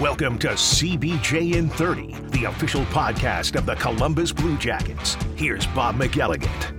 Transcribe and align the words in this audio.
Welcome 0.00 0.38
to 0.38 0.48
CBJ 0.48 1.56
in 1.56 1.68
30, 1.68 2.14
the 2.30 2.44
official 2.44 2.86
podcast 2.86 3.54
of 3.54 3.66
the 3.66 3.74
Columbus 3.74 4.32
Blue 4.32 4.56
Jackets. 4.56 5.12
Here's 5.36 5.66
Bob 5.66 5.96
McElligott. 5.96 6.72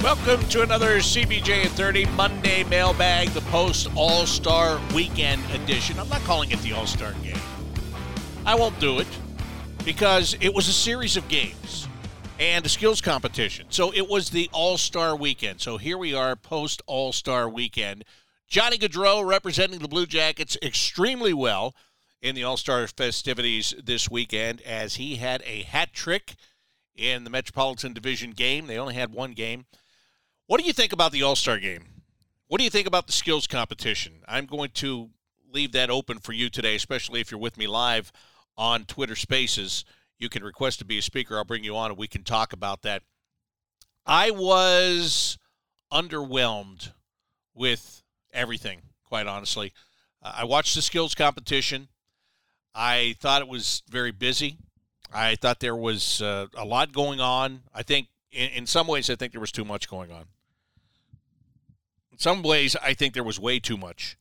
Welcome 0.00 0.48
to 0.50 0.62
another 0.62 0.98
CBJ 0.98 1.64
in 1.64 1.70
30 1.70 2.04
Monday 2.10 2.62
mailbag, 2.62 3.30
the 3.30 3.40
post 3.40 3.88
All 3.96 4.26
Star 4.26 4.80
Weekend 4.94 5.42
edition. 5.50 5.98
I'm 5.98 6.08
not 6.08 6.20
calling 6.20 6.52
it 6.52 6.60
the 6.60 6.72
All 6.72 6.86
Star 6.86 7.10
game. 7.24 7.34
I 8.46 8.54
won't 8.54 8.78
do 8.78 9.00
it 9.00 9.08
because 9.84 10.36
it 10.40 10.54
was 10.54 10.68
a 10.68 10.72
series 10.72 11.16
of 11.16 11.26
games 11.26 11.88
and 12.38 12.64
a 12.64 12.68
skills 12.68 13.00
competition. 13.00 13.66
So 13.70 13.92
it 13.92 14.08
was 14.08 14.30
the 14.30 14.48
All 14.52 14.78
Star 14.78 15.16
Weekend. 15.16 15.60
So 15.60 15.78
here 15.78 15.98
we 15.98 16.14
are, 16.14 16.36
post 16.36 16.80
All 16.86 17.12
Star 17.12 17.48
Weekend. 17.48 18.04
Johnny 18.50 18.78
Gaudreau 18.78 19.24
representing 19.24 19.78
the 19.78 19.86
Blue 19.86 20.06
Jackets 20.06 20.58
extremely 20.60 21.32
well 21.32 21.72
in 22.20 22.34
the 22.34 22.42
All 22.42 22.56
Star 22.56 22.84
festivities 22.88 23.72
this 23.80 24.10
weekend 24.10 24.60
as 24.62 24.96
he 24.96 25.16
had 25.16 25.40
a 25.46 25.62
hat 25.62 25.92
trick 25.92 26.34
in 26.96 27.22
the 27.22 27.30
Metropolitan 27.30 27.92
Division 27.92 28.32
game. 28.32 28.66
They 28.66 28.76
only 28.76 28.94
had 28.94 29.12
one 29.12 29.34
game. 29.34 29.66
What 30.48 30.60
do 30.60 30.66
you 30.66 30.72
think 30.72 30.92
about 30.92 31.12
the 31.12 31.22
All 31.22 31.36
Star 31.36 31.60
game? 31.60 31.84
What 32.48 32.58
do 32.58 32.64
you 32.64 32.70
think 32.70 32.88
about 32.88 33.06
the 33.06 33.12
skills 33.12 33.46
competition? 33.46 34.14
I'm 34.26 34.46
going 34.46 34.70
to 34.74 35.10
leave 35.52 35.70
that 35.72 35.88
open 35.88 36.18
for 36.18 36.32
you 36.32 36.50
today, 36.50 36.74
especially 36.74 37.20
if 37.20 37.30
you're 37.30 37.38
with 37.38 37.56
me 37.56 37.68
live 37.68 38.10
on 38.58 38.84
Twitter 38.84 39.14
Spaces. 39.14 39.84
You 40.18 40.28
can 40.28 40.42
request 40.42 40.80
to 40.80 40.84
be 40.84 40.98
a 40.98 41.02
speaker. 41.02 41.36
I'll 41.36 41.44
bring 41.44 41.62
you 41.62 41.76
on 41.76 41.92
and 41.92 41.98
we 41.98 42.08
can 42.08 42.24
talk 42.24 42.52
about 42.52 42.82
that. 42.82 43.04
I 44.04 44.32
was 44.32 45.38
underwhelmed 45.92 46.90
with 47.54 47.99
everything, 48.32 48.82
quite 49.04 49.26
honestly. 49.26 49.72
Uh, 50.22 50.32
I 50.38 50.44
watched 50.44 50.74
the 50.74 50.82
skills 50.82 51.14
competition. 51.14 51.88
I 52.74 53.16
thought 53.20 53.42
it 53.42 53.48
was 53.48 53.82
very 53.88 54.12
busy. 54.12 54.58
I 55.12 55.34
thought 55.34 55.60
there 55.60 55.76
was 55.76 56.22
uh, 56.22 56.46
a 56.56 56.64
lot 56.64 56.92
going 56.92 57.20
on. 57.20 57.62
I 57.74 57.82
think, 57.82 58.08
in, 58.30 58.50
in 58.50 58.66
some 58.66 58.86
ways, 58.86 59.10
I 59.10 59.16
think 59.16 59.32
there 59.32 59.40
was 59.40 59.52
too 59.52 59.64
much 59.64 59.88
going 59.88 60.12
on. 60.12 60.26
In 62.12 62.18
some 62.18 62.42
ways, 62.42 62.76
I 62.76 62.94
think 62.94 63.14
there 63.14 63.24
was 63.24 63.40
way 63.40 63.58
too 63.58 63.76
much 63.76 64.16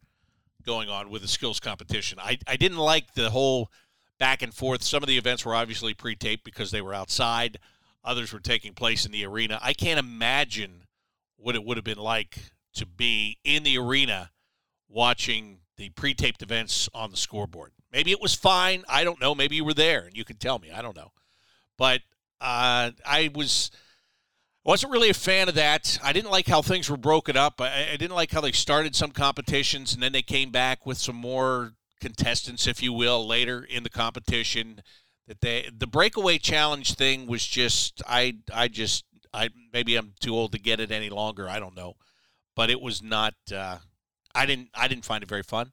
going 0.66 0.90
on 0.90 1.10
with 1.10 1.22
the 1.22 1.28
skills 1.28 1.60
competition. 1.60 2.20
I, 2.22 2.38
I 2.48 2.56
didn't 2.56 2.78
like 2.78 3.14
the 3.14 3.30
whole 3.30 3.72
back 4.20 4.42
and 4.42 4.54
forth. 4.54 4.84
Some 4.84 5.04
of 5.04 5.08
the 5.08 5.18
events 5.18 5.46
were 5.46 5.56
obviously 5.56 5.94
pre 5.94 6.16
taped 6.16 6.44
because 6.44 6.72
they 6.72 6.82
were 6.82 6.94
outside, 6.94 7.60
others 8.04 8.34
were 8.34 8.40
taking 8.40 8.74
place 8.74 9.06
in 9.06 9.12
the 9.12 9.26
arena. 9.26 9.60
I 9.62 9.74
can't 9.74 10.00
imagine 10.00 10.84
what 11.38 11.56
it 11.56 11.64
would 11.64 11.78
have 11.78 11.86
been 11.86 11.98
like 11.98 12.52
to 12.76 12.86
be 12.86 13.38
in 13.44 13.64
the 13.64 13.78
arena 13.78 14.32
watching 14.88 15.60
the 15.78 15.90
pre-taped 15.90 16.42
events 16.42 16.90
on 16.94 17.12
the 17.12 17.18
scoreboard. 17.18 17.72
Maybe 17.92 18.12
it 18.12 18.22
was 18.22 18.36
fine. 18.36 18.84
I 18.88 19.04
don't 19.04 19.20
know. 19.22 19.34
Maybe 19.34 19.56
you 19.56 19.66
were 19.66 19.74
there 19.74 20.02
and 20.02 20.16
you 20.16 20.26
can 20.26 20.38
tell 20.38 20.60
me. 20.60 20.72
I 20.72 20.82
don't 20.82 20.96
know. 20.96 21.12
But 21.78 22.02
uh, 22.42 22.92
I 23.06 23.32
was 23.34 23.72
wasn't 24.64 24.92
really 24.92 25.10
a 25.10 25.14
fan 25.14 25.48
of 25.48 25.56
that. 25.56 25.98
I 26.04 26.14
didn't 26.14 26.32
like 26.32 26.48
how 26.48 26.62
things 26.62 26.90
were 26.90 26.98
broken 26.98 27.38
up. 27.38 27.60
I, 27.62 27.90
I 27.94 27.98
didn't 27.98 28.16
like 28.16 28.32
how 28.32 28.42
they 28.42 28.52
started 28.52 28.96
some 28.96 29.12
competitions 29.12 29.94
and 29.94 30.04
then 30.04 30.12
they 30.12 30.22
came 30.22 30.52
back 30.52 30.86
with 30.86 30.98
some 30.98 31.16
more 31.16 31.74
contestants, 32.02 32.68
if 32.68 32.84
you 32.84 32.94
will, 32.94 33.26
later 33.26 33.64
in 33.64 33.84
the 33.84 33.90
competition. 33.90 34.82
That 35.28 35.42
they 35.42 35.70
the 35.76 35.88
breakaway 35.88 36.40
challenge 36.40 36.96
thing 36.96 37.28
was 37.28 37.46
just 37.46 38.02
I 38.08 38.38
I 38.54 38.68
just 38.68 39.06
I 39.34 39.50
maybe 39.72 39.96
I'm 39.96 40.14
too 40.20 40.36
old 40.36 40.52
to 40.52 40.60
get 40.60 40.80
it 40.80 40.92
any 40.92 41.10
longer. 41.10 41.48
I 41.48 41.60
don't 41.60 41.76
know 41.76 41.96
but 42.60 42.70
it 42.70 42.82
was 42.82 43.02
not. 43.02 43.36
Uh, 43.56 43.78
I 44.36 44.46
didn't. 44.46 44.68
I 44.74 44.90
didn't 44.90 45.06
find 45.06 45.24
it 45.24 45.30
very 45.30 45.44
fun. 45.44 45.72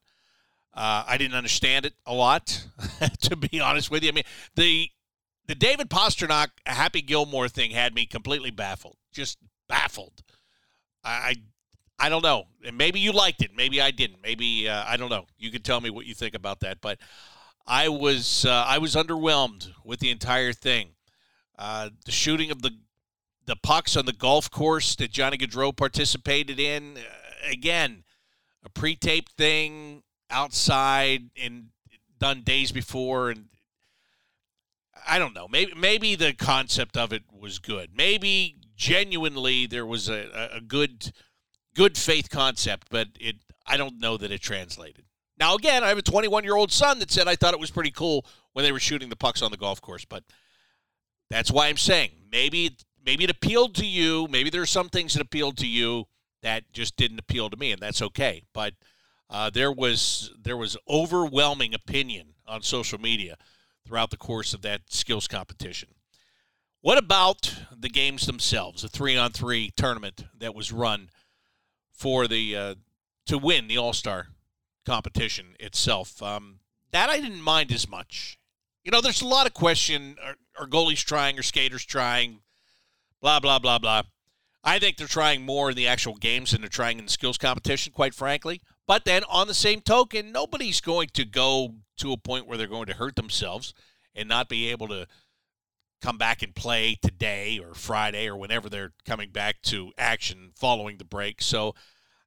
Uh, 0.72 1.02
I 1.04 1.18
didn't 1.18 1.34
understand 1.34 1.84
it 1.84 1.94
a 2.06 2.14
lot, 2.14 2.64
to 3.22 3.34
be 3.34 3.58
honest 3.58 3.90
with 3.90 4.04
you. 4.04 4.10
I 4.10 4.12
mean, 4.12 4.24
the 4.54 4.88
the 5.48 5.56
David 5.56 5.90
Pastrnak 5.90 6.50
Happy 6.64 7.02
Gilmore 7.02 7.48
thing 7.48 7.72
had 7.72 7.92
me 7.92 8.06
completely 8.06 8.52
baffled. 8.52 8.98
Just 9.12 9.38
baffled. 9.68 10.22
I 11.02 11.34
I 11.98 12.08
don't 12.08 12.22
know. 12.22 12.44
And 12.64 12.78
maybe 12.78 13.00
you 13.00 13.10
liked 13.10 13.42
it. 13.42 13.50
Maybe 13.56 13.82
I 13.82 13.90
didn't. 13.90 14.22
Maybe 14.22 14.68
uh, 14.68 14.84
I 14.86 14.96
don't 14.96 15.10
know. 15.10 15.26
You 15.38 15.50
can 15.50 15.62
tell 15.62 15.80
me 15.80 15.90
what 15.90 16.06
you 16.06 16.14
think 16.14 16.36
about 16.36 16.60
that. 16.60 16.80
But 16.80 16.98
I 17.66 17.88
was 17.88 18.44
uh, 18.44 18.64
I 18.64 18.78
was 18.78 18.94
underwhelmed 18.94 19.72
with 19.84 19.98
the 19.98 20.12
entire 20.12 20.52
thing. 20.52 20.90
Uh, 21.58 21.90
the 22.04 22.12
shooting 22.12 22.52
of 22.52 22.62
the 22.62 22.70
the 23.46 23.56
pucks 23.56 23.96
on 23.96 24.06
the 24.06 24.12
golf 24.12 24.50
course 24.50 24.94
that 24.96 25.10
Johnny 25.10 25.38
Gaudreau 25.38 25.74
participated 25.74 26.58
in. 26.58 26.96
Uh, 26.96 27.50
again, 27.50 28.04
a 28.64 28.68
pre-taped 28.68 29.32
thing 29.32 30.02
outside 30.30 31.30
and 31.40 31.68
done 32.18 32.42
days 32.42 32.72
before, 32.72 33.30
and 33.30 33.46
I 35.06 35.18
don't 35.18 35.34
know. 35.34 35.46
Maybe 35.48 35.72
maybe 35.76 36.14
the 36.16 36.32
concept 36.32 36.96
of 36.96 37.12
it 37.12 37.22
was 37.32 37.58
good. 37.58 37.90
Maybe 37.94 38.56
genuinely 38.76 39.66
there 39.66 39.86
was 39.86 40.08
a, 40.08 40.50
a 40.52 40.60
good 40.60 41.12
good 41.74 41.96
faith 41.96 42.28
concept, 42.30 42.88
but 42.90 43.08
it 43.20 43.36
I 43.66 43.76
don't 43.76 44.00
know 44.00 44.16
that 44.16 44.32
it 44.32 44.40
translated. 44.40 45.04
Now 45.38 45.54
again, 45.54 45.84
I 45.84 45.88
have 45.88 45.98
a 45.98 46.02
21 46.02 46.44
year 46.44 46.56
old 46.56 46.72
son 46.72 46.98
that 46.98 47.10
said 47.10 47.28
I 47.28 47.36
thought 47.36 47.54
it 47.54 47.60
was 47.60 47.70
pretty 47.70 47.90
cool 47.92 48.26
when 48.52 48.64
they 48.64 48.72
were 48.72 48.80
shooting 48.80 49.08
the 49.08 49.16
pucks 49.16 49.42
on 49.42 49.50
the 49.50 49.56
golf 49.56 49.80
course, 49.80 50.04
but 50.04 50.24
that's 51.30 51.50
why 51.50 51.68
I'm 51.68 51.76
saying 51.76 52.10
maybe 52.30 52.76
maybe 53.06 53.24
it 53.24 53.30
appealed 53.30 53.74
to 53.76 53.86
you. 53.86 54.26
Maybe 54.28 54.50
there 54.50 54.60
are 54.60 54.66
some 54.66 54.90
things 54.90 55.14
that 55.14 55.22
appealed 55.22 55.56
to 55.58 55.66
you 55.66 56.08
that 56.42 56.72
just 56.72 56.96
didn't 56.96 57.20
appeal 57.20 57.48
to 57.48 57.56
me, 57.56 57.72
and 57.72 57.80
that's 57.80 58.02
okay. 58.02 58.42
But 58.52 58.74
uh, 59.30 59.48
there 59.50 59.72
was 59.72 60.32
there 60.38 60.56
was 60.56 60.76
overwhelming 60.88 61.72
opinion 61.72 62.34
on 62.46 62.62
social 62.62 63.00
media 63.00 63.36
throughout 63.86 64.10
the 64.10 64.16
course 64.16 64.52
of 64.52 64.62
that 64.62 64.82
skills 64.88 65.26
competition. 65.26 65.90
What 66.80 66.98
about 66.98 67.54
the 67.76 67.88
games 67.88 68.26
themselves? 68.26 68.82
The 68.82 68.88
three 68.88 69.16
on 69.16 69.32
three 69.32 69.72
tournament 69.76 70.26
that 70.38 70.54
was 70.54 70.70
run 70.72 71.10
for 71.92 72.28
the 72.28 72.56
uh, 72.56 72.74
to 73.26 73.38
win 73.38 73.68
the 73.68 73.78
All 73.78 73.92
Star 73.92 74.28
competition 74.84 75.56
itself. 75.58 76.22
Um, 76.22 76.60
that 76.92 77.10
I 77.10 77.20
didn't 77.20 77.42
mind 77.42 77.72
as 77.72 77.88
much. 77.88 78.38
You 78.84 78.92
know, 78.92 79.00
there's 79.00 79.22
a 79.22 79.26
lot 79.26 79.46
of 79.46 79.54
question: 79.54 80.16
are, 80.24 80.36
are 80.58 80.68
goalies 80.68 81.04
trying? 81.04 81.38
Are 81.38 81.42
skaters 81.42 81.84
trying? 81.84 82.40
Blah, 83.26 83.40
blah, 83.40 83.58
blah, 83.58 83.78
blah. 83.80 84.02
I 84.62 84.78
think 84.78 84.96
they're 84.96 85.08
trying 85.08 85.44
more 85.44 85.70
in 85.70 85.76
the 85.76 85.88
actual 85.88 86.14
games 86.14 86.52
than 86.52 86.60
they're 86.60 86.70
trying 86.70 87.00
in 87.00 87.06
the 87.06 87.10
skills 87.10 87.36
competition, 87.36 87.92
quite 87.92 88.14
frankly. 88.14 88.60
But 88.86 89.04
then 89.04 89.24
on 89.28 89.48
the 89.48 89.54
same 89.54 89.80
token, 89.80 90.30
nobody's 90.30 90.80
going 90.80 91.08
to 91.14 91.24
go 91.24 91.74
to 91.96 92.12
a 92.12 92.16
point 92.16 92.46
where 92.46 92.56
they're 92.56 92.68
going 92.68 92.86
to 92.86 92.94
hurt 92.94 93.16
themselves 93.16 93.74
and 94.14 94.28
not 94.28 94.48
be 94.48 94.68
able 94.68 94.86
to 94.88 95.08
come 96.00 96.18
back 96.18 96.40
and 96.40 96.54
play 96.54 96.98
today 97.02 97.58
or 97.58 97.74
Friday 97.74 98.28
or 98.28 98.36
whenever 98.36 98.68
they're 98.68 98.92
coming 99.04 99.30
back 99.30 99.60
to 99.62 99.90
action 99.98 100.52
following 100.54 100.98
the 100.98 101.04
break. 101.04 101.42
So, 101.42 101.74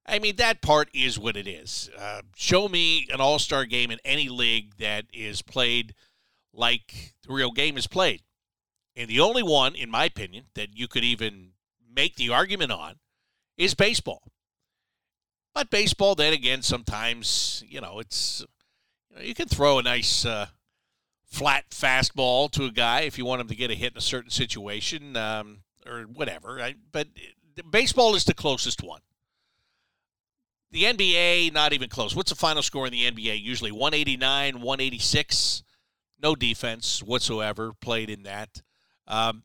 I 0.05 0.19
mean, 0.19 0.35
that 0.35 0.61
part 0.61 0.89
is 0.93 1.17
what 1.17 1.37
it 1.37 1.47
is. 1.47 1.89
Uh, 1.97 2.23
show 2.35 2.67
me 2.67 3.07
an 3.13 3.21
all 3.21 3.39
star 3.39 3.63
game 3.63 3.89
in 3.89 3.99
any 4.03 4.27
league 4.27 4.75
that 4.79 5.05
is 5.13 5.41
played 5.41 5.95
like 6.53 7.13
the 7.25 7.31
real 7.33 7.51
game 7.51 7.77
is 7.77 7.87
played. 7.87 8.21
And 8.99 9.07
the 9.07 9.21
only 9.21 9.43
one, 9.43 9.75
in 9.75 9.89
my 9.89 10.03
opinion, 10.03 10.47
that 10.55 10.77
you 10.77 10.89
could 10.89 11.05
even 11.05 11.51
make 11.89 12.17
the 12.17 12.31
argument 12.31 12.73
on 12.73 12.95
is 13.55 13.73
baseball. 13.73 14.23
But 15.55 15.69
baseball, 15.69 16.15
then 16.15 16.33
again, 16.33 16.61
sometimes, 16.63 17.63
you 17.65 17.79
know, 17.79 17.99
it's, 17.99 18.45
you, 19.09 19.15
know, 19.15 19.21
you 19.21 19.33
can 19.33 19.47
throw 19.47 19.79
a 19.79 19.83
nice 19.83 20.25
uh, 20.25 20.47
flat 21.23 21.69
fastball 21.69 22.51
to 22.51 22.65
a 22.65 22.71
guy 22.71 23.01
if 23.01 23.17
you 23.17 23.23
want 23.23 23.39
him 23.39 23.47
to 23.47 23.55
get 23.55 23.71
a 23.71 23.73
hit 23.73 23.93
in 23.93 23.97
a 23.97 24.01
certain 24.01 24.31
situation 24.31 25.16
um, 25.16 25.59
or 25.87 26.01
whatever. 26.01 26.69
But 26.91 27.07
baseball 27.71 28.16
is 28.16 28.25
the 28.25 28.33
closest 28.33 28.83
one. 28.83 29.01
The 30.72 30.84
NBA, 30.84 31.53
not 31.53 31.72
even 31.72 31.87
close. 31.87 32.17
What's 32.17 32.31
the 32.31 32.35
final 32.35 32.63
score 32.63 32.85
in 32.85 32.91
the 32.91 33.09
NBA? 33.09 33.41
Usually 33.41 33.72
189, 33.72 34.55
186. 34.55 35.63
No 36.22 36.35
defense 36.35 37.02
whatsoever 37.02 37.72
played 37.79 38.09
in 38.09 38.23
that. 38.23 38.61
Um, 39.09 39.44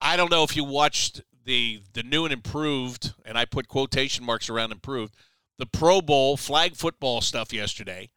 I 0.00 0.16
don't 0.16 0.30
know 0.30 0.42
if 0.42 0.56
you 0.56 0.64
watched 0.64 1.22
the 1.44 1.80
the 1.92 2.02
new 2.02 2.24
and 2.24 2.32
improved, 2.32 3.14
and 3.24 3.38
I 3.38 3.44
put 3.44 3.68
quotation 3.68 4.24
marks 4.24 4.50
around 4.50 4.72
improved, 4.72 5.14
the 5.58 5.66
Pro 5.66 6.02
Bowl 6.02 6.36
flag 6.36 6.74
football 6.74 7.20
stuff 7.20 7.52
yesterday. 7.52 8.10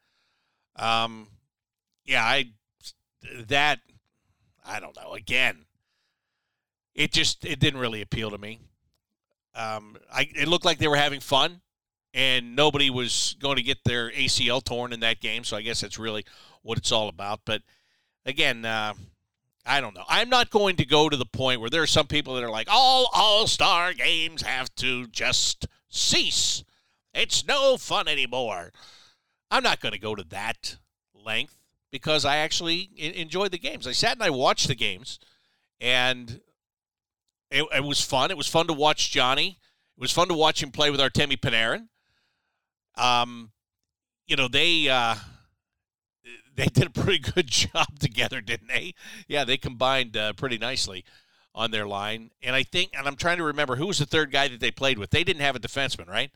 Um, 0.76 1.28
yeah, 2.06 2.24
I 2.24 2.52
that 3.48 3.80
I 4.66 4.80
don't 4.80 4.96
know. 4.96 5.14
Again, 5.14 5.66
it 6.96 7.12
just 7.12 7.46
it 7.46 7.60
didn't 7.60 7.80
really 7.80 8.02
appeal 8.02 8.32
to 8.32 8.38
me. 8.38 8.60
Um, 9.56 9.98
I 10.12 10.30
it 10.36 10.48
looked 10.48 10.66
like 10.66 10.80
they 10.80 10.88
were 10.88 10.98
having 10.98 11.20
fun, 11.20 11.62
and 12.14 12.56
nobody 12.56 12.90
was 12.90 13.36
going 13.40 13.58
to 13.58 13.64
get 13.64 13.84
their 13.86 14.12
ACL 14.12 14.64
torn 14.64 14.94
in 14.94 15.00
that 15.02 15.20
game. 15.20 15.44
So 15.44 15.56
I 15.56 15.62
guess 15.62 15.82
that's 15.82 16.00
really 16.00 16.26
what 16.64 16.78
it's 16.78 16.92
all 16.92 17.08
about. 17.08 17.42
But 17.46 17.62
again, 18.26 18.66
uh, 18.66 18.94
I 19.68 19.82
don't 19.82 19.96
know. 19.96 20.06
I'm 20.08 20.30
not 20.30 20.50
going 20.50 20.78
to 20.78 20.86
go 20.86 21.10
to 21.10 21.18
the 21.18 21.26
point 21.26 21.62
where 21.62 21.70
there 21.70 21.82
are 21.82 21.88
some 21.88 22.08
people 22.08 22.36
that 22.36 22.44
are 22.44 22.50
like, 22.50 22.68
all 22.72 23.10
All 23.14 23.48
Star 23.48 23.94
games 23.94 24.42
have 24.42 24.74
to 24.76 25.08
just 25.08 25.68
cease. 25.90 26.64
It's 27.14 27.46
no 27.46 27.78
fun 27.78 28.08
anymore. 28.08 28.72
I'm 29.52 29.64
not 29.64 29.80
going 29.80 29.94
to 29.94 30.00
go 30.00 30.16
to 30.16 30.24
that 30.26 30.78
length 31.14 31.58
because 31.92 32.26
I 32.26 32.38
actually 32.38 32.90
enjoyed 32.98 33.52
the 33.52 33.58
games. 33.58 33.88
I 33.88 33.92
sat 33.92 34.14
and 34.14 34.24
I 34.24 34.30
watched 34.30 34.68
the 34.68 34.76
games, 34.76 35.20
and 35.80 36.42
it, 37.50 37.66
it, 37.76 37.84
was 37.84 38.02
fun. 38.02 38.32
It 38.32 38.38
was 38.38 38.48
fun 38.48 38.68
to 38.68 38.74
watch 38.74 39.12
Johnny. 39.12 39.60
It 39.98 40.02
was 40.02 40.12
fun 40.12 40.28
to 40.28 40.34
watch 40.34 40.62
him 40.62 40.72
play 40.72 40.92
with 40.92 41.00
Artemi 41.00 41.40
Panarin. 41.40 41.88
Um, 43.02 43.52
you 44.28 44.36
know 44.36 44.48
they 44.48 44.90
uh, 44.90 45.16
they 46.58 46.66
did 46.66 46.88
a 46.88 46.90
pretty 46.90 47.20
good 47.20 47.48
job 47.48 48.00
together, 48.00 48.42
didn't 48.42 48.68
they? 48.68 48.94
Yeah, 49.28 49.46
they 49.46 49.58
combined 49.58 50.18
uh, 50.18 50.34
pretty 50.34 50.58
nicely 50.58 51.06
on 51.56 51.72
their 51.72 51.88
line. 51.88 52.32
And 52.42 52.56
I 52.56 52.64
think, 52.64 52.92
and 52.98 53.08
I'm 53.08 53.16
trying 53.16 53.38
to 53.38 53.44
remember 53.44 53.78
who 53.78 53.88
was 53.88 54.00
the 54.00 54.06
third 54.06 54.32
guy 54.32 54.48
that 54.50 54.60
they 54.60 54.72
played 54.72 55.00
with. 55.00 55.12
They 55.12 55.24
didn't 55.24 55.42
have 55.42 55.56
a 55.56 55.60
defenseman, 55.60 56.08
right? 56.08 56.32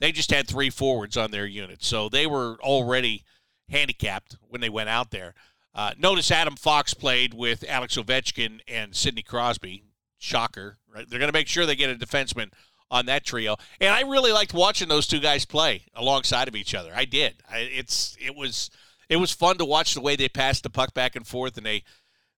They 0.00 0.12
just 0.12 0.30
had 0.30 0.46
three 0.46 0.70
forwards 0.70 1.16
on 1.16 1.30
their 1.30 1.46
unit, 1.46 1.82
so 1.82 2.08
they 2.08 2.26
were 2.26 2.56
already 2.60 3.24
handicapped 3.68 4.36
when 4.48 4.60
they 4.60 4.68
went 4.68 4.88
out 4.88 5.10
there. 5.10 5.34
Uh, 5.74 5.92
notice 5.98 6.30
Adam 6.30 6.56
Fox 6.56 6.94
played 6.94 7.32
with 7.34 7.64
Alex 7.68 7.96
Ovechkin 7.96 8.60
and 8.66 8.94
Sidney 8.94 9.22
Crosby. 9.22 9.84
Shocker, 10.22 10.76
right? 10.94 11.08
They're 11.08 11.18
going 11.18 11.32
to 11.32 11.36
make 11.36 11.48
sure 11.48 11.64
they 11.64 11.74
get 11.74 11.88
a 11.88 11.94
defenseman 11.94 12.50
on 12.90 13.06
that 13.06 13.24
trio, 13.24 13.56
and 13.80 13.94
I 13.94 14.02
really 14.02 14.32
liked 14.32 14.52
watching 14.52 14.88
those 14.88 15.06
two 15.06 15.20
guys 15.20 15.46
play 15.46 15.86
alongside 15.94 16.46
of 16.46 16.54
each 16.54 16.74
other. 16.74 16.92
I 16.94 17.06
did. 17.06 17.36
I, 17.50 17.60
it's 17.60 18.18
it 18.20 18.36
was 18.36 18.68
it 19.10 19.16
was 19.16 19.32
fun 19.32 19.58
to 19.58 19.64
watch 19.64 19.92
the 19.92 20.00
way 20.00 20.16
they 20.16 20.28
passed 20.28 20.62
the 20.62 20.70
puck 20.70 20.94
back 20.94 21.16
and 21.16 21.26
forth, 21.26 21.58
and 21.58 21.66
they 21.66 21.82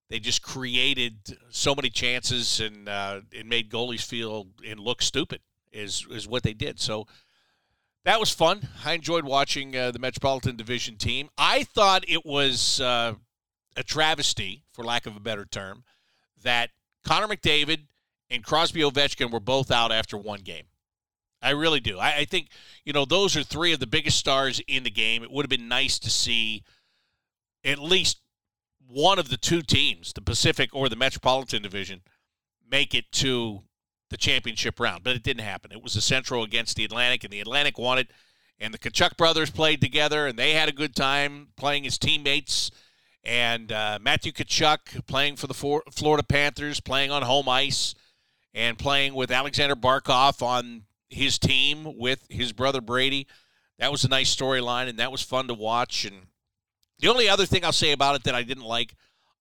they 0.08 0.18
just 0.18 0.42
created 0.42 1.38
so 1.50 1.74
many 1.74 1.88
chances 1.88 2.60
and 2.60 2.88
uh, 2.88 3.20
it 3.30 3.46
made 3.46 3.70
goalies 3.70 4.04
feel 4.04 4.48
and 4.66 4.80
look 4.80 5.00
stupid. 5.02 5.40
Is 5.70 6.06
is 6.10 6.26
what 6.26 6.42
they 6.42 6.54
did. 6.54 6.80
So 6.80 7.06
that 8.04 8.18
was 8.18 8.30
fun. 8.30 8.68
I 8.84 8.94
enjoyed 8.94 9.24
watching 9.24 9.76
uh, 9.76 9.90
the 9.90 9.98
Metropolitan 9.98 10.56
Division 10.56 10.96
team. 10.96 11.28
I 11.38 11.64
thought 11.64 12.04
it 12.08 12.26
was 12.26 12.80
uh, 12.80 13.14
a 13.76 13.82
travesty, 13.82 14.64
for 14.72 14.84
lack 14.84 15.06
of 15.06 15.16
a 15.16 15.20
better 15.20 15.44
term, 15.44 15.84
that 16.42 16.70
Connor 17.06 17.28
McDavid 17.28 17.86
and 18.28 18.44
Crosby 18.44 18.80
Ovechkin 18.80 19.30
were 19.30 19.40
both 19.40 19.70
out 19.70 19.92
after 19.92 20.16
one 20.16 20.40
game. 20.40 20.64
I 21.42 21.50
really 21.50 21.80
do. 21.80 21.98
I, 21.98 22.18
I, 22.18 22.24
think, 22.24 22.48
you 22.84 22.92
know, 22.92 23.04
those 23.04 23.36
are 23.36 23.42
three 23.42 23.72
of 23.72 23.80
the 23.80 23.86
biggest 23.86 24.16
stars 24.16 24.60
in 24.68 24.84
the 24.84 24.90
game. 24.90 25.22
It 25.22 25.30
would 25.30 25.44
have 25.44 25.50
been 25.50 25.68
nice 25.68 25.98
to 25.98 26.10
see 26.10 26.62
at 27.64 27.78
least 27.78 28.18
one 28.86 29.18
of 29.18 29.28
the 29.28 29.36
two 29.36 29.62
teams, 29.62 30.12
the 30.12 30.20
Pacific 30.20 30.70
or 30.72 30.88
the 30.88 30.96
Metropolitan 30.96 31.62
Division, 31.62 32.02
make 32.70 32.94
it 32.94 33.10
to 33.12 33.62
the 34.10 34.16
championship 34.16 34.78
round, 34.78 35.02
but 35.02 35.16
it 35.16 35.22
didn't 35.22 35.44
happen. 35.44 35.72
It 35.72 35.82
was 35.82 35.94
the 35.94 36.00
Central 36.00 36.44
against 36.44 36.76
the 36.76 36.84
Atlantic, 36.84 37.24
and 37.24 37.32
the 37.32 37.40
Atlantic 37.40 37.78
won 37.78 37.98
it. 37.98 38.10
And 38.60 38.72
the 38.72 38.78
Tkachuk 38.78 39.16
brothers 39.16 39.50
played 39.50 39.80
together, 39.80 40.26
and 40.26 40.38
they 40.38 40.52
had 40.52 40.68
a 40.68 40.72
good 40.72 40.94
time 40.94 41.48
playing 41.56 41.86
as 41.86 41.98
teammates. 41.98 42.70
And 43.24 43.72
uh, 43.72 43.98
Matthew 44.00 44.30
Tkachuk 44.32 45.06
playing 45.06 45.36
for 45.36 45.46
the 45.46 45.54
Florida 45.54 46.22
Panthers, 46.22 46.78
playing 46.78 47.10
on 47.10 47.22
home 47.22 47.48
ice, 47.48 47.94
and 48.54 48.78
playing 48.78 49.14
with 49.14 49.30
Alexander 49.30 49.74
Barkov 49.74 50.42
on 50.42 50.82
his 51.12 51.38
team 51.38 51.98
with 51.98 52.24
his 52.28 52.52
brother 52.52 52.80
Brady. 52.80 53.26
That 53.78 53.90
was 53.90 54.04
a 54.04 54.08
nice 54.08 54.34
storyline, 54.34 54.88
and 54.88 54.98
that 54.98 55.12
was 55.12 55.22
fun 55.22 55.48
to 55.48 55.54
watch. 55.54 56.04
And 56.04 56.26
the 56.98 57.08
only 57.08 57.28
other 57.28 57.46
thing 57.46 57.64
I'll 57.64 57.72
say 57.72 57.92
about 57.92 58.16
it 58.16 58.24
that 58.24 58.34
I 58.34 58.42
didn't 58.42 58.64
like, 58.64 58.94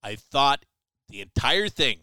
I 0.03 0.15
thought 0.15 0.65
the 1.09 1.21
entire 1.21 1.69
thing, 1.69 2.00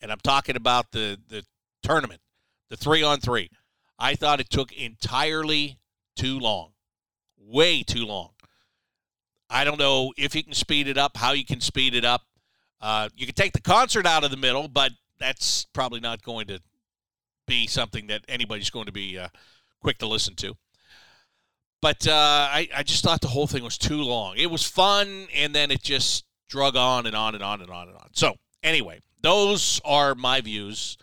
and 0.00 0.12
I'm 0.12 0.20
talking 0.20 0.56
about 0.56 0.92
the 0.92 1.18
the 1.28 1.44
tournament, 1.82 2.20
the 2.68 2.76
three 2.76 3.02
on 3.02 3.20
three. 3.20 3.50
I 3.98 4.14
thought 4.14 4.40
it 4.40 4.48
took 4.48 4.72
entirely 4.72 5.78
too 6.16 6.38
long, 6.38 6.72
way 7.38 7.82
too 7.82 8.06
long. 8.06 8.30
I 9.50 9.64
don't 9.64 9.78
know 9.78 10.12
if 10.16 10.34
you 10.34 10.44
can 10.44 10.54
speed 10.54 10.86
it 10.86 10.96
up, 10.96 11.16
how 11.16 11.32
you 11.32 11.44
can 11.44 11.60
speed 11.60 11.94
it 11.94 12.04
up. 12.04 12.22
Uh, 12.80 13.08
you 13.14 13.26
can 13.26 13.34
take 13.34 13.52
the 13.52 13.60
concert 13.60 14.06
out 14.06 14.24
of 14.24 14.30
the 14.30 14.36
middle, 14.36 14.68
but 14.68 14.92
that's 15.18 15.66
probably 15.74 16.00
not 16.00 16.22
going 16.22 16.46
to 16.46 16.60
be 17.50 17.66
something 17.66 18.06
that 18.06 18.24
anybody's 18.28 18.70
going 18.70 18.86
to 18.86 18.92
be 18.92 19.18
uh, 19.18 19.26
quick 19.80 19.98
to 19.98 20.06
listen 20.06 20.36
to. 20.36 20.54
But 21.82 22.06
uh, 22.06 22.12
I, 22.12 22.68
I 22.76 22.82
just 22.84 23.02
thought 23.02 23.20
the 23.20 23.28
whole 23.28 23.48
thing 23.48 23.64
was 23.64 23.76
too 23.76 24.02
long. 24.02 24.36
It 24.36 24.50
was 24.50 24.62
fun, 24.64 25.26
and 25.34 25.52
then 25.52 25.72
it 25.72 25.82
just 25.82 26.24
drug 26.48 26.76
on 26.76 27.06
and 27.06 27.16
on 27.16 27.34
and 27.34 27.42
on 27.42 27.60
and 27.60 27.70
on 27.70 27.88
and 27.88 27.96
on. 27.96 28.10
So, 28.12 28.36
anyway, 28.62 29.00
those 29.20 29.80
are 29.84 30.14
my 30.14 30.40
views 30.40 30.96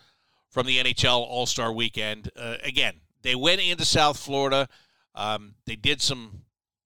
from 0.48 0.66
the 0.66 0.78
NHL 0.78 1.18
All 1.18 1.44
Star 1.44 1.70
Weekend. 1.70 2.30
Uh, 2.34 2.56
again, 2.62 2.94
they 3.22 3.34
went 3.34 3.60
into 3.60 3.84
South 3.84 4.18
Florida. 4.18 4.68
Um, 5.14 5.54
they 5.66 5.76
did 5.76 6.00
some 6.00 6.44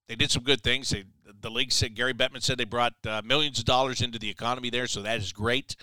they 0.09 0.15
did 0.15 0.29
some 0.29 0.43
good 0.43 0.61
things. 0.61 0.89
They, 0.89 1.05
the 1.39 1.49
league 1.49 1.71
said 1.71 1.95
Gary 1.95 2.13
Bettman 2.13 2.43
said 2.43 2.57
they 2.57 2.65
brought 2.65 2.93
uh, 3.07 3.21
millions 3.23 3.59
of 3.59 3.65
dollars 3.65 4.01
into 4.01 4.19
the 4.19 4.29
economy 4.29 4.69
there, 4.69 4.87
so 4.87 5.01
that 5.03 5.19
is 5.19 5.31
great. 5.31 5.77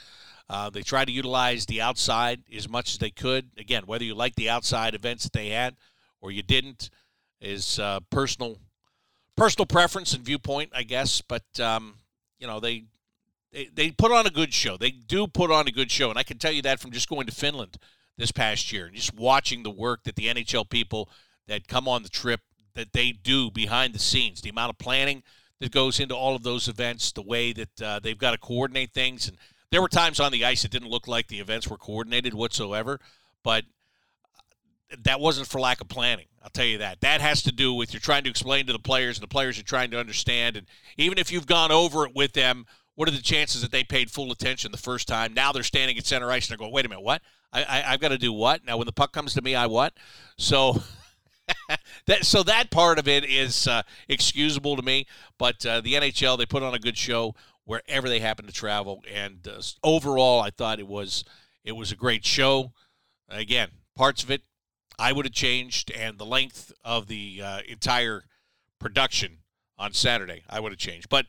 Uh, 0.50 0.68
they 0.68 0.82
tried 0.82 1.04
to 1.04 1.12
utilize 1.12 1.64
the 1.66 1.80
outside 1.80 2.42
as 2.52 2.68
much 2.68 2.90
as 2.90 2.98
they 2.98 3.10
could. 3.10 3.48
Again, 3.56 3.84
whether 3.86 4.02
you 4.02 4.16
like 4.16 4.34
the 4.34 4.50
outside 4.50 4.96
events 4.96 5.22
that 5.22 5.32
they 5.32 5.50
had 5.50 5.76
or 6.20 6.32
you 6.32 6.42
didn't 6.42 6.90
is 7.40 7.78
uh, 7.78 8.00
personal 8.10 8.58
personal 9.36 9.64
preference 9.64 10.12
and 10.12 10.24
viewpoint, 10.24 10.70
I 10.74 10.82
guess. 10.82 11.20
But 11.20 11.44
um, 11.60 11.94
you 12.40 12.48
know 12.48 12.58
they 12.58 12.86
they, 13.52 13.68
they 13.72 13.90
put 13.92 14.10
on 14.10 14.26
a 14.26 14.30
good 14.30 14.52
show. 14.52 14.76
They 14.76 14.90
do 14.90 15.28
put 15.28 15.52
on 15.52 15.68
a 15.68 15.70
good 15.70 15.88
show, 15.88 16.10
and 16.10 16.18
I 16.18 16.24
can 16.24 16.38
tell 16.38 16.52
you 16.52 16.62
that 16.62 16.80
from 16.80 16.90
just 16.90 17.08
going 17.08 17.26
to 17.28 17.32
Finland 17.32 17.76
this 18.16 18.32
past 18.32 18.72
year 18.72 18.86
and 18.86 18.96
just 18.96 19.14
watching 19.14 19.62
the 19.62 19.70
work 19.70 20.02
that 20.02 20.16
the 20.16 20.26
NHL 20.26 20.68
people 20.68 21.08
that 21.46 21.68
come 21.68 21.86
on 21.86 22.02
the 22.02 22.08
trip 22.08 22.40
that 22.74 22.92
they 22.92 23.12
do 23.12 23.52
behind 23.52 23.94
the 23.94 24.00
scenes, 24.00 24.40
the 24.40 24.50
amount 24.50 24.70
of 24.70 24.78
planning 24.78 25.22
that 25.60 25.70
goes 25.70 26.00
into 26.00 26.16
all 26.16 26.34
of 26.34 26.42
those 26.42 26.66
events, 26.66 27.12
the 27.12 27.22
way 27.22 27.52
that 27.52 27.82
uh, 27.82 28.00
they've 28.00 28.18
got 28.18 28.32
to 28.32 28.38
coordinate 28.38 28.92
things. 28.92 29.28
And 29.28 29.36
there 29.70 29.80
were 29.80 29.88
times 29.88 30.20
on 30.20 30.32
the 30.32 30.44
ice 30.44 30.64
it 30.64 30.70
didn't 30.70 30.88
look 30.88 31.08
like 31.08 31.28
the 31.28 31.40
events 31.40 31.68
were 31.68 31.76
coordinated 31.76 32.34
whatsoever, 32.34 33.00
but 33.42 33.64
that 35.04 35.20
wasn't 35.20 35.46
for 35.46 35.60
lack 35.60 35.80
of 35.80 35.88
planning. 35.88 36.26
I'll 36.42 36.50
tell 36.50 36.64
you 36.64 36.78
that. 36.78 37.00
That 37.00 37.20
has 37.20 37.42
to 37.42 37.52
do 37.52 37.74
with 37.74 37.92
you're 37.92 38.00
trying 38.00 38.24
to 38.24 38.30
explain 38.30 38.66
to 38.66 38.72
the 38.72 38.78
players, 38.78 39.18
and 39.18 39.22
the 39.22 39.28
players 39.28 39.58
are 39.58 39.64
trying 39.64 39.90
to 39.92 40.00
understand. 40.00 40.56
And 40.56 40.66
even 40.96 41.18
if 41.18 41.30
you've 41.30 41.46
gone 41.46 41.70
over 41.70 42.06
it 42.06 42.14
with 42.14 42.32
them 42.32 42.66
what 43.00 43.08
are 43.08 43.12
the 43.12 43.22
chances 43.22 43.62
that 43.62 43.72
they 43.72 43.82
paid 43.82 44.10
full 44.10 44.30
attention 44.30 44.72
the 44.72 44.76
first 44.76 45.08
time? 45.08 45.32
Now 45.32 45.52
they're 45.52 45.62
standing 45.62 45.96
at 45.96 46.04
center 46.04 46.30
ice 46.30 46.44
and 46.44 46.50
they're 46.50 46.58
going, 46.62 46.70
wait 46.70 46.84
a 46.84 46.88
minute, 46.90 47.00
what? 47.00 47.22
I, 47.50 47.60
I, 47.62 47.92
have 47.92 48.00
got 48.00 48.08
to 48.08 48.18
do 48.18 48.30
what? 48.30 48.62
Now 48.66 48.76
when 48.76 48.84
the 48.84 48.92
puck 48.92 49.10
comes 49.10 49.32
to 49.32 49.40
me, 49.40 49.54
I 49.54 49.64
what? 49.68 49.94
So 50.36 50.82
that 52.06 52.26
so 52.26 52.42
that 52.42 52.70
part 52.70 52.98
of 52.98 53.08
it 53.08 53.24
is 53.24 53.66
uh, 53.66 53.84
excusable 54.06 54.76
to 54.76 54.82
me. 54.82 55.06
But 55.38 55.64
uh, 55.64 55.80
the 55.80 55.94
NHL 55.94 56.36
they 56.36 56.44
put 56.44 56.62
on 56.62 56.74
a 56.74 56.78
good 56.78 56.98
show 56.98 57.34
wherever 57.70 58.08
they 58.08 58.18
happen 58.18 58.46
to 58.46 58.52
travel, 58.52 59.00
and 59.08 59.46
uh, 59.46 59.62
overall 59.84 60.40
I 60.40 60.50
thought 60.50 60.80
it 60.80 60.88
was 60.88 61.24
it 61.62 61.70
was 61.72 61.92
a 61.92 61.96
great 61.96 62.24
show. 62.24 62.72
Again, 63.28 63.68
parts 63.94 64.24
of 64.24 64.30
it 64.32 64.42
I 64.98 65.12
would 65.12 65.24
have 65.24 65.32
changed, 65.32 65.92
and 65.92 66.18
the 66.18 66.26
length 66.26 66.72
of 66.84 67.06
the 67.06 67.40
uh, 67.40 67.60
entire 67.68 68.24
production 68.80 69.38
on 69.78 69.92
Saturday 69.92 70.42
I 70.50 70.58
would 70.58 70.72
have 70.72 70.80
changed. 70.80 71.08
But 71.08 71.26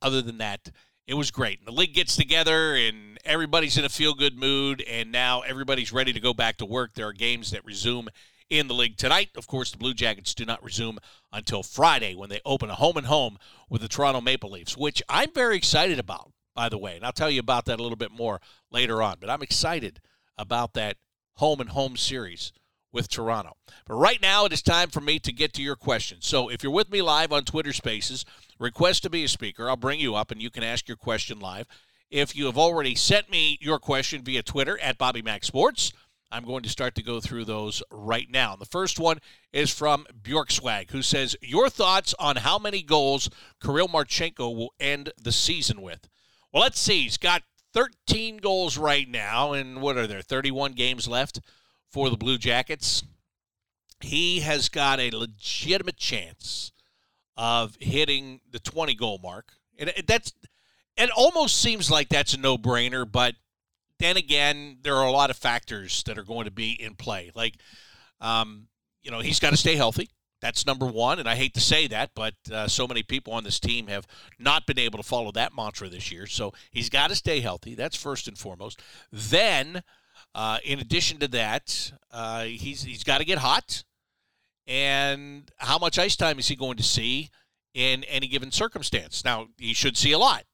other 0.00 0.22
than 0.22 0.38
that, 0.38 0.70
it 1.08 1.14
was 1.14 1.32
great. 1.32 1.58
And 1.58 1.66
the 1.66 1.72
league 1.72 1.94
gets 1.94 2.14
together 2.14 2.76
and 2.76 3.18
everybody's 3.24 3.76
in 3.76 3.84
a 3.84 3.88
feel 3.88 4.14
good 4.14 4.38
mood, 4.38 4.82
and 4.82 5.10
now 5.10 5.40
everybody's 5.40 5.92
ready 5.92 6.12
to 6.12 6.20
go 6.20 6.32
back 6.32 6.58
to 6.58 6.64
work. 6.64 6.94
There 6.94 7.08
are 7.08 7.12
games 7.12 7.50
that 7.50 7.64
resume 7.64 8.06
in 8.52 8.68
the 8.68 8.74
league 8.74 8.98
tonight. 8.98 9.30
Of 9.34 9.46
course, 9.46 9.70
the 9.70 9.78
Blue 9.78 9.94
Jackets 9.94 10.34
do 10.34 10.44
not 10.44 10.62
resume 10.62 10.98
until 11.32 11.62
Friday 11.62 12.14
when 12.14 12.28
they 12.28 12.40
open 12.44 12.68
a 12.68 12.74
home 12.74 12.98
and 12.98 13.06
home 13.06 13.38
with 13.70 13.80
the 13.80 13.88
Toronto 13.88 14.20
Maple 14.20 14.50
Leafs, 14.50 14.76
which 14.76 15.02
I'm 15.08 15.32
very 15.32 15.56
excited 15.56 15.98
about, 15.98 16.32
by 16.54 16.68
the 16.68 16.76
way. 16.76 16.96
And 16.96 17.04
I'll 17.04 17.12
tell 17.12 17.30
you 17.30 17.40
about 17.40 17.64
that 17.64 17.80
a 17.80 17.82
little 17.82 17.96
bit 17.96 18.12
more 18.12 18.40
later 18.70 19.02
on. 19.02 19.16
But 19.20 19.30
I'm 19.30 19.42
excited 19.42 20.00
about 20.36 20.74
that 20.74 20.98
home 21.36 21.60
and 21.60 21.70
home 21.70 21.96
series 21.96 22.52
with 22.92 23.08
Toronto. 23.08 23.56
But 23.86 23.94
right 23.94 24.20
now, 24.20 24.44
it 24.44 24.52
is 24.52 24.60
time 24.60 24.90
for 24.90 25.00
me 25.00 25.18
to 25.20 25.32
get 25.32 25.54
to 25.54 25.62
your 25.62 25.76
questions. 25.76 26.26
So 26.26 26.50
if 26.50 26.62
you're 26.62 26.70
with 26.70 26.90
me 26.90 27.00
live 27.00 27.32
on 27.32 27.44
Twitter 27.44 27.72
Spaces, 27.72 28.26
request 28.58 29.02
to 29.04 29.10
be 29.10 29.24
a 29.24 29.28
speaker. 29.28 29.70
I'll 29.70 29.76
bring 29.76 29.98
you 29.98 30.14
up 30.14 30.30
and 30.30 30.42
you 30.42 30.50
can 30.50 30.62
ask 30.62 30.88
your 30.88 30.98
question 30.98 31.40
live. 31.40 31.66
If 32.10 32.36
you 32.36 32.44
have 32.44 32.58
already 32.58 32.94
sent 32.94 33.30
me 33.30 33.56
your 33.62 33.78
question 33.78 34.22
via 34.22 34.42
Twitter 34.42 34.78
at 34.80 34.98
Bobby 34.98 35.22
Mac 35.22 35.42
Sports, 35.42 35.94
I'm 36.32 36.44
going 36.44 36.62
to 36.62 36.68
start 36.68 36.94
to 36.96 37.02
go 37.02 37.20
through 37.20 37.44
those 37.44 37.82
right 37.90 38.28
now. 38.30 38.56
The 38.56 38.64
first 38.64 38.98
one 38.98 39.18
is 39.52 39.70
from 39.70 40.06
Bjorkswag, 40.22 40.90
who 40.90 41.02
says, 41.02 41.36
Your 41.40 41.68
thoughts 41.68 42.14
on 42.18 42.36
how 42.36 42.58
many 42.58 42.82
goals 42.82 43.30
Kirill 43.62 43.88
Marchenko 43.88 44.56
will 44.56 44.74
end 44.80 45.12
the 45.22 45.32
season 45.32 45.82
with? 45.82 46.08
Well, 46.52 46.62
let's 46.62 46.80
see. 46.80 47.02
He's 47.02 47.18
got 47.18 47.42
13 47.74 48.38
goals 48.38 48.76
right 48.76 49.08
now, 49.08 49.52
and 49.52 49.80
what 49.80 49.96
are 49.96 50.06
there, 50.06 50.22
31 50.22 50.72
games 50.72 51.06
left? 51.06 51.40
for 51.92 52.10
the 52.10 52.16
Blue 52.16 52.38
Jackets. 52.38 53.04
He 54.00 54.40
has 54.40 54.68
got 54.68 54.98
a 54.98 55.10
legitimate 55.10 55.96
chance 55.96 56.72
of 57.36 57.76
hitting 57.78 58.40
the 58.50 58.58
20 58.58 58.94
goal 58.94 59.20
mark. 59.22 59.52
And 59.78 59.92
that's 60.06 60.32
it 60.96 61.10
almost 61.10 61.60
seems 61.60 61.90
like 61.90 62.08
that's 62.08 62.34
a 62.34 62.38
no-brainer, 62.38 63.10
but 63.10 63.34
then 64.02 64.16
again, 64.16 64.78
there 64.82 64.96
are 64.96 65.06
a 65.06 65.12
lot 65.12 65.30
of 65.30 65.36
factors 65.36 66.02
that 66.04 66.18
are 66.18 66.24
going 66.24 66.44
to 66.44 66.50
be 66.50 66.72
in 66.72 66.94
play. 66.94 67.30
Like 67.34 67.54
um, 68.20 68.68
you 69.02 69.10
know, 69.10 69.20
he's 69.20 69.40
got 69.40 69.50
to 69.50 69.56
stay 69.56 69.76
healthy. 69.76 70.10
That's 70.40 70.66
number 70.66 70.86
one, 70.86 71.20
and 71.20 71.28
I 71.28 71.36
hate 71.36 71.54
to 71.54 71.60
say 71.60 71.86
that, 71.88 72.10
but 72.16 72.34
uh, 72.52 72.66
so 72.66 72.88
many 72.88 73.04
people 73.04 73.32
on 73.32 73.44
this 73.44 73.60
team 73.60 73.86
have 73.86 74.08
not 74.40 74.66
been 74.66 74.78
able 74.78 74.96
to 74.98 75.04
follow 75.04 75.30
that 75.32 75.54
mantra 75.54 75.88
this 75.88 76.10
year. 76.10 76.26
So 76.26 76.52
he's 76.72 76.88
got 76.88 77.10
to 77.10 77.14
stay 77.14 77.40
healthy. 77.40 77.76
That's 77.76 77.96
first 77.96 78.26
and 78.26 78.36
foremost. 78.36 78.82
Then, 79.12 79.84
uh, 80.34 80.58
in 80.64 80.80
addition 80.80 81.20
to 81.20 81.28
that, 81.28 81.92
uh, 82.10 82.44
he's 82.44 82.82
he's 82.82 83.04
got 83.04 83.18
to 83.18 83.24
get 83.24 83.38
hot. 83.38 83.84
And 84.66 85.48
how 85.58 85.78
much 85.78 85.98
ice 85.98 86.16
time 86.16 86.40
is 86.40 86.48
he 86.48 86.56
going 86.56 86.76
to 86.76 86.82
see 86.82 87.30
in 87.72 88.02
any 88.04 88.26
given 88.26 88.50
circumstance? 88.50 89.24
Now 89.24 89.46
he 89.58 89.74
should 89.74 89.96
see 89.96 90.10
a 90.10 90.18
lot, 90.18 90.44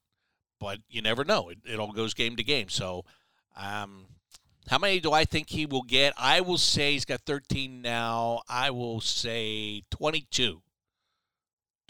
but 0.59 0.79
you 0.87 1.01
never 1.01 1.23
know. 1.23 1.49
It, 1.49 1.59
it 1.65 1.79
all 1.79 1.93
goes 1.93 2.13
game 2.13 2.35
to 2.35 2.43
game. 2.43 2.69
So. 2.69 3.05
Um, 3.59 4.05
how 4.69 4.77
many 4.77 4.99
do 4.99 5.11
I 5.11 5.25
think 5.25 5.49
he 5.49 5.65
will 5.65 5.81
get? 5.81 6.13
I 6.17 6.41
will 6.41 6.57
say 6.57 6.93
he's 6.93 7.05
got 7.05 7.21
13 7.21 7.81
now. 7.81 8.41
I 8.47 8.69
will 8.69 9.01
say 9.01 9.83
22. 9.91 10.61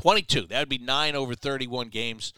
22. 0.02 0.48
That 0.48 0.60
would 0.60 0.70
be 0.70 0.78
9 0.78 1.16
over 1.16 1.36
31 1.36 1.90
games. 1.90 2.34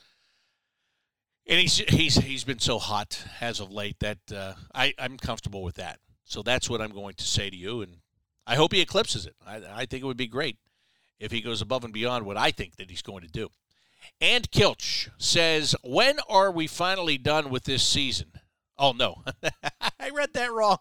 And 1.47 1.59
he's 1.59 1.77
he's 1.77 2.15
he's 2.15 2.43
been 2.43 2.59
so 2.59 2.77
hot 2.77 3.25
as 3.41 3.59
of 3.59 3.71
late 3.71 3.99
that 3.99 4.19
uh, 4.33 4.53
I 4.75 4.93
I'm 4.99 5.17
comfortable 5.17 5.63
with 5.63 5.75
that. 5.75 5.99
So 6.23 6.43
that's 6.43 6.69
what 6.69 6.81
I'm 6.81 6.91
going 6.91 7.15
to 7.15 7.25
say 7.25 7.49
to 7.49 7.55
you, 7.55 7.81
and 7.81 7.97
I 8.45 8.55
hope 8.55 8.73
he 8.73 8.79
eclipses 8.79 9.25
it. 9.25 9.35
I, 9.45 9.61
I 9.73 9.85
think 9.85 10.03
it 10.03 10.05
would 10.05 10.17
be 10.17 10.27
great 10.27 10.57
if 11.19 11.31
he 11.31 11.41
goes 11.41 11.61
above 11.61 11.83
and 11.83 11.91
beyond 11.91 12.25
what 12.25 12.37
I 12.37 12.51
think 12.51 12.75
that 12.77 12.89
he's 12.89 13.01
going 13.01 13.23
to 13.23 13.27
do. 13.27 13.49
And 14.21 14.49
Kilch 14.51 15.09
says, 15.17 15.75
"When 15.83 16.19
are 16.29 16.51
we 16.51 16.67
finally 16.67 17.17
done 17.17 17.49
with 17.49 17.63
this 17.63 17.83
season?" 17.83 18.30
Oh 18.81 18.93
no, 18.93 19.23
I 19.99 20.09
read 20.09 20.33
that 20.33 20.51
wrong. 20.51 20.79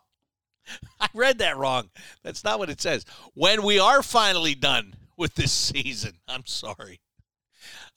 I 1.00 1.08
read 1.12 1.38
that 1.38 1.58
wrong. 1.58 1.90
That's 2.24 2.42
not 2.42 2.58
what 2.58 2.70
it 2.70 2.80
says. 2.80 3.04
When 3.34 3.62
we 3.62 3.78
are 3.78 4.02
finally 4.02 4.54
done 4.54 4.94
with 5.18 5.34
this 5.34 5.52
season, 5.52 6.14
I'm 6.28 6.46
sorry. 6.46 7.00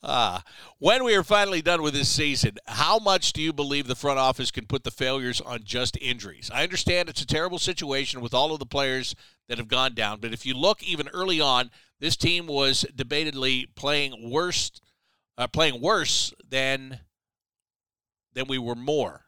Uh, 0.02 0.40
when 0.78 1.02
we 1.04 1.14
are 1.16 1.24
finally 1.24 1.62
done 1.62 1.80
with 1.80 1.94
this 1.94 2.10
season, 2.10 2.56
how 2.66 2.98
much 2.98 3.32
do 3.32 3.40
you 3.40 3.54
believe 3.54 3.86
the 3.86 3.94
front 3.94 4.18
office 4.18 4.50
can 4.50 4.66
put 4.66 4.84
the 4.84 4.90
failures 4.90 5.40
on 5.40 5.60
just 5.64 5.96
injuries? 5.96 6.50
I 6.52 6.62
understand 6.62 7.08
it's 7.08 7.22
a 7.22 7.26
terrible 7.26 7.58
situation 7.58 8.20
with 8.20 8.34
all 8.34 8.52
of 8.52 8.58
the 8.58 8.66
players 8.66 9.14
that 9.48 9.56
have 9.56 9.68
gone 9.68 9.94
down, 9.94 10.20
but 10.20 10.34
if 10.34 10.44
you 10.44 10.52
look 10.52 10.82
even 10.82 11.08
early 11.08 11.40
on, 11.40 11.70
this 11.98 12.18
team 12.18 12.46
was 12.46 12.84
debatedly 12.94 13.68
playing 13.74 14.30
worse, 14.30 14.70
uh, 15.38 15.46
playing 15.46 15.80
worse 15.80 16.34
than 16.46 17.00
than 18.34 18.46
we 18.46 18.58
were 18.58 18.74
more. 18.74 19.23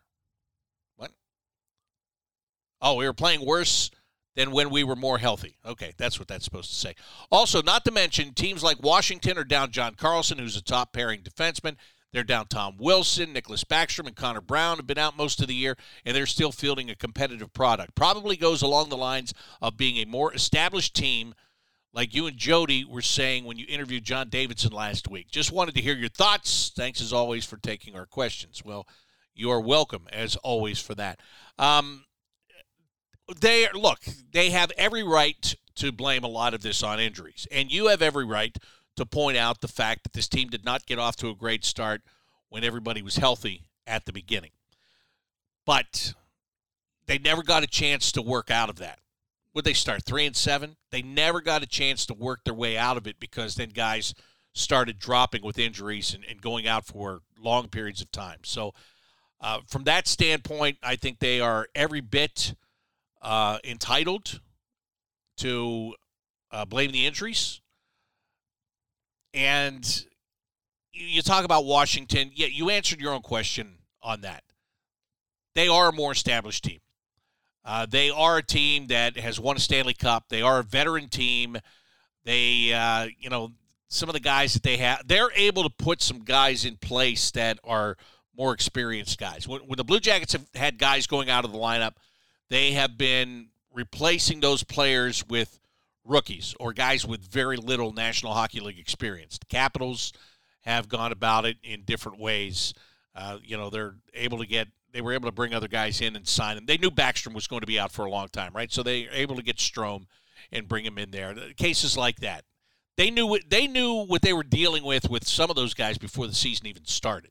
Oh, 2.88 2.95
we 2.95 3.05
were 3.05 3.12
playing 3.12 3.45
worse 3.45 3.90
than 4.37 4.52
when 4.52 4.71
we 4.71 4.85
were 4.85 4.95
more 4.95 5.19
healthy. 5.19 5.57
Okay, 5.66 5.93
that's 5.97 6.21
what 6.21 6.28
that's 6.28 6.45
supposed 6.45 6.71
to 6.71 6.76
say. 6.76 6.95
Also, 7.33 7.61
not 7.61 7.85
to 7.85 7.90
mention, 7.90 8.33
teams 8.33 8.62
like 8.62 8.81
Washington 8.81 9.37
are 9.38 9.43
down 9.43 9.73
John 9.73 9.97
Carlson, 9.97 10.38
who's 10.38 10.57
a 10.57 10.62
top 10.62 10.93
pairing 10.93 11.23
defenseman. 11.23 11.78
They're 12.12 12.23
down 12.23 12.47
Tom 12.47 12.76
Wilson, 12.78 13.35
Nicklas 13.35 13.64
Backstrom, 13.64 14.07
and 14.07 14.14
Connor 14.14 14.40
Brown 14.40 14.76
have 14.76 14.87
been 14.87 14.99
out 14.99 15.16
most 15.16 15.40
of 15.43 15.49
the 15.49 15.55
year, 15.55 15.76
and 16.05 16.14
they're 16.14 16.26
still 16.26 16.52
fielding 16.52 16.88
a 16.88 16.95
competitive 16.95 17.52
product. 17.52 17.97
Probably 17.97 18.37
goes 18.37 18.62
along 18.62 18.88
the 18.88 18.97
lines 18.97 19.35
of 19.61 19.76
being 19.76 19.97
a 19.97 20.05
more 20.05 20.33
established 20.33 20.95
team, 20.95 21.35
like 21.93 22.14
you 22.14 22.28
and 22.28 22.37
Jody 22.37 22.85
were 22.85 23.02
saying 23.02 23.45
when 23.45 23.59
you 23.59 23.66
interviewed 23.69 24.05
John 24.05 24.28
Davidson 24.28 24.71
last 24.71 25.09
week. 25.09 25.28
Just 25.28 25.50
wanted 25.50 25.75
to 25.75 25.83
hear 25.83 25.97
your 25.97 26.09
thoughts. 26.09 26.71
Thanks 26.76 27.00
as 27.00 27.12
always 27.12 27.45
for 27.45 27.57
taking 27.57 27.97
our 27.97 28.07
questions. 28.07 28.62
Well, 28.64 28.87
you 29.35 29.50
are 29.50 29.61
welcome 29.61 30.07
as 30.12 30.37
always 30.37 30.81
for 30.81 30.95
that. 30.95 31.19
Um, 31.59 32.05
they 33.40 33.66
look, 33.73 34.00
they 34.33 34.50
have 34.50 34.71
every 34.76 35.02
right 35.02 35.54
to 35.76 35.92
blame 35.92 36.25
a 36.25 36.28
lot 36.28 36.54
of 36.54 36.62
this 36.62 36.83
on 36.83 37.00
injuries, 37.00 37.47
and 37.50 37.71
you 37.71 37.88
have 37.88 38.02
every 38.02 38.25
right 38.25 38.56
to 38.97 39.04
point 39.04 39.37
out 39.37 39.61
the 39.61 39.68
fact 39.68 40.02
that 40.04 40.12
this 40.12 40.28
team 40.28 40.49
did 40.49 40.64
not 40.64 40.87
get 40.87 40.99
off 40.99 41.16
to 41.16 41.28
a 41.28 41.35
great 41.35 41.64
start 41.64 42.02
when 42.49 42.64
everybody 42.64 43.02
was 43.02 43.16
healthy 43.16 43.68
at 43.87 44.06
the 44.06 44.12
beginning. 44.12 44.52
But 45.66 46.14
they 47.06 47.18
never 47.18 47.42
got 47.42 47.62
a 47.62 47.68
chance 47.68 48.12
to 48.12 48.23
work 48.23 48.50
out 48.50 48.71
of 48.71 48.76
that. 48.76 49.00
Would 49.54 49.64
they 49.64 49.73
start 49.73 50.04
three 50.04 50.26
and 50.26 50.37
seven? 50.37 50.76
They 50.90 51.02
never 51.02 51.40
got 51.40 51.62
a 51.62 51.66
chance 51.66 52.06
to 52.06 52.14
work 52.14 52.45
their 52.45 52.54
way 52.54 52.76
out 52.76 52.97
of 52.97 53.06
it 53.06 53.18
because 53.18 53.54
then 53.54 53.71
guys 53.71 54.14
started 54.52 54.99
dropping 54.99 55.42
with 55.42 55.59
injuries 55.59 56.14
and, 56.14 56.25
and 56.28 56.40
going 56.40 56.66
out 56.66 56.87
for 56.87 57.21
long 57.38 57.68
periods 57.68 58.00
of 58.00 58.11
time. 58.11 58.38
So, 58.42 58.75
uh, 59.40 59.61
from 59.68 59.85
that 59.85 60.09
standpoint, 60.09 60.78
I 60.83 60.97
think 60.97 61.18
they 61.18 61.40
are 61.40 61.68
every 61.75 62.00
bit 62.00 62.54
uh, 63.23 63.58
entitled 63.64 64.40
to 65.38 65.94
uh, 66.50 66.64
blame 66.64 66.92
the 66.92 67.06
injuries. 67.06 67.61
And 69.35 70.04
you 70.92 71.23
talk 71.23 71.44
about 71.44 71.64
Washington. 71.64 72.30
Yeah, 72.35 72.46
you 72.50 72.70
answered 72.70 73.00
your 73.00 73.12
own 73.12 73.23
question 73.23 73.78
on 74.02 74.23
that. 74.23 74.44
They 75.54 75.68
are 75.68 75.88
a 75.88 75.92
more 75.92 76.12
established 76.12 76.64
team. 76.64 76.80
Uh, 77.64 77.87
they 77.88 78.11
are 78.11 78.38
a 78.38 78.42
team 78.42 78.87
that 78.87 79.16
has 79.16 79.40
won 79.40 79.56
a 79.56 79.61
Stanley 79.61 79.94
Cup. 79.94 80.28
They 80.28 80.40
are 80.40 80.61
a 80.61 80.62
veteran 80.62 81.08
team. 81.08 81.56
They, 82.25 82.73
uh, 82.73 83.08
you 83.18 83.28
know, 83.28 83.52
some 83.88 84.08
of 84.08 84.12
the 84.12 84.20
guys 84.20 84.54
that 84.54 84.62
they 84.62 84.76
have, 84.78 85.06
they're 85.06 85.32
able 85.35 85.62
to 85.64 85.70
put 85.70 86.00
some 86.00 86.20
guys 86.20 86.64
in 86.64 86.76
place 86.76 87.30
that 87.32 87.58
are 87.64 87.96
more 88.37 88.52
experienced 88.52 89.18
guys. 89.18 89.49
When, 89.49 89.61
when 89.62 89.76
the 89.76 89.85
Blue 89.85 90.00
Jackets 90.00 90.32
have 90.32 90.46
had 90.54 90.78
guys 90.78 91.06
going 91.06 91.30
out 91.30 91.44
of 91.44 91.52
the 91.52 91.58
lineup 91.58 91.94
they 92.50 92.72
have 92.72 92.96
been 92.96 93.48
replacing 93.72 94.40
those 94.40 94.62
players 94.62 95.24
with 95.28 95.60
rookies 96.04 96.54
or 96.60 96.72
guys 96.72 97.06
with 97.06 97.20
very 97.20 97.56
little 97.56 97.92
National 97.92 98.32
Hockey 98.32 98.60
League 98.60 98.78
experience. 98.78 99.38
The 99.38 99.46
Capitals 99.46 100.12
have 100.62 100.88
gone 100.88 101.12
about 101.12 101.44
it 101.44 101.56
in 101.62 101.82
different 101.82 102.18
ways. 102.18 102.74
Uh, 103.14 103.38
you 103.42 103.56
know, 103.56 103.70
they're 103.70 103.94
able 104.14 104.38
to 104.38 104.46
get 104.46 104.68
they 104.92 105.02
were 105.02 105.12
able 105.12 105.28
to 105.28 105.34
bring 105.34 105.52
other 105.52 105.68
guys 105.68 106.00
in 106.00 106.16
and 106.16 106.26
sign 106.26 106.56
them. 106.56 106.64
They 106.64 106.78
knew 106.78 106.90
Backstrom 106.90 107.34
was 107.34 107.46
going 107.46 107.60
to 107.60 107.66
be 107.66 107.78
out 107.78 107.92
for 107.92 108.06
a 108.06 108.10
long 108.10 108.28
time, 108.28 108.52
right? 108.54 108.72
So 108.72 108.82
they 108.82 109.02
were 109.02 109.12
able 109.12 109.36
to 109.36 109.42
get 109.42 109.58
Strome 109.58 110.06
and 110.50 110.66
bring 110.66 110.86
him 110.86 110.96
in 110.96 111.10
there. 111.10 111.34
Cases 111.56 111.98
like 111.98 112.16
that. 112.20 112.44
They 112.96 113.10
knew 113.10 113.26
what 113.26 113.42
they 113.48 113.66
knew 113.66 114.06
what 114.06 114.22
they 114.22 114.32
were 114.32 114.42
dealing 114.42 114.84
with 114.84 115.10
with 115.10 115.26
some 115.26 115.50
of 115.50 115.56
those 115.56 115.74
guys 115.74 115.98
before 115.98 116.26
the 116.26 116.34
season 116.34 116.66
even 116.66 116.86
started, 116.86 117.30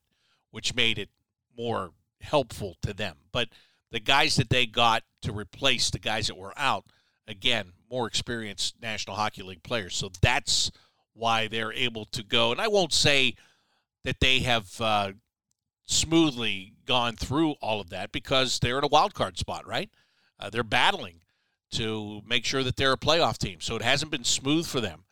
which 0.51 0.75
made 0.75 0.99
it 0.99 1.09
more 1.57 1.91
helpful 2.21 2.77
to 2.83 2.93
them. 2.93 3.15
But 3.31 3.49
the 3.95 3.99
guys 4.01 4.35
that 4.35 4.49
they 4.49 4.65
got 4.65 5.03
to 5.21 5.31
replace 5.31 5.89
the 5.89 5.99
guys 5.99 6.27
that 6.27 6.35
were 6.35 6.51
out, 6.57 6.83
again, 7.29 7.71
more 7.89 8.07
experienced 8.07 8.75
National 8.81 9.15
Hockey 9.15 9.41
League 9.41 9.63
players. 9.63 9.95
So 9.95 10.09
that's 10.21 10.69
why 11.13 11.47
they're 11.47 11.71
able 11.71 12.03
to 12.07 12.21
go. 12.21 12.51
And 12.51 12.59
I 12.59 12.67
won't 12.67 12.91
say 12.91 13.35
that 14.03 14.19
they 14.19 14.39
have 14.39 14.69
uh, 14.81 15.13
smoothly 15.85 16.73
gone 16.85 17.15
through 17.15 17.51
all 17.61 17.79
of 17.79 17.89
that 17.91 18.11
because 18.11 18.59
they're 18.59 18.77
in 18.77 18.83
a 18.83 18.89
wild 18.89 19.13
card 19.13 19.37
spot, 19.37 19.65
right? 19.65 19.89
Uh, 20.37 20.49
they're 20.49 20.61
battling 20.61 21.21
to 21.71 22.21
make 22.27 22.43
sure 22.43 22.63
that 22.63 22.75
they're 22.75 22.91
a 22.91 22.97
playoff 22.97 23.37
team. 23.37 23.61
So 23.61 23.77
it 23.77 23.81
hasn't 23.81 24.11
been 24.11 24.25
smooth 24.25 24.67
for 24.67 24.81
them. 24.81 25.05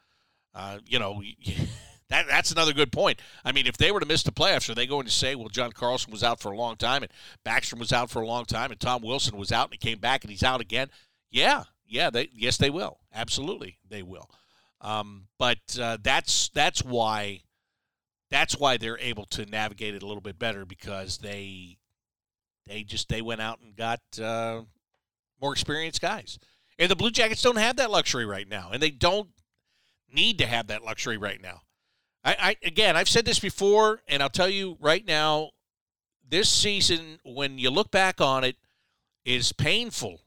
Uh, 0.53 0.79
you 0.85 0.99
know, 0.99 1.23
That, 2.13 2.27
that's 2.27 2.51
another 2.51 2.73
good 2.73 2.91
point. 2.91 3.19
I 3.43 3.51
mean, 3.51 3.65
if 3.65 3.75
they 3.75 3.91
were 3.91 3.99
to 3.99 4.05
miss 4.05 4.21
the 4.21 4.31
playoffs, 4.31 4.69
are 4.69 4.75
they 4.75 4.85
going 4.85 5.07
to 5.07 5.11
say, 5.11 5.33
well, 5.33 5.47
John 5.47 5.71
Carlson 5.71 6.11
was 6.11 6.23
out 6.23 6.39
for 6.39 6.51
a 6.51 6.55
long 6.55 6.75
time 6.75 7.01
and 7.01 7.11
Backstrom 7.43 7.79
was 7.79 7.91
out 7.91 8.11
for 8.11 8.21
a 8.21 8.27
long 8.27 8.45
time 8.45 8.69
and 8.69 8.79
Tom 8.79 9.01
Wilson 9.01 9.35
was 9.35 9.51
out 9.51 9.69
and 9.69 9.73
he 9.73 9.79
came 9.79 9.97
back 9.97 10.23
and 10.23 10.29
he's 10.29 10.43
out 10.43 10.61
again? 10.61 10.89
Yeah, 11.31 11.63
yeah, 11.87 12.11
they 12.11 12.29
yes 12.31 12.57
they 12.57 12.69
will. 12.69 12.99
Absolutely, 13.15 13.79
they 13.89 14.03
will. 14.03 14.29
Um, 14.79 15.23
but 15.39 15.57
uh, 15.81 15.97
that's 16.03 16.49
that's 16.49 16.85
why 16.85 17.41
that's 18.29 18.59
why 18.59 18.77
they're 18.77 18.99
able 18.99 19.25
to 19.25 19.47
navigate 19.47 19.95
it 19.95 20.03
a 20.03 20.05
little 20.05 20.21
bit 20.21 20.37
better 20.37 20.65
because 20.65 21.17
they 21.17 21.79
they 22.67 22.83
just 22.83 23.09
they 23.09 23.23
went 23.23 23.41
out 23.41 23.59
and 23.59 23.75
got 23.75 24.01
uh, 24.21 24.61
more 25.41 25.51
experienced 25.51 25.99
guys. 25.99 26.37
And 26.77 26.91
the 26.91 26.95
Blue 26.95 27.09
Jackets 27.09 27.41
don't 27.41 27.55
have 27.55 27.77
that 27.77 27.89
luxury 27.89 28.27
right 28.27 28.47
now, 28.47 28.69
and 28.71 28.83
they 28.83 28.91
don't 28.91 29.29
need 30.11 30.37
to 30.37 30.45
have 30.45 30.67
that 30.67 30.83
luxury 30.83 31.17
right 31.17 31.41
now. 31.41 31.61
I, 32.23 32.35
I 32.39 32.55
again, 32.63 32.95
I've 32.95 33.09
said 33.09 33.25
this 33.25 33.39
before, 33.39 34.01
and 34.07 34.23
I'll 34.23 34.29
tell 34.29 34.49
you 34.49 34.77
right 34.79 35.05
now, 35.05 35.51
this 36.27 36.49
season, 36.49 37.19
when 37.23 37.57
you 37.57 37.69
look 37.69 37.91
back 37.91 38.21
on 38.21 38.43
it, 38.43 38.55
is 39.25 39.51
painful 39.51 40.21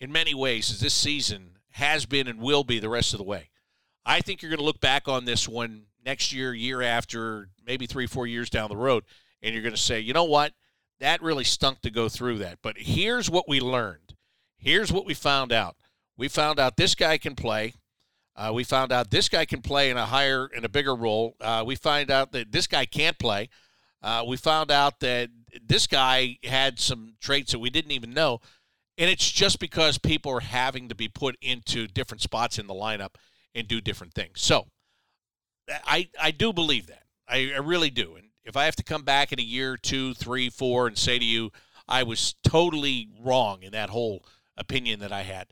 in 0.00 0.10
many 0.10 0.34
ways, 0.34 0.70
as 0.70 0.80
this 0.80 0.94
season 0.94 1.58
has 1.70 2.06
been 2.06 2.26
and 2.26 2.40
will 2.40 2.64
be 2.64 2.78
the 2.78 2.88
rest 2.88 3.14
of 3.14 3.18
the 3.18 3.24
way. 3.24 3.50
I 4.04 4.20
think 4.20 4.42
you're 4.42 4.50
going 4.50 4.58
to 4.58 4.64
look 4.64 4.80
back 4.80 5.06
on 5.08 5.24
this 5.24 5.48
one 5.48 5.84
next 6.04 6.32
year, 6.32 6.52
year 6.52 6.82
after, 6.82 7.48
maybe 7.64 7.86
three, 7.86 8.06
four 8.06 8.26
years 8.26 8.50
down 8.50 8.68
the 8.68 8.76
road, 8.76 9.04
and 9.42 9.54
you're 9.54 9.62
going 9.62 9.74
to 9.74 9.80
say, 9.80 10.00
you 10.00 10.12
know 10.12 10.24
what? 10.24 10.52
That 11.00 11.22
really 11.22 11.44
stunk 11.44 11.80
to 11.82 11.90
go 11.90 12.08
through 12.08 12.38
that. 12.38 12.58
But 12.62 12.78
here's 12.78 13.30
what 13.30 13.48
we 13.48 13.60
learned. 13.60 14.14
Here's 14.56 14.92
what 14.92 15.06
we 15.06 15.14
found 15.14 15.52
out. 15.52 15.76
We 16.16 16.28
found 16.28 16.58
out 16.58 16.76
this 16.76 16.94
guy 16.94 17.18
can 17.18 17.34
play. 17.34 17.74
Uh, 18.34 18.50
we 18.54 18.64
found 18.64 18.92
out 18.92 19.10
this 19.10 19.28
guy 19.28 19.44
can 19.44 19.60
play 19.60 19.90
in 19.90 19.96
a 19.96 20.06
higher 20.06 20.46
in 20.46 20.64
a 20.64 20.68
bigger 20.68 20.94
role. 20.94 21.36
Uh, 21.40 21.62
we 21.66 21.76
find 21.76 22.10
out 22.10 22.32
that 22.32 22.52
this 22.52 22.66
guy 22.66 22.84
can't 22.84 23.18
play. 23.18 23.48
Uh, 24.02 24.24
we 24.26 24.36
found 24.36 24.70
out 24.70 25.00
that 25.00 25.30
this 25.64 25.86
guy 25.86 26.38
had 26.44 26.80
some 26.80 27.14
traits 27.20 27.52
that 27.52 27.58
we 27.58 27.70
didn't 27.70 27.92
even 27.92 28.12
know, 28.12 28.40
and 28.96 29.10
it's 29.10 29.30
just 29.30 29.58
because 29.58 29.98
people 29.98 30.32
are 30.32 30.40
having 30.40 30.88
to 30.88 30.94
be 30.94 31.08
put 31.08 31.36
into 31.42 31.86
different 31.86 32.22
spots 32.22 32.58
in 32.58 32.66
the 32.66 32.74
lineup, 32.74 33.14
and 33.54 33.68
do 33.68 33.80
different 33.80 34.14
things. 34.14 34.40
So 34.40 34.66
I 35.84 36.08
I 36.20 36.30
do 36.30 36.52
believe 36.52 36.86
that. 36.86 37.04
I, 37.28 37.52
I 37.54 37.58
really 37.58 37.90
do. 37.90 38.16
And 38.16 38.28
if 38.44 38.56
I 38.56 38.64
have 38.64 38.76
to 38.76 38.82
come 38.82 39.02
back 39.04 39.32
in 39.32 39.38
a 39.38 39.42
year, 39.42 39.76
two, 39.76 40.14
three, 40.14 40.50
four, 40.50 40.86
and 40.86 40.98
say 40.98 41.18
to 41.18 41.24
you, 41.24 41.52
I 41.88 42.02
was 42.02 42.34
totally 42.42 43.08
wrong 43.20 43.62
in 43.62 43.72
that 43.72 43.90
whole 43.90 44.24
opinion 44.56 45.00
that 45.00 45.12
I 45.12 45.22
had, 45.22 45.48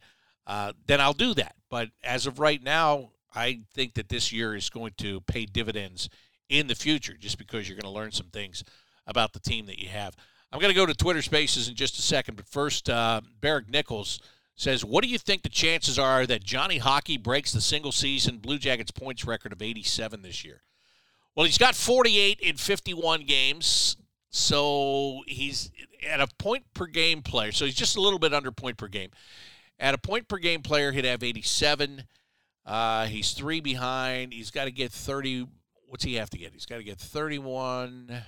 uh, 0.46 0.72
then 0.86 1.00
I'll 1.00 1.12
do 1.12 1.34
that. 1.34 1.54
But 1.70 1.90
as 2.02 2.26
of 2.26 2.38
right 2.38 2.62
now, 2.62 3.10
I 3.34 3.60
think 3.74 3.94
that 3.94 4.08
this 4.08 4.32
year 4.32 4.56
is 4.56 4.70
going 4.70 4.92
to 4.98 5.20
pay 5.22 5.46
dividends 5.46 6.08
in 6.48 6.66
the 6.66 6.74
future 6.74 7.14
just 7.18 7.38
because 7.38 7.68
you're 7.68 7.76
going 7.80 7.92
to 7.92 7.98
learn 7.98 8.12
some 8.12 8.26
things 8.26 8.64
about 9.06 9.32
the 9.32 9.40
team 9.40 9.66
that 9.66 9.78
you 9.78 9.88
have. 9.88 10.16
I'm 10.52 10.60
going 10.60 10.72
to 10.72 10.80
go 10.80 10.86
to 10.86 10.94
Twitter 10.94 11.22
Spaces 11.22 11.68
in 11.68 11.76
just 11.76 11.98
a 11.98 12.02
second, 12.02 12.36
but 12.36 12.46
first, 12.46 12.90
uh, 12.90 13.20
Barrick 13.40 13.68
Nichols 13.68 14.18
says, 14.56 14.84
What 14.84 15.04
do 15.04 15.08
you 15.08 15.18
think 15.18 15.42
the 15.42 15.48
chances 15.48 15.98
are 15.98 16.26
that 16.26 16.42
Johnny 16.42 16.78
Hockey 16.78 17.16
breaks 17.16 17.52
the 17.52 17.60
single 17.60 17.92
season 17.92 18.38
Blue 18.38 18.58
Jackets 18.58 18.90
points 18.90 19.24
record 19.24 19.52
of 19.52 19.62
87 19.62 20.22
this 20.22 20.44
year? 20.44 20.62
Well, 21.36 21.46
he's 21.46 21.58
got 21.58 21.76
48 21.76 22.40
in 22.40 22.56
51 22.56 23.22
games, 23.22 23.96
so 24.30 25.22
he's 25.26 25.70
at 26.08 26.20
a 26.20 26.26
point 26.38 26.64
per 26.74 26.86
game 26.86 27.22
player, 27.22 27.52
so 27.52 27.64
he's 27.64 27.74
just 27.74 27.96
a 27.96 28.00
little 28.00 28.18
bit 28.18 28.34
under 28.34 28.50
point 28.50 28.76
per 28.76 28.88
game. 28.88 29.10
At 29.80 29.94
a 29.94 29.98
point 29.98 30.28
per 30.28 30.36
game 30.36 30.60
player, 30.62 30.92
he'd 30.92 31.06
have 31.06 31.22
87. 31.22 32.04
Uh, 32.66 33.06
he's 33.06 33.32
three 33.32 33.60
behind. 33.60 34.34
He's 34.34 34.50
got 34.50 34.66
to 34.66 34.70
get 34.70 34.92
30. 34.92 35.48
What's 35.88 36.04
he 36.04 36.14
have 36.16 36.30
to 36.30 36.38
get? 36.38 36.52
He's 36.52 36.66
got 36.66 36.76
to 36.76 36.84
get 36.84 36.98
31. 36.98 38.22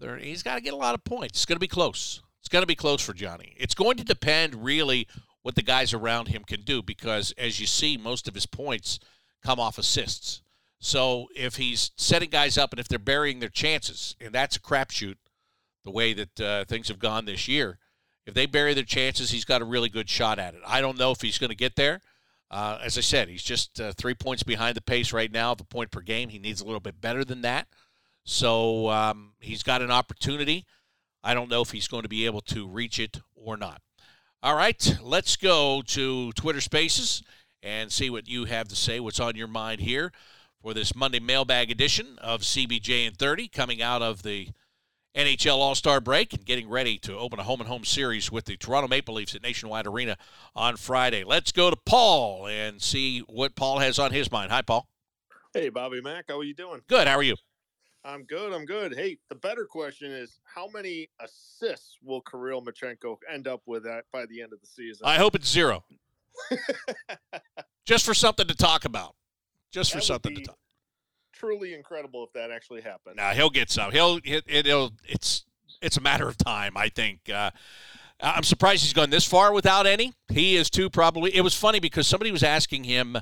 30. 0.00 0.24
He's 0.24 0.42
got 0.42 0.56
to 0.56 0.60
get 0.60 0.74
a 0.74 0.76
lot 0.76 0.94
of 0.96 1.04
points. 1.04 1.38
It's 1.38 1.46
going 1.46 1.56
to 1.56 1.60
be 1.60 1.68
close. 1.68 2.20
It's 2.40 2.48
going 2.48 2.64
to 2.64 2.66
be 2.66 2.74
close 2.74 3.00
for 3.00 3.12
Johnny. 3.12 3.54
It's 3.56 3.74
going 3.74 3.96
to 3.98 4.04
depend 4.04 4.64
really 4.64 5.06
what 5.42 5.54
the 5.54 5.62
guys 5.62 5.94
around 5.94 6.28
him 6.28 6.42
can 6.44 6.62
do 6.62 6.82
because, 6.82 7.32
as 7.38 7.60
you 7.60 7.66
see, 7.66 7.96
most 7.96 8.26
of 8.26 8.34
his 8.34 8.46
points 8.46 8.98
come 9.44 9.60
off 9.60 9.78
assists. 9.78 10.42
So 10.80 11.28
if 11.36 11.56
he's 11.56 11.92
setting 11.96 12.30
guys 12.30 12.58
up 12.58 12.72
and 12.72 12.80
if 12.80 12.88
they're 12.88 12.98
burying 12.98 13.38
their 13.38 13.48
chances, 13.48 14.16
and 14.20 14.34
that's 14.34 14.56
a 14.56 14.60
crapshoot, 14.60 15.16
the 15.84 15.92
way 15.92 16.12
that 16.14 16.40
uh, 16.40 16.64
things 16.64 16.88
have 16.88 16.98
gone 16.98 17.24
this 17.24 17.46
year, 17.46 17.78
if 18.26 18.34
they 18.34 18.46
bury 18.46 18.74
their 18.74 18.84
chances, 18.84 19.30
he's 19.30 19.44
got 19.44 19.62
a 19.62 19.64
really 19.64 19.88
good 19.88 20.08
shot 20.08 20.38
at 20.38 20.54
it. 20.54 20.60
I 20.66 20.80
don't 20.80 20.98
know 20.98 21.10
if 21.10 21.20
he's 21.20 21.38
going 21.38 21.50
to 21.50 21.56
get 21.56 21.76
there. 21.76 22.00
Uh, 22.50 22.78
as 22.82 22.98
I 22.98 23.00
said, 23.00 23.28
he's 23.28 23.42
just 23.42 23.80
uh, 23.80 23.92
three 23.92 24.14
points 24.14 24.42
behind 24.42 24.76
the 24.76 24.82
pace 24.82 25.12
right 25.12 25.32
now, 25.32 25.54
the 25.54 25.64
point 25.64 25.90
per 25.90 26.02
game. 26.02 26.28
He 26.28 26.38
needs 26.38 26.60
a 26.60 26.64
little 26.64 26.80
bit 26.80 27.00
better 27.00 27.24
than 27.24 27.42
that. 27.42 27.66
So 28.24 28.90
um, 28.90 29.32
he's 29.40 29.62
got 29.62 29.82
an 29.82 29.90
opportunity. 29.90 30.66
I 31.24 31.34
don't 31.34 31.48
know 31.48 31.62
if 31.62 31.70
he's 31.70 31.88
going 31.88 32.02
to 32.02 32.08
be 32.08 32.26
able 32.26 32.42
to 32.42 32.68
reach 32.68 32.98
it 32.98 33.20
or 33.34 33.56
not. 33.56 33.80
All 34.42 34.56
right, 34.56 34.98
let's 35.02 35.36
go 35.36 35.82
to 35.86 36.32
Twitter 36.32 36.60
Spaces 36.60 37.22
and 37.62 37.90
see 37.90 38.10
what 38.10 38.28
you 38.28 38.44
have 38.44 38.68
to 38.68 38.76
say, 38.76 39.00
what's 39.00 39.20
on 39.20 39.36
your 39.36 39.46
mind 39.46 39.80
here 39.80 40.12
for 40.60 40.74
this 40.74 40.94
Monday 40.94 41.20
mailbag 41.20 41.70
edition 41.70 42.18
of 42.20 42.42
CBJ 42.42 43.06
in 43.06 43.14
30 43.14 43.48
coming 43.48 43.80
out 43.80 44.02
of 44.02 44.22
the 44.22 44.48
NHL 45.14 45.56
All 45.56 45.74
Star 45.74 46.00
break 46.00 46.32
and 46.32 46.44
getting 46.44 46.68
ready 46.68 46.98
to 46.98 47.16
open 47.18 47.38
a 47.38 47.42
home 47.42 47.60
and 47.60 47.68
home 47.68 47.84
series 47.84 48.32
with 48.32 48.46
the 48.46 48.56
Toronto 48.56 48.88
Maple 48.88 49.14
Leafs 49.14 49.34
at 49.34 49.42
Nationwide 49.42 49.86
Arena 49.86 50.16
on 50.56 50.76
Friday. 50.76 51.22
Let's 51.24 51.52
go 51.52 51.70
to 51.70 51.76
Paul 51.76 52.46
and 52.46 52.80
see 52.80 53.20
what 53.20 53.54
Paul 53.54 53.78
has 53.80 53.98
on 53.98 54.12
his 54.12 54.32
mind. 54.32 54.50
Hi, 54.50 54.62
Paul. 54.62 54.88
Hey, 55.52 55.68
Bobby 55.68 56.00
Mack. 56.00 56.26
How 56.28 56.38
are 56.38 56.44
you 56.44 56.54
doing? 56.54 56.80
Good. 56.88 57.06
How 57.06 57.16
are 57.16 57.22
you? 57.22 57.36
I'm 58.04 58.24
good. 58.24 58.52
I'm 58.52 58.64
good. 58.64 58.94
Hey, 58.96 59.18
the 59.28 59.34
better 59.34 59.66
question 59.66 60.10
is 60.10 60.40
how 60.44 60.68
many 60.68 61.08
assists 61.20 61.98
will 62.02 62.22
Kirill 62.22 62.62
Marchenko 62.62 63.16
end 63.30 63.46
up 63.46 63.62
with 63.66 63.86
at, 63.86 64.04
by 64.12 64.26
the 64.26 64.40
end 64.40 64.52
of 64.52 64.60
the 64.60 64.66
season? 64.66 65.06
I 65.06 65.16
hope 65.16 65.34
it's 65.34 65.48
zero. 65.48 65.84
Just 67.84 68.06
for 68.06 68.14
something 68.14 68.46
to 68.46 68.56
talk 68.56 68.86
about. 68.86 69.14
Just 69.70 69.92
for 69.92 70.00
something 70.00 70.34
to 70.34 70.42
talk. 70.42 70.58
Truly 71.42 71.74
incredible 71.74 72.24
if 72.24 72.32
that 72.34 72.50
actually 72.50 72.82
happened. 72.82 73.16
Now 73.16 73.32
he'll 73.32 73.50
get 73.50 73.70
some. 73.70 73.90
He'll 73.90 74.20
it, 74.24 74.44
it'll 74.46 74.92
it's 75.04 75.44
it's 75.80 75.96
a 75.96 76.00
matter 76.00 76.28
of 76.28 76.36
time. 76.36 76.76
I 76.76 76.88
think. 76.88 77.28
Uh, 77.28 77.50
I'm 78.20 78.44
surprised 78.44 78.84
he's 78.84 78.92
gone 78.92 79.10
this 79.10 79.24
far 79.24 79.52
without 79.52 79.84
any. 79.84 80.12
He 80.28 80.54
is 80.54 80.70
too 80.70 80.88
probably. 80.88 81.34
It 81.34 81.40
was 81.40 81.54
funny 81.54 81.80
because 81.80 82.06
somebody 82.06 82.30
was 82.30 82.44
asking 82.44 82.84
him 82.84 83.16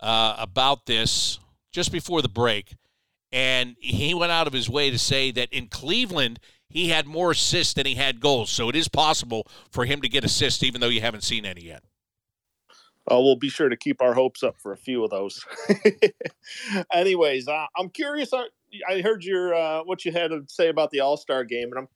uh, 0.00 0.36
about 0.38 0.86
this 0.86 1.38
just 1.70 1.92
before 1.92 2.22
the 2.22 2.30
break 2.30 2.74
and 3.32 3.76
he 3.78 4.14
went 4.14 4.32
out 4.32 4.46
of 4.46 4.52
his 4.52 4.70
way 4.70 4.90
to 4.90 4.98
say 4.98 5.30
that 5.30 5.52
in 5.52 5.68
Cleveland 5.68 6.40
he 6.68 6.88
had 6.88 7.06
more 7.06 7.30
assists 7.30 7.74
than 7.74 7.86
he 7.86 7.94
had 7.94 8.20
goals. 8.20 8.50
So 8.50 8.68
it 8.68 8.76
is 8.76 8.88
possible 8.88 9.46
for 9.70 9.84
him 9.86 10.02
to 10.02 10.08
get 10.08 10.24
assists, 10.24 10.62
even 10.62 10.80
though 10.80 10.88
you 10.88 11.00
haven't 11.00 11.22
seen 11.22 11.46
any 11.46 11.62
yet. 11.62 11.82
Uh, 13.10 13.20
we'll 13.20 13.36
be 13.36 13.48
sure 13.48 13.68
to 13.68 13.76
keep 13.76 14.02
our 14.02 14.14
hopes 14.14 14.42
up 14.42 14.60
for 14.60 14.72
a 14.72 14.76
few 14.76 15.02
of 15.02 15.10
those. 15.10 15.44
Anyways, 16.92 17.48
uh, 17.48 17.66
I'm 17.76 17.88
curious. 17.88 18.32
Uh, 18.32 18.44
I 18.88 19.00
heard 19.00 19.24
your 19.24 19.54
uh, 19.54 19.82
what 19.84 20.04
you 20.04 20.12
had 20.12 20.28
to 20.28 20.42
say 20.46 20.68
about 20.68 20.90
the 20.90 21.00
All 21.00 21.16
Star 21.16 21.44
game, 21.44 21.70
and 21.70 21.78
I'm, 21.78 21.88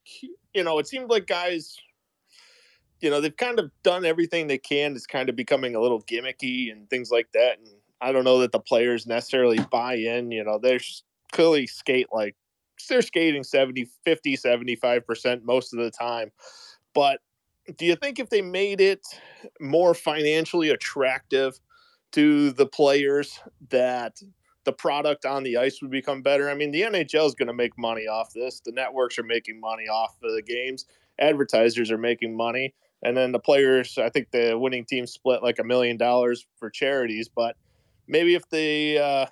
you 0.55 0.65
know, 0.65 0.79
it 0.79 0.87
seemed 0.87 1.11
like 1.11 1.27
guys, 1.27 1.77
you 3.01 3.11
know, 3.11 3.21
they've 3.21 3.37
kind 3.37 3.59
of 3.59 3.71
done 3.83 4.05
everything 4.05 4.47
they 4.47 4.59
can. 4.59 4.95
It's 4.95 5.07
kind 5.07 5.29
of 5.29 5.37
becoming 5.37 5.75
a 5.75 5.81
little 5.81 6.03
gimmicky 6.03 6.73
and 6.73 6.89
things 6.89 7.11
like 7.11 7.29
that. 7.35 7.59
And 7.59 7.69
I 8.01 8.13
don't 8.13 8.25
know 8.25 8.39
that 8.39 8.53
the 8.53 8.61
players 8.61 9.07
necessarily 9.07 9.59
buy 9.71 9.95
in. 9.97 10.31
You 10.31 10.45
know, 10.45 10.59
they're 10.59 10.81
clearly 11.33 11.67
skate 11.67 12.09
like 12.13 12.37
they're 12.89 13.03
skating 13.03 13.45
70 13.45 13.89
50 14.05 14.37
75% 14.37 15.43
most 15.45 15.73
of 15.73 15.79
the 15.79 15.91
time 15.91 16.31
but 16.95 17.21
do 17.77 17.85
you 17.87 17.97
think 17.97 18.19
if 18.19 18.31
they 18.31 18.43
made 18.43 18.81
it 18.81 19.07
more 19.61 19.95
financially 19.95 20.71
attractive 20.71 21.59
to 22.13 22.53
the 22.53 22.67
players 22.67 23.41
that 23.71 24.21
the 24.65 24.73
product 24.73 25.25
on 25.25 25.43
the 25.43 25.57
ice 25.57 25.81
would 25.81 25.91
become 25.91 26.23
better? 26.23 26.51
I 26.51 26.55
mean 26.55 26.71
the 26.71 26.83
nhl 26.83 27.27
is 27.27 27.35
going 27.35 27.49
to 27.49 27.53
make 27.53 27.79
money 27.79 28.07
off 28.07 28.33
this. 28.33 28.61
The 28.61 28.73
networks 28.73 29.19
are 29.19 29.25
making 29.25 29.61
money 29.61 29.85
off 29.85 30.17
of 30.23 30.35
the 30.35 30.43
games. 30.43 30.87
Advertisers 31.19 31.91
are 31.91 31.99
making 31.99 32.37
money. 32.37 32.75
And 33.05 33.17
then 33.17 33.33
the 33.33 33.41
players 33.41 33.99
i 33.99 34.09
think 34.09 34.31
the 34.31 34.57
winning 34.59 34.85
team 34.85 35.07
split 35.07 35.43
like 35.43 35.59
a 35.59 35.65
million 35.65 35.97
dollars 35.97 36.47
for 36.57 36.71
charities 36.71 37.29
but 37.29 37.57
maybe 38.07 38.35
if 38.35 38.49
they 38.49 38.99
uh, 38.99 39.27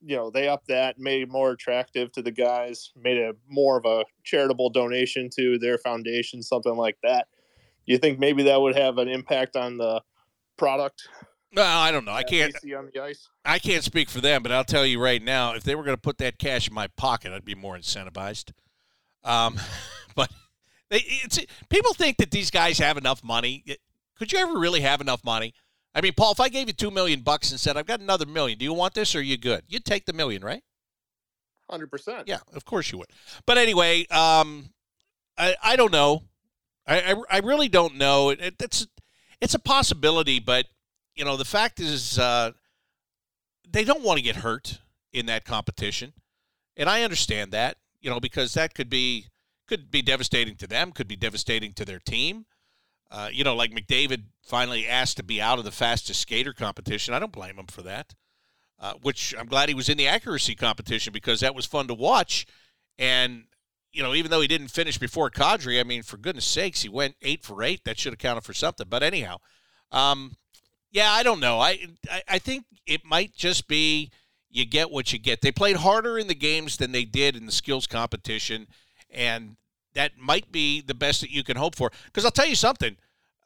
you 0.00 0.16
know 0.16 0.30
they 0.30 0.46
upped 0.48 0.68
that 0.68 0.98
made 0.98 1.22
it 1.22 1.28
more 1.28 1.50
attractive 1.50 2.12
to 2.12 2.22
the 2.22 2.30
guys 2.30 2.92
made 2.96 3.16
it 3.16 3.36
more 3.48 3.76
of 3.78 3.84
a 3.84 4.04
charitable 4.22 4.70
donation 4.70 5.28
to 5.28 5.58
their 5.58 5.78
foundation 5.78 6.42
something 6.42 6.76
like 6.76 6.96
that 7.02 7.26
you 7.86 7.98
think 7.98 8.18
maybe 8.18 8.44
that 8.44 8.60
would 8.60 8.76
have 8.76 8.98
an 8.98 9.08
impact 9.08 9.56
on 9.56 9.78
the 9.78 10.02
product 10.56 11.08
well, 11.56 11.78
I 11.78 11.90
don't 11.90 12.04
know. 12.04 12.12
I 12.12 12.22
can't. 12.22 12.54
On 12.76 12.90
the 12.92 13.00
ice. 13.00 13.28
I 13.44 13.58
can't 13.58 13.82
speak 13.82 14.10
for 14.10 14.20
them, 14.20 14.42
but 14.42 14.52
I'll 14.52 14.64
tell 14.64 14.84
you 14.84 15.00
right 15.00 15.22
now, 15.22 15.54
if 15.54 15.62
they 15.62 15.74
were 15.74 15.84
going 15.84 15.96
to 15.96 16.00
put 16.00 16.18
that 16.18 16.38
cash 16.38 16.68
in 16.68 16.74
my 16.74 16.88
pocket, 16.88 17.32
I'd 17.32 17.46
be 17.46 17.54
more 17.54 17.76
incentivized. 17.76 18.52
Um, 19.24 19.58
but 20.14 20.30
they, 20.90 21.02
it's 21.06 21.38
people 21.70 21.94
think 21.94 22.18
that 22.18 22.30
these 22.30 22.50
guys 22.50 22.78
have 22.78 22.98
enough 22.98 23.24
money. 23.24 23.64
Could 24.18 24.32
you 24.32 24.38
ever 24.38 24.58
really 24.58 24.80
have 24.80 25.00
enough 25.00 25.24
money? 25.24 25.54
I 25.94 26.02
mean, 26.02 26.12
Paul, 26.14 26.32
if 26.32 26.40
I 26.40 26.50
gave 26.50 26.66
you 26.66 26.74
two 26.74 26.90
million 26.90 27.20
bucks 27.20 27.50
and 27.52 27.58
said, 27.58 27.78
I've 27.78 27.86
got 27.86 28.00
another 28.00 28.26
million, 28.26 28.58
do 28.58 28.66
you 28.66 28.74
want 28.74 28.92
this 28.92 29.14
or 29.14 29.20
are 29.20 29.22
you 29.22 29.38
good? 29.38 29.62
You'd 29.66 29.86
take 29.86 30.04
the 30.04 30.12
million, 30.12 30.44
right? 30.44 30.62
Hundred 31.70 31.90
percent. 31.90 32.24
Yeah, 32.28 32.38
of 32.54 32.66
course 32.66 32.92
you 32.92 32.98
would. 32.98 33.08
But 33.46 33.56
anyway, 33.56 34.06
um, 34.08 34.68
I 35.38 35.56
I 35.62 35.76
don't 35.76 35.90
know. 35.90 36.24
I 36.86 37.12
I, 37.12 37.14
I 37.30 37.38
really 37.38 37.68
don't 37.68 37.96
know. 37.96 38.30
It, 38.30 38.40
it, 38.40 38.54
it's 38.60 38.86
it's 39.40 39.54
a 39.54 39.58
possibility, 39.58 40.38
but 40.38 40.66
you 41.14 41.24
know 41.24 41.36
the 41.36 41.44
fact 41.44 41.80
is, 41.80 42.18
uh, 42.18 42.52
they 43.68 43.84
don't 43.84 44.02
want 44.02 44.18
to 44.18 44.22
get 44.22 44.36
hurt 44.36 44.80
in 45.12 45.26
that 45.26 45.44
competition, 45.44 46.12
and 46.76 46.88
I 46.88 47.02
understand 47.02 47.52
that. 47.52 47.76
You 48.00 48.10
know 48.10 48.20
because 48.20 48.54
that 48.54 48.74
could 48.74 48.88
be 48.88 49.26
could 49.66 49.90
be 49.90 50.02
devastating 50.02 50.56
to 50.56 50.66
them, 50.66 50.92
could 50.92 51.08
be 51.08 51.16
devastating 51.16 51.72
to 51.74 51.84
their 51.84 51.98
team. 51.98 52.46
Uh, 53.10 53.28
you 53.32 53.44
know, 53.44 53.54
like 53.54 53.72
McDavid 53.72 54.24
finally 54.42 54.86
asked 54.86 55.16
to 55.16 55.22
be 55.22 55.40
out 55.40 55.58
of 55.58 55.64
the 55.64 55.70
fastest 55.70 56.20
skater 56.20 56.52
competition. 56.52 57.14
I 57.14 57.18
don't 57.18 57.32
blame 57.32 57.56
him 57.58 57.66
for 57.66 57.82
that. 57.82 58.14
Uh, 58.78 58.92
which 59.00 59.34
I'm 59.38 59.46
glad 59.46 59.70
he 59.70 59.74
was 59.74 59.88
in 59.88 59.96
the 59.96 60.06
accuracy 60.06 60.54
competition 60.54 61.12
because 61.12 61.40
that 61.40 61.54
was 61.54 61.64
fun 61.64 61.88
to 61.88 61.94
watch. 61.94 62.46
And 62.98 63.44
you 63.96 64.02
know, 64.02 64.14
even 64.14 64.30
though 64.30 64.42
he 64.42 64.46
didn't 64.46 64.68
finish 64.68 64.98
before 64.98 65.30
Kadri, 65.30 65.80
I 65.80 65.82
mean, 65.82 66.02
for 66.02 66.18
goodness 66.18 66.44
sakes, 66.44 66.82
he 66.82 66.88
went 66.88 67.16
eight 67.22 67.42
for 67.42 67.62
eight. 67.62 67.84
That 67.84 67.98
should 67.98 68.12
have 68.12 68.18
counted 68.18 68.42
for 68.42 68.52
something. 68.52 68.86
But 68.90 69.02
anyhow, 69.02 69.38
um, 69.90 70.36
yeah, 70.90 71.10
I 71.10 71.22
don't 71.22 71.40
know. 71.40 71.58
I, 71.58 71.78
I 72.10 72.22
I 72.28 72.38
think 72.38 72.66
it 72.86 73.04
might 73.04 73.34
just 73.34 73.68
be 73.68 74.10
you 74.50 74.66
get 74.66 74.90
what 74.90 75.12
you 75.12 75.18
get. 75.18 75.40
They 75.40 75.50
played 75.50 75.76
harder 75.76 76.18
in 76.18 76.26
the 76.26 76.34
games 76.34 76.76
than 76.76 76.92
they 76.92 77.04
did 77.04 77.36
in 77.36 77.46
the 77.46 77.52
skills 77.52 77.86
competition, 77.86 78.66
and 79.10 79.56
that 79.94 80.18
might 80.18 80.52
be 80.52 80.82
the 80.82 80.94
best 80.94 81.22
that 81.22 81.30
you 81.30 81.42
can 81.42 81.56
hope 81.56 81.74
for. 81.74 81.90
Because 82.04 82.24
I'll 82.24 82.30
tell 82.30 82.46
you 82.46 82.54
something, 82.54 82.96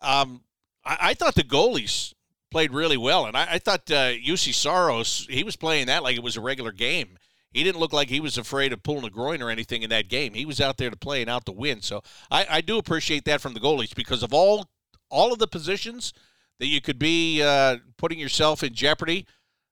um, 0.03 0.43
I, 0.85 0.99
I, 1.01 1.15
thought 1.15 1.37
the 1.37 1.45
goalies 1.45 2.13
played 2.51 2.73
really 2.73 2.97
well, 2.97 3.27
and 3.27 3.37
I, 3.37 3.55
I 3.55 3.59
thought 3.59 3.91
uh, 3.91 4.13
Juuse 4.15 4.53
Saros 4.53 5.27
he 5.31 5.45
was 5.45 5.57
playing 5.57 5.87
that 5.87 6.03
like 6.03 6.17
it 6.17 6.23
was 6.23 6.37
a 6.37 6.41
regular 6.41 6.73
game. 6.73 7.19
He 7.53 7.65
didn't 7.65 7.81
look 7.81 7.93
like 7.93 8.09
he 8.09 8.21
was 8.21 8.39
afraid 8.39 8.73
of 8.73 8.83
pulling 8.83 9.05
a 9.05 9.11
groin 9.11 9.43
or 9.43 9.51
anything 9.51 9.83
in 9.83 9.91
that 9.91 10.09
game. 10.09 10.35
He 10.35 10.47
was 10.47 10.61
out 10.61 10.77
there 10.77 10.91
to 10.91 10.97
play 10.97 11.21
and 11.21 11.29
out 11.29 11.47
to 11.47 11.53
win. 11.53 11.83
So 11.83 12.03
I, 12.31 12.47
I 12.49 12.61
do 12.61 12.79
appreciate 12.79 13.25
that 13.25 13.41
from 13.41 13.55
the 13.55 13.61
goalies 13.61 13.95
because 13.95 14.23
of 14.23 14.33
all 14.33 14.69
all 15.09 15.33
of 15.33 15.41
the 15.41 15.49
positions 15.49 16.13
that 16.61 16.69
you 16.69 16.81
could 16.81 16.99
be 16.99 17.43
uh, 17.43 17.79
putting 17.97 18.19
yourself 18.19 18.63
in 18.63 18.73
jeopardy. 18.73 19.27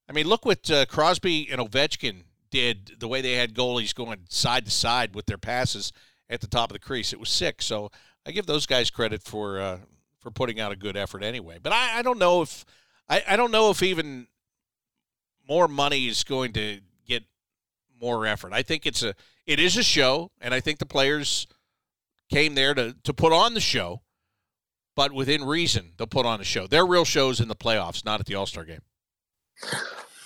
I 0.08 0.12
mean, 0.12 0.26
look 0.26 0.44
what 0.44 0.68
uh, 0.70 0.86
Crosby 0.86 1.48
and 1.50 1.60
Ovechkin 1.60 2.24
did. 2.50 2.96
The 2.98 3.06
way 3.06 3.20
they 3.20 3.34
had 3.34 3.54
goalies 3.54 3.94
going 3.94 4.18
side 4.28 4.64
to 4.64 4.70
side 4.70 5.14
with 5.14 5.26
their 5.26 5.38
passes 5.38 5.92
at 6.28 6.40
the 6.40 6.46
top 6.48 6.70
of 6.70 6.72
the 6.72 6.80
crease, 6.80 7.12
it 7.12 7.20
was 7.20 7.30
sick. 7.30 7.62
So 7.62 7.90
I 8.26 8.32
give 8.32 8.46
those 8.46 8.66
guys 8.66 8.90
credit 8.90 9.22
for 9.22 9.60
uh, 9.60 9.78
for 10.20 10.32
putting 10.32 10.58
out 10.58 10.72
a 10.72 10.76
good 10.76 10.96
effort 10.96 11.22
anyway. 11.22 11.58
But 11.62 11.72
I, 11.72 11.98
I 11.98 12.02
don't 12.02 12.18
know 12.18 12.42
if 12.42 12.64
I, 13.08 13.22
I 13.28 13.36
don't 13.36 13.52
know 13.52 13.70
if 13.70 13.82
even 13.82 14.26
more 15.48 15.68
money 15.68 16.06
is 16.08 16.24
going 16.24 16.52
to 16.54 16.80
more 18.00 18.26
effort. 18.26 18.52
I 18.52 18.62
think 18.62 18.86
it's 18.86 19.02
a 19.02 19.14
it 19.46 19.58
is 19.58 19.76
a 19.76 19.82
show, 19.82 20.30
and 20.40 20.54
I 20.54 20.60
think 20.60 20.78
the 20.78 20.86
players 20.86 21.46
came 22.30 22.54
there 22.54 22.74
to 22.74 22.96
to 23.04 23.14
put 23.14 23.32
on 23.32 23.54
the 23.54 23.60
show, 23.60 24.02
but 24.94 25.12
within 25.12 25.44
reason, 25.44 25.92
they'll 25.96 26.06
put 26.06 26.26
on 26.26 26.40
a 26.40 26.44
show. 26.44 26.66
Their 26.66 26.86
real 26.86 27.04
shows 27.04 27.40
in 27.40 27.48
the 27.48 27.56
playoffs, 27.56 28.04
not 28.04 28.20
at 28.20 28.26
the 28.26 28.34
All 28.34 28.46
Star 28.46 28.64
game. 28.64 28.82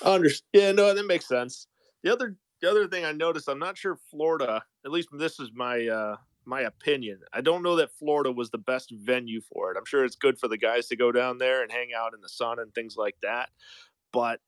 I 0.04 0.14
Understand? 0.14 0.42
Yeah, 0.52 0.72
no, 0.72 0.94
that 0.94 1.06
makes 1.06 1.26
sense. 1.26 1.66
The 2.02 2.12
other 2.12 2.36
the 2.60 2.70
other 2.70 2.86
thing 2.86 3.04
I 3.04 3.12
noticed, 3.12 3.48
I'm 3.48 3.58
not 3.58 3.76
sure 3.76 3.98
Florida. 4.10 4.62
At 4.84 4.90
least 4.90 5.08
this 5.12 5.40
is 5.40 5.50
my 5.54 5.86
uh, 5.86 6.16
my 6.44 6.62
opinion. 6.62 7.20
I 7.32 7.40
don't 7.40 7.62
know 7.62 7.76
that 7.76 7.92
Florida 7.92 8.32
was 8.32 8.50
the 8.50 8.58
best 8.58 8.90
venue 8.90 9.40
for 9.40 9.70
it. 9.70 9.76
I'm 9.76 9.84
sure 9.84 10.04
it's 10.04 10.16
good 10.16 10.38
for 10.38 10.48
the 10.48 10.58
guys 10.58 10.88
to 10.88 10.96
go 10.96 11.12
down 11.12 11.38
there 11.38 11.62
and 11.62 11.70
hang 11.70 11.90
out 11.96 12.14
in 12.14 12.20
the 12.20 12.28
sun 12.28 12.58
and 12.58 12.74
things 12.74 12.96
like 12.96 13.16
that. 13.22 13.50
But 14.12 14.40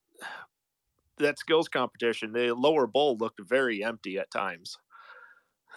that 1.19 1.39
skills 1.39 1.69
competition, 1.69 2.33
the 2.33 2.55
lower 2.55 2.87
bowl 2.87 3.17
looked 3.19 3.41
very 3.41 3.85
empty 3.85 4.19
at 4.19 4.31
times. 4.31 4.79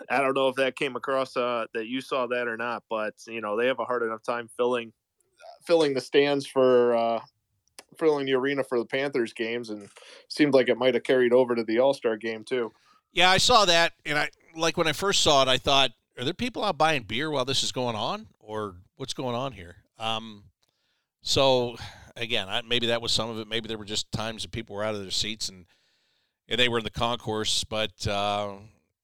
I 0.10 0.20
don't 0.20 0.36
know 0.36 0.48
if 0.48 0.56
that 0.56 0.76
came 0.76 0.96
across 0.96 1.36
uh, 1.36 1.66
that 1.74 1.88
you 1.88 2.02
saw 2.02 2.28
that 2.28 2.48
or 2.48 2.58
not, 2.58 2.84
but 2.90 3.14
you 3.28 3.42
know 3.42 3.58
they 3.58 3.68
have 3.68 3.80
a 3.80 3.86
hard 3.86 4.04
enough 4.04 4.24
time 4.24 4.50
filling 4.56 4.94
filling 5.66 5.94
the 5.94 6.02
stands 6.02 6.46
for 6.46 6.96
uh, 6.96 7.20
filling 7.98 8.26
the 8.26 8.34
arena 8.34 8.64
for 8.64 8.80
the 8.80 8.86
Panthers 8.86 9.34
games, 9.34 9.70
and 9.70 9.90
seemed 10.30 10.54
like 10.54 10.70
it 10.70 10.78
might 10.78 10.94
have 10.94 11.04
carried 11.04 11.34
over 11.34 11.56
to 11.56 11.64
the 11.64 11.80
All 11.80 11.94
Star 11.94 12.16
game 12.16 12.44
too. 12.44 12.72
Yeah, 13.12 13.30
I 13.30 13.38
saw 13.38 13.66
that, 13.66 13.94
and 14.06 14.18
I 14.18 14.30
like 14.56 14.78
when 14.78 14.88
I 14.88 14.94
first 14.94 15.22
saw 15.22 15.42
it, 15.42 15.48
I 15.48 15.58
thought, 15.58 15.92
are 16.18 16.24
there 16.24 16.34
people 16.34 16.64
out 16.64 16.78
buying 16.78 17.04
beer 17.04 17.32
while 17.32 17.46
this 17.46 17.64
is 17.64 17.72
going 17.72 17.96
on, 17.96 18.28
or 18.40 18.76
what's 18.98 19.14
going 19.14 19.36
on 19.36 19.54
here? 19.54 19.78
Um, 19.98 20.44
so 21.28 21.76
again, 22.16 22.48
I, 22.48 22.62
maybe 22.62 22.88
that 22.88 23.02
was 23.02 23.12
some 23.12 23.30
of 23.30 23.38
it. 23.38 23.50
Maybe 23.50 23.68
there 23.68 23.78
were 23.78 23.84
just 23.84 24.10
times 24.14 24.44
that 24.44 24.52
people 24.52 24.78
were 24.78 24.84
out 24.84 24.96
of 24.96 25.02
their 25.02 25.12
seats 25.12 25.50
and, 25.50 25.66
and 26.48 26.58
they 26.58 26.70
were 26.70 26.78
in 26.78 26.86
the 26.86 26.90
concourse, 26.90 27.66
but 27.66 28.08
uh, 28.08 28.54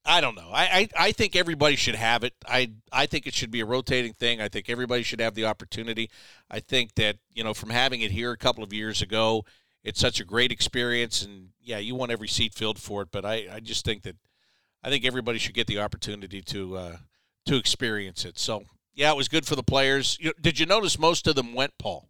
I 0.05 0.21
don't 0.21 0.35
know. 0.35 0.49
I, 0.51 0.63
I, 0.63 1.07
I 1.07 1.11
think 1.11 1.35
everybody 1.35 1.75
should 1.75 1.95
have 1.95 2.23
it. 2.23 2.33
I 2.47 2.71
I 2.93 3.07
think 3.07 3.27
it 3.27 3.33
should 3.33 3.51
be 3.51 3.59
a 3.59 3.65
rotating 3.65 4.13
thing. 4.13 4.39
I 4.39 4.47
think 4.47 4.69
everybody 4.69 5.03
should 5.03 5.19
have 5.19 5.35
the 5.35 5.45
opportunity. 5.45 6.09
I 6.49 6.61
think 6.61 6.95
that 6.95 7.17
you 7.33 7.43
know 7.43 7.53
from 7.53 7.71
having 7.71 7.99
it 7.99 8.11
here 8.11 8.31
a 8.31 8.37
couple 8.37 8.63
of 8.63 8.71
years 8.71 9.01
ago, 9.01 9.43
it's 9.83 9.99
such 9.99 10.21
a 10.21 10.25
great 10.25 10.51
experience, 10.51 11.23
and 11.23 11.49
yeah, 11.61 11.77
you 11.77 11.93
want 11.93 12.11
every 12.11 12.29
seat 12.29 12.53
filled 12.53 12.79
for 12.79 13.01
it. 13.01 13.09
But 13.11 13.25
I, 13.25 13.47
I 13.51 13.59
just 13.59 13.83
think 13.83 14.03
that 14.03 14.15
I 14.81 14.89
think 14.89 15.05
everybody 15.05 15.39
should 15.39 15.55
get 15.55 15.67
the 15.67 15.79
opportunity 15.79 16.41
to 16.41 16.77
uh, 16.77 16.97
to 17.47 17.57
experience 17.57 18.23
it. 18.23 18.39
So 18.39 18.63
yeah, 18.93 19.11
it 19.11 19.17
was 19.17 19.27
good 19.27 19.45
for 19.45 19.57
the 19.57 19.63
players. 19.63 20.17
You, 20.21 20.33
did 20.39 20.59
you 20.59 20.65
notice 20.65 20.97
most 20.97 21.27
of 21.27 21.35
them 21.35 21.53
went, 21.53 21.73
Paul? 21.77 22.07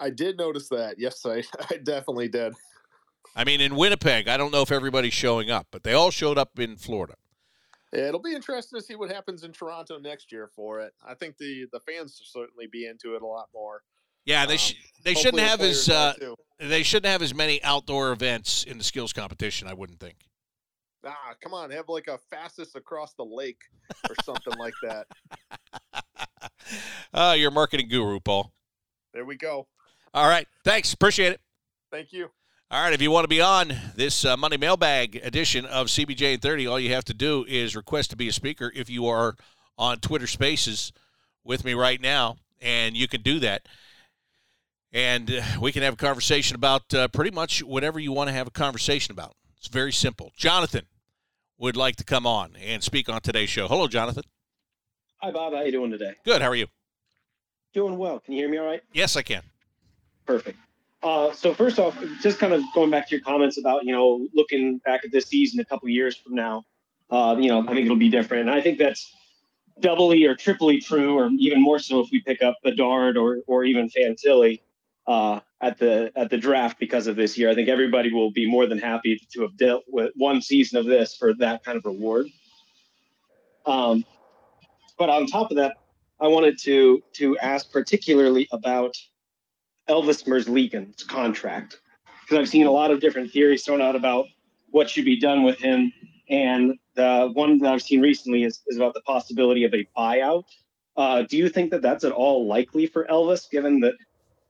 I 0.00 0.10
did 0.10 0.36
notice 0.36 0.68
that. 0.68 0.96
Yes, 0.98 1.24
I, 1.24 1.42
I 1.70 1.78
definitely 1.78 2.28
did. 2.28 2.54
I 3.34 3.44
mean, 3.44 3.60
in 3.60 3.76
Winnipeg, 3.76 4.28
I 4.28 4.36
don't 4.36 4.52
know 4.52 4.62
if 4.62 4.72
everybody's 4.72 5.12
showing 5.12 5.50
up, 5.50 5.66
but 5.70 5.82
they 5.84 5.92
all 5.92 6.10
showed 6.10 6.38
up 6.38 6.58
in 6.58 6.76
Florida. 6.76 7.14
Yeah, 7.92 8.08
it'll 8.08 8.20
be 8.20 8.34
interesting 8.34 8.78
to 8.78 8.84
see 8.84 8.94
what 8.94 9.10
happens 9.10 9.44
in 9.44 9.52
Toronto 9.52 9.98
next 9.98 10.32
year 10.32 10.50
for 10.54 10.80
it. 10.80 10.92
I 11.06 11.14
think 11.14 11.36
the 11.38 11.66
the 11.72 11.80
fans 11.80 12.18
will 12.18 12.42
certainly 12.42 12.66
be 12.66 12.86
into 12.86 13.14
it 13.14 13.22
a 13.22 13.26
lot 13.26 13.48
more. 13.54 13.82
Yeah, 14.24 14.44
they 14.44 14.56
sh- 14.56 14.72
um, 14.72 15.02
they 15.04 15.14
shouldn't 15.14 15.42
have 15.42 15.60
as 15.60 15.88
uh, 15.88 16.14
they 16.58 16.82
shouldn't 16.82 17.10
have 17.10 17.22
as 17.22 17.34
many 17.34 17.62
outdoor 17.62 18.10
events 18.12 18.64
in 18.64 18.78
the 18.78 18.84
skills 18.84 19.12
competition. 19.12 19.68
I 19.68 19.74
wouldn't 19.74 20.00
think. 20.00 20.16
Ah, 21.04 21.34
come 21.40 21.54
on, 21.54 21.70
have 21.70 21.88
like 21.88 22.08
a 22.08 22.18
fastest 22.30 22.74
across 22.74 23.14
the 23.14 23.24
lake 23.24 23.60
or 24.08 24.16
something 24.24 24.54
like 24.58 24.74
that. 24.82 25.06
Uh, 27.14 27.34
you're 27.38 27.50
a 27.50 27.52
marketing 27.52 27.88
guru, 27.88 28.18
Paul. 28.18 28.52
There 29.14 29.24
we 29.24 29.36
go. 29.36 29.68
All 30.14 30.28
right. 30.28 30.46
Thanks. 30.64 30.92
Appreciate 30.92 31.32
it. 31.32 31.40
Thank 31.90 32.12
you. 32.12 32.30
All 32.70 32.82
right. 32.82 32.92
If 32.92 33.00
you 33.02 33.10
want 33.10 33.24
to 33.24 33.28
be 33.28 33.40
on 33.40 33.72
this 33.94 34.24
uh, 34.24 34.36
Monday 34.36 34.56
mailbag 34.56 35.20
edition 35.22 35.64
of 35.66 35.88
CBJ 35.88 36.34
in 36.34 36.40
30, 36.40 36.66
all 36.66 36.80
you 36.80 36.92
have 36.92 37.04
to 37.04 37.14
do 37.14 37.44
is 37.48 37.76
request 37.76 38.10
to 38.10 38.16
be 38.16 38.28
a 38.28 38.32
speaker 38.32 38.72
if 38.74 38.90
you 38.90 39.06
are 39.06 39.36
on 39.78 39.98
Twitter 39.98 40.26
Spaces 40.26 40.92
with 41.44 41.64
me 41.64 41.74
right 41.74 42.00
now, 42.00 42.36
and 42.60 42.96
you 42.96 43.06
can 43.08 43.22
do 43.22 43.38
that. 43.40 43.68
And 44.92 45.30
uh, 45.30 45.42
we 45.60 45.72
can 45.72 45.82
have 45.82 45.94
a 45.94 45.98
conversation 45.98 46.54
about 46.56 46.92
uh, 46.94 47.08
pretty 47.08 47.30
much 47.30 47.62
whatever 47.62 48.00
you 48.00 48.12
want 48.12 48.28
to 48.28 48.34
have 48.34 48.46
a 48.46 48.52
conversation 48.52 49.12
about. 49.12 49.34
It's 49.58 49.68
very 49.68 49.92
simple. 49.92 50.32
Jonathan 50.36 50.86
would 51.58 51.76
like 51.76 51.96
to 51.96 52.04
come 52.04 52.26
on 52.26 52.52
and 52.62 52.82
speak 52.82 53.08
on 53.08 53.20
today's 53.20 53.50
show. 53.50 53.68
Hello, 53.68 53.88
Jonathan. 53.88 54.24
Hi, 55.18 55.30
Bob. 55.30 55.54
How 55.54 55.62
you 55.62 55.72
doing 55.72 55.90
today? 55.90 56.14
Good. 56.24 56.42
How 56.42 56.48
are 56.48 56.54
you? 56.54 56.66
Doing 57.72 57.98
well. 57.98 58.20
Can 58.20 58.34
you 58.34 58.40
hear 58.40 58.48
me 58.48 58.58
all 58.58 58.66
right? 58.66 58.82
Yes, 58.92 59.16
I 59.16 59.22
can. 59.22 59.42
Perfect. 60.26 60.58
Uh, 61.02 61.32
so 61.32 61.54
first 61.54 61.78
off, 61.78 61.96
just 62.20 62.38
kind 62.38 62.52
of 62.52 62.62
going 62.74 62.90
back 62.90 63.08
to 63.08 63.14
your 63.14 63.22
comments 63.22 63.58
about 63.58 63.84
you 63.84 63.92
know 63.92 64.26
looking 64.34 64.78
back 64.78 65.04
at 65.04 65.12
this 65.12 65.26
season 65.26 65.60
a 65.60 65.64
couple 65.64 65.88
years 65.88 66.16
from 66.16 66.34
now, 66.34 66.64
uh, 67.10 67.36
you 67.38 67.48
know 67.48 67.62
I 67.62 67.74
think 67.74 67.84
it'll 67.84 67.96
be 67.96 68.08
different. 68.08 68.48
And 68.48 68.50
I 68.50 68.60
think 68.60 68.78
that's 68.78 69.14
doubly 69.80 70.24
or 70.24 70.34
triply 70.34 70.80
true, 70.80 71.16
or 71.16 71.30
even 71.38 71.62
more 71.62 71.78
so 71.78 72.00
if 72.00 72.08
we 72.10 72.20
pick 72.20 72.42
up 72.42 72.56
Bedard 72.64 73.16
or 73.16 73.38
or 73.46 73.64
even 73.64 73.88
Fantilli 73.88 74.60
uh, 75.06 75.40
at 75.60 75.78
the 75.78 76.10
at 76.16 76.30
the 76.30 76.38
draft 76.38 76.78
because 76.78 77.06
of 77.06 77.16
this 77.16 77.38
year. 77.38 77.50
I 77.50 77.54
think 77.54 77.68
everybody 77.68 78.12
will 78.12 78.30
be 78.30 78.50
more 78.50 78.66
than 78.66 78.78
happy 78.78 79.20
to 79.32 79.42
have 79.42 79.56
dealt 79.56 79.84
with 79.88 80.12
one 80.16 80.42
season 80.42 80.78
of 80.78 80.86
this 80.86 81.16
for 81.16 81.34
that 81.34 81.64
kind 81.64 81.78
of 81.78 81.84
reward. 81.84 82.26
Um, 83.64 84.04
but 84.98 85.08
on 85.08 85.26
top 85.26 85.50
of 85.50 85.56
that, 85.58 85.76
I 86.20 86.28
wanted 86.28 86.58
to 86.62 87.02
to 87.14 87.38
ask 87.38 87.70
particularly 87.70 88.48
about 88.50 88.96
Elvis 89.88 90.26
Merzlikins' 90.26 91.06
contract 91.06 91.80
because 92.22 92.40
I've 92.40 92.48
seen 92.48 92.66
a 92.66 92.70
lot 92.72 92.90
of 92.90 93.00
different 93.00 93.30
theories 93.30 93.64
thrown 93.64 93.80
out 93.80 93.94
about 93.94 94.26
what 94.70 94.90
should 94.90 95.04
be 95.04 95.18
done 95.18 95.44
with 95.44 95.58
him. 95.58 95.92
And 96.28 96.74
the 96.94 97.30
one 97.32 97.58
that 97.58 97.72
I've 97.72 97.82
seen 97.82 98.00
recently 98.00 98.42
is, 98.42 98.62
is 98.66 98.76
about 98.76 98.94
the 98.94 99.00
possibility 99.02 99.64
of 99.64 99.72
a 99.74 99.86
buyout. 99.96 100.44
Uh, 100.96 101.22
do 101.22 101.36
you 101.36 101.48
think 101.48 101.70
that 101.70 101.82
that's 101.82 102.04
at 102.04 102.10
all 102.10 102.46
likely 102.46 102.86
for 102.86 103.04
Elvis, 103.04 103.48
given 103.50 103.80
that, 103.80 103.94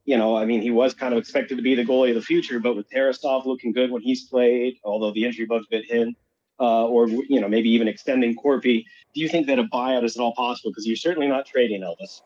you 0.06 0.16
know, 0.16 0.36
I 0.36 0.46
mean, 0.46 0.62
he 0.62 0.70
was 0.70 0.94
kind 0.94 1.12
of 1.12 1.18
expected 1.18 1.56
to 1.56 1.62
be 1.62 1.74
the 1.74 1.84
goalie 1.84 2.10
of 2.10 2.14
the 2.14 2.22
future, 2.22 2.60
but 2.60 2.76
with 2.76 2.88
Tarasov 2.88 3.44
looking 3.44 3.72
good 3.72 3.90
when 3.90 4.00
he's 4.00 4.24
played, 4.24 4.76
although 4.84 5.12
the 5.12 5.24
injury 5.24 5.44
bug's 5.44 5.66
bit 5.66 5.84
him, 5.84 6.16
uh, 6.58 6.86
or, 6.86 7.08
you 7.08 7.40
know, 7.40 7.48
maybe 7.48 7.68
even 7.68 7.88
extending 7.88 8.34
Korpi, 8.36 8.84
do 9.14 9.20
you 9.20 9.28
think 9.28 9.46
that 9.48 9.58
a 9.58 9.64
buyout 9.64 10.04
is 10.04 10.16
at 10.16 10.22
all 10.22 10.34
possible? 10.34 10.70
Because 10.70 10.86
you're 10.86 10.96
certainly 10.96 11.28
not 11.28 11.44
trading 11.44 11.82
Elvis. 11.82 12.22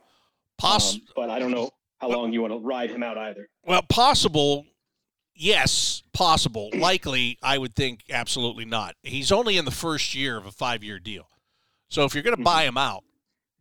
Poss- 0.59 0.95
um, 0.95 1.01
but 1.17 1.31
I 1.31 1.41
don't 1.41 1.51
know 1.51 1.71
how 2.01 2.09
long 2.09 2.33
you 2.33 2.41
want 2.41 2.53
to 2.53 2.59
ride 2.59 2.91
him 2.91 3.03
out 3.03 3.19
either. 3.19 3.49
Well, 3.65 3.83
possible, 3.83 4.67
yes, 5.35 6.03
possible. 6.13 6.71
Likely, 6.75 7.39
I 7.43 7.59
would 7.59 7.75
think 7.75 8.05
absolutely 8.11 8.65
not. 8.65 8.97
He's 9.03 9.31
only 9.31 9.57
in 9.57 9.65
the 9.65 9.71
first 9.71 10.15
year 10.15 10.37
of 10.37 10.47
a 10.47 10.51
five 10.51 10.83
year 10.83 10.99
deal. 10.99 11.29
So 11.89 12.05
if 12.05 12.15
you're 12.15 12.23
going 12.23 12.37
to 12.37 12.43
buy 12.43 12.63
mm-hmm. 12.63 12.69
him 12.69 12.79
out, 12.79 13.05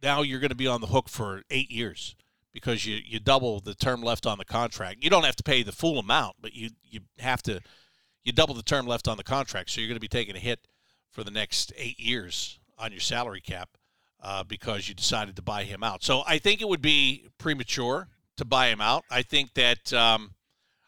now 0.02 0.22
you're 0.22 0.40
going 0.40 0.50
to 0.50 0.56
be 0.56 0.68
on 0.68 0.82
the 0.82 0.88
hook 0.88 1.10
for 1.10 1.44
eight 1.50 1.70
years 1.70 2.16
because 2.54 2.86
you, 2.86 3.00
you 3.06 3.20
double 3.20 3.60
the 3.60 3.76
term 3.76 4.02
left 4.02 4.26
on 4.26 4.38
the 4.38 4.46
contract. 4.46 5.04
You 5.04 5.10
don't 5.10 5.26
have 5.26 5.36
to 5.36 5.44
pay 5.44 5.64
the 5.64 5.72
full 5.72 6.00
amount, 6.00 6.38
but 6.42 6.54
you, 6.54 6.70
you 6.84 7.02
have 7.20 7.42
to 7.44 7.60
you 8.24 8.32
double 8.32 8.54
the 8.54 8.64
term 8.64 8.86
left 8.86 9.08
on 9.08 9.18
the 9.18 9.24
contract. 9.24 9.70
So 9.70 9.82
you're 9.82 9.88
going 9.88 9.96
to 9.96 10.02
be 10.02 10.08
taking 10.08 10.36
a 10.36 10.40
hit 10.40 10.68
for 11.12 11.24
the 11.24 11.32
next 11.32 11.74
eight 11.76 12.00
years 12.00 12.60
on 12.78 12.92
your 12.92 13.02
salary 13.02 13.42
cap 13.42 13.70
uh, 14.22 14.44
because 14.44 14.88
you 14.88 14.96
decided 14.96 15.36
to 15.36 15.42
buy 15.42 15.64
him 15.64 15.84
out. 15.84 16.04
So 16.04 16.24
I 16.28 16.38
think 16.38 16.62
it 16.62 16.68
would 16.68 16.82
be 16.82 17.28
premature 17.38 18.08
to 18.40 18.46
buy 18.46 18.68
him 18.68 18.82
out. 18.82 19.06
I 19.10 19.22
think 19.22 19.54
that 19.54 19.94
um, 19.94 20.32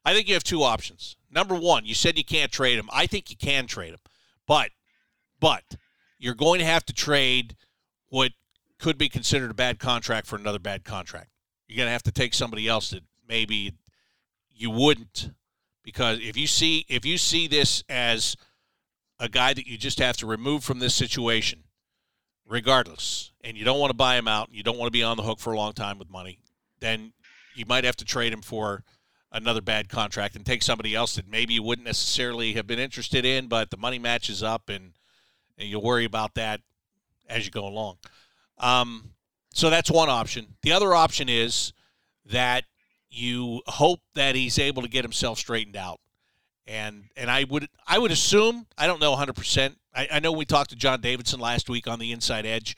I 0.03 0.13
think 0.13 0.27
you 0.27 0.33
have 0.33 0.43
two 0.43 0.63
options. 0.63 1.15
Number 1.29 1.55
one, 1.55 1.85
you 1.85 1.93
said 1.93 2.17
you 2.17 2.25
can't 2.25 2.51
trade 2.51 2.77
him. 2.77 2.89
I 2.91 3.07
think 3.07 3.29
you 3.29 3.37
can 3.37 3.67
trade 3.67 3.93
him, 3.93 3.99
but 4.47 4.71
but 5.39 5.63
you're 6.17 6.35
going 6.35 6.59
to 6.59 6.65
have 6.65 6.85
to 6.85 6.93
trade 6.93 7.55
what 8.09 8.31
could 8.79 8.97
be 8.97 9.09
considered 9.09 9.51
a 9.51 9.55
bad 9.55 9.79
contract 9.79 10.27
for 10.27 10.35
another 10.35 10.59
bad 10.59 10.83
contract. 10.83 11.29
You're 11.67 11.77
going 11.77 11.87
to 11.87 11.93
have 11.93 12.03
to 12.03 12.11
take 12.11 12.33
somebody 12.33 12.67
else 12.67 12.89
that 12.89 13.03
maybe 13.27 13.73
you 14.53 14.69
wouldn't 14.69 15.31
because 15.83 16.19
if 16.19 16.37
you 16.37 16.47
see 16.47 16.85
if 16.89 17.05
you 17.05 17.17
see 17.17 17.47
this 17.47 17.83
as 17.89 18.35
a 19.19 19.29
guy 19.29 19.53
that 19.53 19.67
you 19.67 19.77
just 19.77 19.99
have 19.99 20.17
to 20.17 20.25
remove 20.25 20.63
from 20.63 20.79
this 20.79 20.93
situation 20.93 21.63
regardless 22.47 23.31
and 23.43 23.57
you 23.57 23.63
don't 23.63 23.79
want 23.79 23.89
to 23.89 23.95
buy 23.95 24.17
him 24.17 24.27
out 24.27 24.49
you 24.51 24.61
don't 24.61 24.77
want 24.77 24.87
to 24.87 24.91
be 24.91 25.03
on 25.03 25.17
the 25.17 25.23
hook 25.23 25.39
for 25.39 25.53
a 25.53 25.57
long 25.57 25.73
time 25.73 25.97
with 25.97 26.09
money 26.09 26.39
then 26.79 27.13
you 27.55 27.65
might 27.67 27.83
have 27.83 27.95
to 27.97 28.05
trade 28.05 28.33
him 28.33 28.41
for 28.41 28.83
another 29.31 29.61
bad 29.61 29.89
contract 29.89 30.35
and 30.35 30.45
take 30.45 30.61
somebody 30.61 30.93
else 30.93 31.15
that 31.15 31.27
maybe 31.27 31.53
you 31.53 31.63
wouldn't 31.63 31.87
necessarily 31.87 32.53
have 32.53 32.67
been 32.67 32.79
interested 32.79 33.25
in, 33.25 33.47
but 33.47 33.69
the 33.69 33.77
money 33.77 33.99
matches 33.99 34.43
up 34.43 34.69
and, 34.69 34.93
and 35.57 35.69
you'll 35.69 35.81
worry 35.81 36.05
about 36.05 36.33
that 36.35 36.61
as 37.29 37.45
you 37.45 37.51
go 37.51 37.65
along. 37.65 37.97
Um, 38.57 39.11
so 39.53 39.69
that's 39.69 39.89
one 39.89 40.09
option. 40.09 40.55
The 40.63 40.73
other 40.73 40.93
option 40.93 41.29
is 41.29 41.73
that 42.25 42.65
you 43.09 43.61
hope 43.67 43.99
that 44.15 44.35
he's 44.35 44.59
able 44.59 44.81
to 44.81 44.87
get 44.87 45.03
himself 45.03 45.39
straightened 45.39 45.75
out. 45.75 45.99
And 46.67 47.05
and 47.17 47.29
I 47.29 47.43
would 47.45 47.67
I 47.87 47.97
would 47.97 48.11
assume 48.11 48.67
I 48.77 48.87
don't 48.87 49.01
know 49.01 49.11
100. 49.11 49.33
percent 49.33 49.77
I, 49.93 50.19
know 50.21 50.31
we 50.31 50.45
talked 50.45 50.69
to 50.69 50.75
John 50.75 51.01
Davidson 51.01 51.39
last 51.39 51.69
week 51.69 51.87
on 51.87 51.99
the 51.99 52.13
Inside 52.13 52.45
Edge, 52.45 52.77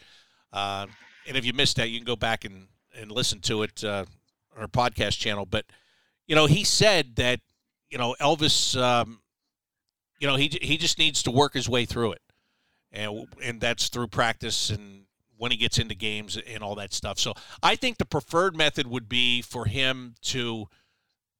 uh, 0.51 0.88
and 1.27 1.38
if 1.38 1.45
you 1.45 1.53
missed 1.53 1.75
that, 1.77 1.91
you 1.91 1.99
can 1.99 2.05
go 2.05 2.15
back 2.15 2.43
and 2.43 2.67
and 2.97 3.12
listen 3.12 3.39
to 3.41 3.63
it 3.63 3.83
uh, 3.83 4.05
our 4.57 4.67
podcast 4.67 5.17
channel. 5.19 5.45
But 5.45 5.65
you 6.27 6.35
know, 6.35 6.45
he 6.45 6.63
said 6.63 7.15
that 7.17 7.39
you 7.89 7.97
know 7.97 8.15
Elvis, 8.19 8.79
um, 8.81 9.21
you 10.19 10.27
know 10.27 10.35
he 10.35 10.49
he 10.61 10.77
just 10.77 10.97
needs 10.97 11.23
to 11.23 11.31
work 11.31 11.53
his 11.53 11.69
way 11.69 11.85
through 11.85 12.13
it, 12.13 12.21
and 12.91 13.27
and 13.43 13.61
that's 13.61 13.89
through 13.89 14.07
practice 14.07 14.69
and 14.69 15.03
when 15.37 15.51
he 15.51 15.57
gets 15.57 15.77
into 15.77 15.95
games 15.95 16.37
and 16.37 16.63
all 16.63 16.75
that 16.75 16.93
stuff. 16.93 17.19
So 17.19 17.33
I 17.61 17.75
think 17.75 17.97
the 17.97 18.05
preferred 18.05 18.55
method 18.55 18.87
would 18.87 19.09
be 19.09 19.41
for 19.41 19.65
him 19.65 20.15
to 20.23 20.67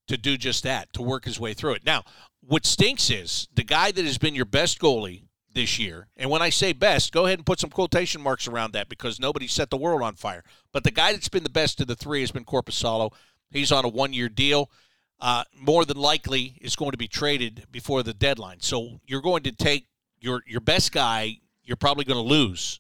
to 0.08 0.18
do 0.18 0.38
just 0.38 0.64
that, 0.64 0.92
to 0.94 1.02
work 1.02 1.26
his 1.26 1.40
way 1.40 1.54
through 1.54 1.74
it. 1.74 1.86
Now, 1.86 2.04
what 2.42 2.66
stinks 2.66 3.10
is 3.10 3.48
the 3.56 3.64
guy 3.64 3.92
that 3.92 4.04
has 4.04 4.18
been 4.18 4.36
your 4.36 4.46
best 4.46 4.80
goalie 4.80 5.24
this 5.54 5.80
year, 5.80 6.08
and 6.18 6.30
when 6.30 6.42
I 6.42 6.50
say 6.50 6.74
best, 6.74 7.12
go 7.12 7.26
ahead 7.26 7.40
and 7.40 7.46
put 7.46 7.60
some 7.60 7.70
quotation 7.70 8.22
marks 8.22 8.48
around 8.48 8.74
that 8.74 8.90
because 8.90 9.20
nobody 9.20 9.48
set 9.48 9.70
the 9.70 9.78
world 9.78 10.02
on 10.02 10.16
fire. 10.16 10.44
But 10.72 10.84
the 10.84 10.92
guy 10.92 11.12
that's 11.14 11.30
been 11.30 11.44
the 11.44 11.50
best 11.50 11.80
of 11.82 11.88
the 11.88 11.96
three 11.96 12.22
has 12.22 12.32
been 12.32 12.46
Korpisalo. 12.46 13.14
He's 13.52 13.72
on 13.72 13.86
a 13.86 13.90
one-year 13.90 14.30
deal. 14.30 14.72
Uh, 15.20 15.44
more 15.56 15.86
than 15.86 15.98
likely 15.98 16.58
is 16.60 16.76
going 16.76 16.92
to 16.92 16.98
be 16.98 17.08
traded 17.08 17.66
before 17.72 18.04
the 18.04 18.14
deadline. 18.14 18.60
So 18.60 19.00
you're 19.06 19.22
going 19.22 19.44
to 19.44 19.52
take 19.52 19.88
your 20.20 20.44
your 20.46 20.60
best 20.60 20.92
guy. 20.92 21.38
You're 21.64 21.78
probably 21.78 22.04
going 22.04 22.22
to 22.22 22.30
lose 22.30 22.80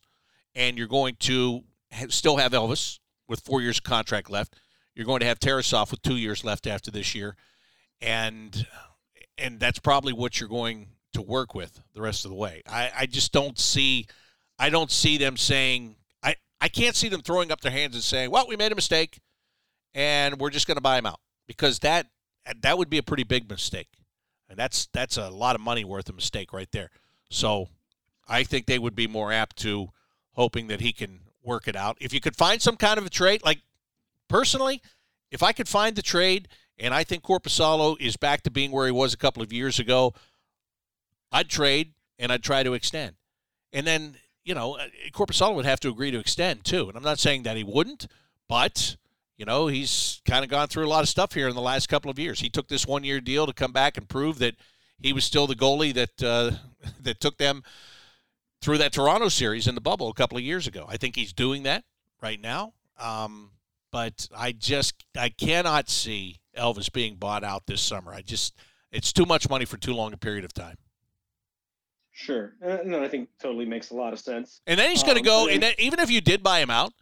and 0.55 0.77
you're 0.77 0.87
going 0.87 1.15
to 1.19 1.63
still 2.09 2.37
have 2.37 2.51
Elvis 2.51 2.99
with 3.27 3.41
four 3.41 3.61
years 3.61 3.77
of 3.77 3.83
contract 3.83 4.29
left. 4.29 4.55
You're 4.95 5.05
going 5.05 5.21
to 5.21 5.25
have 5.25 5.39
Tarasov 5.39 5.91
with 5.91 6.01
two 6.01 6.17
years 6.17 6.43
left 6.43 6.67
after 6.67 6.91
this 6.91 7.15
year, 7.15 7.35
and 8.01 8.67
and 9.37 9.59
that's 9.59 9.79
probably 9.79 10.13
what 10.13 10.39
you're 10.39 10.49
going 10.49 10.87
to 11.13 11.21
work 11.21 11.55
with 11.55 11.81
the 11.93 12.01
rest 12.01 12.25
of 12.25 12.31
the 12.31 12.35
way. 12.35 12.61
I, 12.67 12.91
I 12.99 13.05
just 13.05 13.31
don't 13.31 13.57
see, 13.57 14.07
I 14.59 14.69
don't 14.69 14.91
see 14.91 15.17
them 15.17 15.37
saying 15.37 15.95
I 16.21 16.35
I 16.59 16.67
can't 16.67 16.95
see 16.95 17.09
them 17.09 17.21
throwing 17.21 17.51
up 17.51 17.61
their 17.61 17.71
hands 17.71 17.95
and 17.95 18.03
saying, 18.03 18.31
well, 18.31 18.45
we 18.47 18.55
made 18.55 18.71
a 18.71 18.75
mistake, 18.75 19.19
and 19.93 20.39
we're 20.39 20.49
just 20.49 20.67
going 20.67 20.77
to 20.77 20.81
buy 20.81 20.97
him 20.97 21.05
out 21.05 21.19
because 21.47 21.79
that 21.79 22.07
that 22.61 22.77
would 22.77 22.89
be 22.89 22.97
a 22.97 23.03
pretty 23.03 23.23
big 23.23 23.49
mistake, 23.49 23.89
and 24.49 24.57
that's 24.57 24.87
that's 24.93 25.17
a 25.17 25.29
lot 25.29 25.55
of 25.55 25.61
money 25.61 25.83
worth 25.83 26.09
of 26.09 26.15
mistake 26.15 26.53
right 26.53 26.71
there. 26.71 26.89
So 27.29 27.69
I 28.27 28.43
think 28.43 28.65
they 28.65 28.79
would 28.79 28.95
be 28.95 29.07
more 29.07 29.31
apt 29.31 29.57
to 29.57 29.89
hoping 30.33 30.67
that 30.67 30.81
he 30.81 30.93
can 30.93 31.21
work 31.43 31.67
it 31.67 31.75
out. 31.75 31.97
If 31.99 32.13
you 32.13 32.21
could 32.21 32.35
find 32.35 32.61
some 32.61 32.77
kind 32.77 32.97
of 32.97 33.05
a 33.05 33.09
trade, 33.09 33.43
like 33.43 33.61
personally, 34.29 34.81
if 35.31 35.43
I 35.43 35.51
could 35.51 35.67
find 35.67 35.95
the 35.95 36.01
trade 36.01 36.47
and 36.79 36.93
I 36.93 37.03
think 37.03 37.23
Korpisalo 37.23 37.99
is 37.99 38.17
back 38.17 38.41
to 38.43 38.51
being 38.51 38.71
where 38.71 38.85
he 38.85 38.91
was 38.91 39.13
a 39.13 39.17
couple 39.17 39.43
of 39.43 39.53
years 39.53 39.79
ago, 39.79 40.13
I'd 41.33 41.49
trade 41.49 41.93
and 42.17 42.31
I'd 42.31 42.43
try 42.43 42.63
to 42.63 42.73
extend. 42.73 43.15
And 43.73 43.85
then, 43.85 44.15
you 44.45 44.53
know, 44.53 44.77
uh, 44.77 44.87
Korpisalo 45.11 45.55
would 45.55 45.65
have 45.65 45.79
to 45.81 45.89
agree 45.89 46.11
to 46.11 46.19
extend 46.19 46.63
too. 46.63 46.87
And 46.87 46.95
I'm 46.95 47.03
not 47.03 47.19
saying 47.19 47.43
that 47.43 47.57
he 47.57 47.63
wouldn't, 47.63 48.07
but 48.47 48.95
you 49.37 49.45
know, 49.45 49.67
he's 49.67 50.21
kind 50.25 50.45
of 50.45 50.51
gone 50.51 50.67
through 50.67 50.85
a 50.85 50.87
lot 50.87 51.03
of 51.03 51.09
stuff 51.09 51.33
here 51.33 51.49
in 51.49 51.55
the 51.55 51.61
last 51.61 51.89
couple 51.89 52.11
of 52.11 52.19
years. 52.19 52.39
He 52.39 52.49
took 52.49 52.67
this 52.67 52.85
one-year 52.85 53.19
deal 53.19 53.47
to 53.47 53.53
come 53.53 53.71
back 53.71 53.97
and 53.97 54.07
prove 54.07 54.37
that 54.39 54.55
he 54.99 55.11
was 55.11 55.25
still 55.25 55.47
the 55.47 55.55
goalie 55.55 55.93
that 55.93 56.23
uh, 56.23 56.51
that 57.01 57.19
took 57.19 57.37
them 57.37 57.63
through 58.61 58.77
that 58.77 58.93
Toronto 58.93 59.27
series 59.29 59.67
in 59.67 59.75
the 59.75 59.81
bubble 59.81 60.09
a 60.09 60.13
couple 60.13 60.37
of 60.37 60.43
years 60.43 60.67
ago. 60.67 60.85
I 60.87 60.97
think 60.97 61.15
he's 61.15 61.33
doing 61.33 61.63
that 61.63 61.83
right 62.21 62.39
now. 62.39 62.73
Um, 62.99 63.51
but 63.91 64.27
I 64.35 64.51
just 64.51 65.03
I 65.17 65.29
cannot 65.29 65.89
see 65.89 66.39
Elvis 66.57 66.91
being 66.91 67.15
bought 67.15 67.43
out 67.43 67.67
this 67.67 67.81
summer. 67.81 68.13
I 68.13 68.21
just 68.21 68.55
it's 68.91 69.11
too 69.11 69.25
much 69.25 69.49
money 69.49 69.65
for 69.65 69.77
too 69.77 69.93
long 69.93 70.13
a 70.13 70.17
period 70.17 70.45
of 70.45 70.53
time. 70.53 70.77
Sure, 72.13 72.53
uh, 72.63 72.79
no, 72.85 73.03
I 73.03 73.07
think 73.07 73.29
totally 73.41 73.65
makes 73.65 73.89
a 73.89 73.95
lot 73.95 74.13
of 74.13 74.19
sense. 74.19 74.61
And 74.67 74.79
then 74.79 74.89
he's 74.91 75.03
going 75.03 75.15
to 75.15 75.21
um, 75.21 75.47
go, 75.47 75.47
and 75.49 75.61
then, 75.63 75.73
even 75.79 75.99
if 75.99 76.09
you 76.09 76.21
did 76.21 76.43
buy 76.43 76.59
him 76.59 76.69
out, 76.69 76.93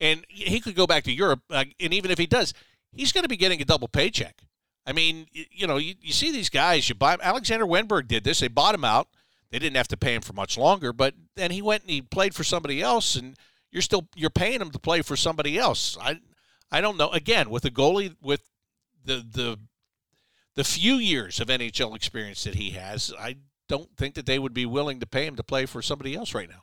and 0.00 0.24
he 0.28 0.60
could 0.60 0.74
go 0.74 0.86
back 0.86 1.04
to 1.04 1.12
Europe, 1.12 1.40
uh, 1.50 1.64
and 1.80 1.94
even 1.94 2.10
if 2.10 2.18
he 2.18 2.26
does, 2.26 2.52
he's 2.92 3.12
going 3.12 3.22
to 3.22 3.28
be 3.28 3.36
getting 3.36 3.62
a 3.62 3.64
double 3.64 3.88
paycheck. 3.88 4.42
I 4.84 4.92
mean, 4.92 5.26
you, 5.32 5.44
you 5.50 5.66
know, 5.66 5.76
you, 5.76 5.94
you 6.00 6.12
see 6.12 6.32
these 6.32 6.50
guys. 6.50 6.88
You 6.88 6.94
buy 6.94 7.16
Alexander 7.22 7.64
Wennberg 7.64 8.08
did 8.08 8.24
this. 8.24 8.40
They 8.40 8.48
bought 8.48 8.74
him 8.74 8.84
out 8.84 9.08
they 9.50 9.58
didn't 9.58 9.76
have 9.76 9.88
to 9.88 9.96
pay 9.96 10.14
him 10.14 10.22
for 10.22 10.32
much 10.32 10.58
longer, 10.58 10.92
but 10.92 11.14
then 11.36 11.50
he 11.50 11.62
went 11.62 11.82
and 11.82 11.90
he 11.90 12.02
played 12.02 12.34
for 12.34 12.44
somebody 12.44 12.82
else, 12.82 13.14
and 13.14 13.36
you're 13.70 13.82
still 13.82 14.08
you're 14.14 14.30
paying 14.30 14.60
him 14.60 14.70
to 14.70 14.78
play 14.78 15.02
for 15.02 15.16
somebody 15.16 15.58
else. 15.58 15.96
I 16.00 16.20
I 16.70 16.80
don't 16.80 16.96
know. 16.96 17.10
Again, 17.10 17.50
with 17.50 17.64
a 17.64 17.70
goalie 17.70 18.16
with 18.20 18.42
the 19.04 19.24
the 19.28 19.58
the 20.56 20.64
few 20.64 20.94
years 20.94 21.38
of 21.38 21.48
NHL 21.48 21.94
experience 21.94 22.44
that 22.44 22.56
he 22.56 22.70
has, 22.70 23.12
I 23.18 23.36
don't 23.68 23.96
think 23.96 24.14
that 24.14 24.26
they 24.26 24.38
would 24.38 24.54
be 24.54 24.66
willing 24.66 25.00
to 25.00 25.06
pay 25.06 25.26
him 25.26 25.36
to 25.36 25.42
play 25.42 25.66
for 25.66 25.82
somebody 25.82 26.14
else 26.14 26.34
right 26.34 26.48
now. 26.48 26.62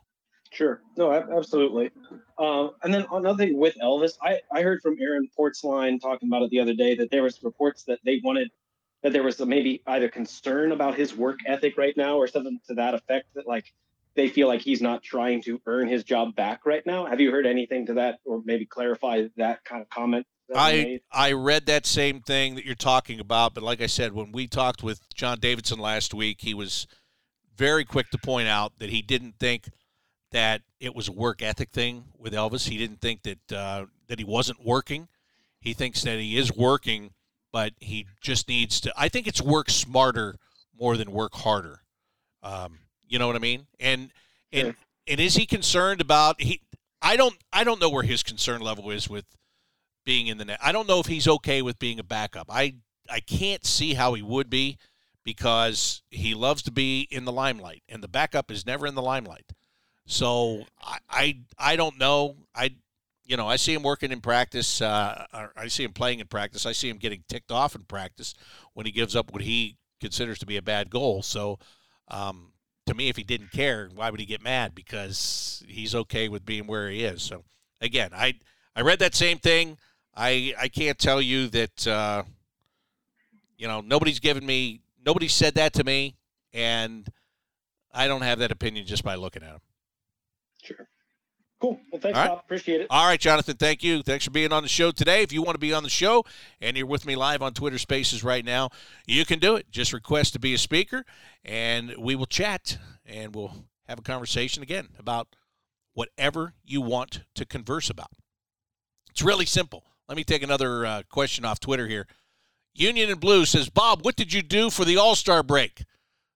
Sure. 0.52 0.82
No, 0.98 1.12
absolutely. 1.12 1.90
Um, 2.38 2.72
and 2.84 2.94
then 2.94 3.08
another 3.12 3.44
thing 3.44 3.58
with 3.58 3.76
Elvis, 3.82 4.14
I, 4.22 4.40
I 4.54 4.62
heard 4.62 4.82
from 4.84 4.98
Aaron 5.02 5.28
Portzline 5.38 6.00
talking 6.00 6.30
about 6.30 6.44
it 6.44 6.52
the 6.52 6.60
other 6.60 6.76
day 6.76 6.96
that 6.96 7.10
there 7.10 7.24
was 7.24 7.42
reports 7.42 7.84
that 7.86 8.00
they 8.06 8.22
wanted 8.24 8.52
that 9.02 9.12
there 9.12 9.24
was 9.24 9.40
maybe 9.40 9.82
either 9.88 10.08
concern 10.08 10.72
about 10.72 10.96
his 10.96 11.16
work 11.16 11.40
ethic 11.46 11.78
right 11.78 11.98
now 11.98 12.18
or 12.18 12.28
something 12.28 12.60
to 12.68 12.76
that 12.76 12.94
effect 12.94 13.26
that 13.36 13.48
like 13.48 13.74
they 14.16 14.30
feel 14.30 14.48
like 14.48 14.62
he's 14.62 14.82
not 14.82 15.04
trying 15.04 15.42
to 15.42 15.60
earn 15.66 15.88
his 15.88 16.04
job 16.04 16.36
back 16.36 16.66
right 16.66 16.86
now. 16.86 17.06
Have 17.06 17.20
you 17.20 17.32
heard 17.32 17.46
anything 17.46 17.88
to 17.88 17.96
that 17.96 18.20
or 18.24 18.42
maybe 18.46 18.66
clarify 18.66 19.24
that 19.38 19.66
kind 19.66 19.82
of 19.82 19.90
comment? 19.90 20.26
I 20.56 21.00
I 21.12 21.34
read 21.34 21.66
that 21.68 21.86
same 21.86 22.22
thing 22.22 22.56
that 22.56 22.66
you're 22.66 22.76
talking 22.76 23.20
about, 23.20 23.54
but 23.54 23.64
like 23.64 23.82
I 23.82 23.88
said, 23.88 24.14
when 24.14 24.32
we 24.32 24.48
talked 24.48 24.84
with 24.84 25.02
John 25.14 25.40
Davidson 25.40 25.80
last 25.80 26.14
week, 26.14 26.42
he 26.42 26.54
was 26.54 26.88
very 27.56 27.86
quick 27.86 28.10
to 28.12 28.18
point 28.18 28.48
out 28.48 28.74
that 28.80 28.90
he 28.90 29.02
didn't 29.02 29.36
think 29.40 29.70
that 30.32 30.62
it 30.80 30.96
was 30.96 31.08
a 31.08 31.12
work 31.12 31.42
ethic 31.42 31.72
thing 31.72 32.06
with 32.18 32.34
Elvis. 32.34 32.68
He 32.68 32.78
didn't 32.78 33.02
think 33.02 33.24
that 33.24 33.52
uh, 33.52 33.86
that 34.08 34.20
he 34.20 34.26
wasn't 34.26 34.66
working. 34.66 35.08
He 35.60 35.74
thinks 35.74 36.02
that 36.04 36.20
he 36.20 36.38
is 36.38 36.54
working 36.54 37.12
but 37.54 37.72
he 37.80 38.08
just 38.20 38.50
needs 38.50 38.82
to. 38.82 38.92
I 38.98 39.08
think 39.08 39.28
it's 39.28 39.42
work 39.42 39.70
smarter 39.70 40.36
more 40.78 40.98
than 40.98 41.12
work 41.12 41.36
harder. 41.36 41.84
Um, 42.42 42.80
you 43.08 43.20
know 43.20 43.28
what 43.28 43.38
I 43.38 43.40
mean? 43.40 43.68
And 43.80 44.12
and 44.52 44.76
and 45.08 45.22
is 45.22 45.36
he 45.36 45.46
concerned 45.46 46.02
about 46.02 46.42
he? 46.42 46.62
I 47.02 47.16
don't 47.16 47.38
I 47.54 47.64
don't 47.64 47.80
know 47.80 47.90
where 47.90 48.04
his 48.04 48.24
concern 48.24 48.60
level 48.60 48.90
is 48.90 49.08
with 49.08 49.26
being 50.06 50.28
in 50.28 50.38
the 50.38 50.46
net. 50.46 50.60
I 50.62 50.72
don't 50.72 50.88
know 50.88 51.00
if 51.00 51.08
he's 51.08 51.28
okay 51.28 51.62
with 51.62 51.80
being 51.80 52.00
a 52.00 52.04
backup. 52.04 52.48
I 52.50 52.76
I 53.10 53.20
can't 53.20 53.66
see 53.66 53.94
how 53.94 54.14
he 54.14 54.22
would 54.22 54.50
be 54.50 54.78
because 55.24 56.02
he 56.10 56.34
loves 56.34 56.62
to 56.64 56.72
be 56.72 57.08
in 57.12 57.26
the 57.26 57.32
limelight, 57.32 57.84
and 57.88 58.04
the 58.04 58.08
backup 58.08 58.52
is 58.52 58.66
never 58.66 58.86
in 58.88 58.96
the 58.96 59.02
limelight. 59.02 59.52
So 60.06 60.66
I 60.82 60.98
I, 61.10 61.38
I 61.58 61.76
don't 61.76 61.98
know. 61.98 62.36
I 62.56 62.76
you 63.26 63.38
know, 63.38 63.48
I 63.48 63.56
see 63.56 63.74
him 63.74 63.84
working 63.84 64.12
in 64.12 64.22
practice. 64.22 64.82
Uh, 64.82 65.26
I 65.56 65.68
see 65.68 65.84
him 65.84 65.94
playing 65.94 66.20
in 66.20 66.28
practice. 66.28 66.66
I 66.66 66.74
see 66.74 66.90
him 66.90 66.98
getting 66.98 67.24
ticked 67.28 67.52
off 67.52 67.76
in 67.76 67.84
practice 67.84 68.36
when 68.74 68.86
he 68.86 68.92
gives 68.92 69.16
up 69.16 69.32
what 69.32 69.42
he 69.42 69.78
considers 70.02 70.40
to 70.40 70.46
be 70.46 70.58
a 70.58 70.62
bad 70.62 70.90
goal. 70.90 71.22
So, 71.22 71.58
um, 72.10 72.52
to 72.86 72.94
me, 72.94 73.08
if 73.08 73.16
he 73.16 73.24
didn't 73.24 73.52
care, 73.52 73.90
why 73.96 74.10
would 74.10 74.20
he 74.20 74.26
get 74.26 74.44
mad? 74.44 74.76
Because 74.76 75.64
he's 75.68 75.96
okay 75.96 76.28
with 76.28 76.46
being 76.46 76.68
where 76.68 76.90
he 76.90 77.06
is. 77.06 77.22
So, 77.22 77.46
again, 77.80 78.10
I 78.14 78.36
I 78.76 78.82
read 78.82 79.00
that 79.00 79.16
same 79.16 79.38
thing. 79.38 79.78
I 80.16 80.54
I 80.60 80.68
can't 80.68 80.98
tell 80.98 81.22
you 81.22 81.48
that. 81.50 81.88
Uh, 81.88 82.24
you 83.58 83.68
know, 83.68 83.82
nobody's 83.82 84.20
given 84.20 84.46
me. 84.46 84.82
Nobody 85.06 85.28
said 85.28 85.56
that 85.56 85.74
to 85.74 85.84
me, 85.84 86.16
and 86.52 87.08
I 87.94 88.08
don't 88.08 88.22
have 88.22 88.40
that 88.40 88.52
opinion 88.52 88.86
just 88.86 89.04
by 89.04 89.16
looking 89.16 89.44
at 89.44 89.52
him. 89.52 89.62
Sure. 90.62 90.88
Cool. 91.62 91.80
Well, 91.92 92.02
thanks, 92.02 92.20
Bob. 92.20 92.40
Appreciate 92.40 92.82
it. 92.82 92.88
All 92.90 93.08
right, 93.08 93.20
Jonathan. 93.20 93.56
Thank 93.56 93.84
you. 93.84 94.04
Thanks 94.04 94.26
for 94.26 94.32
being 94.32 94.52
on 94.52 94.64
the 94.64 94.70
show 94.70 94.92
today. 94.92 95.22
If 95.22 95.32
you 95.32 95.42
want 95.42 95.56
to 95.56 95.60
be 95.60 95.74
on 95.74 95.84
the 95.84 95.90
show 95.90 96.26
and 96.60 96.76
you're 96.76 96.86
with 96.86 97.06
me 97.06 97.16
live 97.16 97.42
on 97.42 97.54
Twitter 97.54 97.78
Spaces 97.78 98.22
right 98.22 98.44
now, 98.44 98.70
you 99.08 99.24
can 99.24 99.40
do 99.40 99.56
it. 99.56 99.72
Just 99.72 99.94
request 99.94 100.34
to 100.34 100.40
be 100.40 100.54
a 100.54 100.58
speaker, 100.58 101.06
and 101.46 101.96
we 101.98 102.16
will 102.16 102.26
chat 102.26 102.78
and 103.06 103.34
we'll 103.34 103.66
have 103.88 103.98
a 103.98 104.02
conversation 104.02 104.62
again 104.62 104.90
about 105.00 105.38
whatever 105.94 106.54
you 106.66 106.82
want 106.82 107.22
to 107.36 107.46
converse 107.46 107.90
about. 107.90 108.12
It's 109.10 109.22
really 109.22 109.46
simple. 109.46 109.86
Let 110.08 110.18
me 110.18 110.24
take 110.24 110.44
another 110.44 110.86
uh, 110.86 111.04
question 111.10 111.46
off 111.46 111.60
Twitter 111.60 111.88
here. 111.88 112.08
Union 112.74 113.10
and 113.10 113.20
Blue 113.20 113.46
says, 113.46 113.70
Bob, 113.70 114.04
what 114.04 114.16
did 114.16 114.34
you 114.34 114.42
do 114.42 114.70
for 114.70 114.84
the 114.86 114.98
All 114.98 115.16
Star 115.16 115.44
break? 115.44 115.86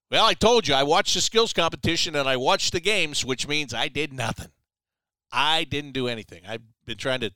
Well, 0.10 0.26
I 0.26 0.34
told 0.34 0.68
you 0.68 0.74
I 0.74 0.84
watched 0.84 1.16
the 1.16 1.22
skills 1.22 1.52
competition 1.52 2.16
and 2.16 2.30
I 2.30 2.38
watched 2.38 2.72
the 2.72 2.80
games, 2.80 3.26
which 3.26 3.48
means 3.48 3.74
I 3.74 3.88
did 3.90 4.14
nothing. 4.14 4.52
I 5.32 5.66
didn't 5.66 5.92
do 5.92 6.08
anything. 6.08 6.44
I've 6.48 6.62
been 6.86 6.98
trying 6.98 7.20
to 7.22 7.32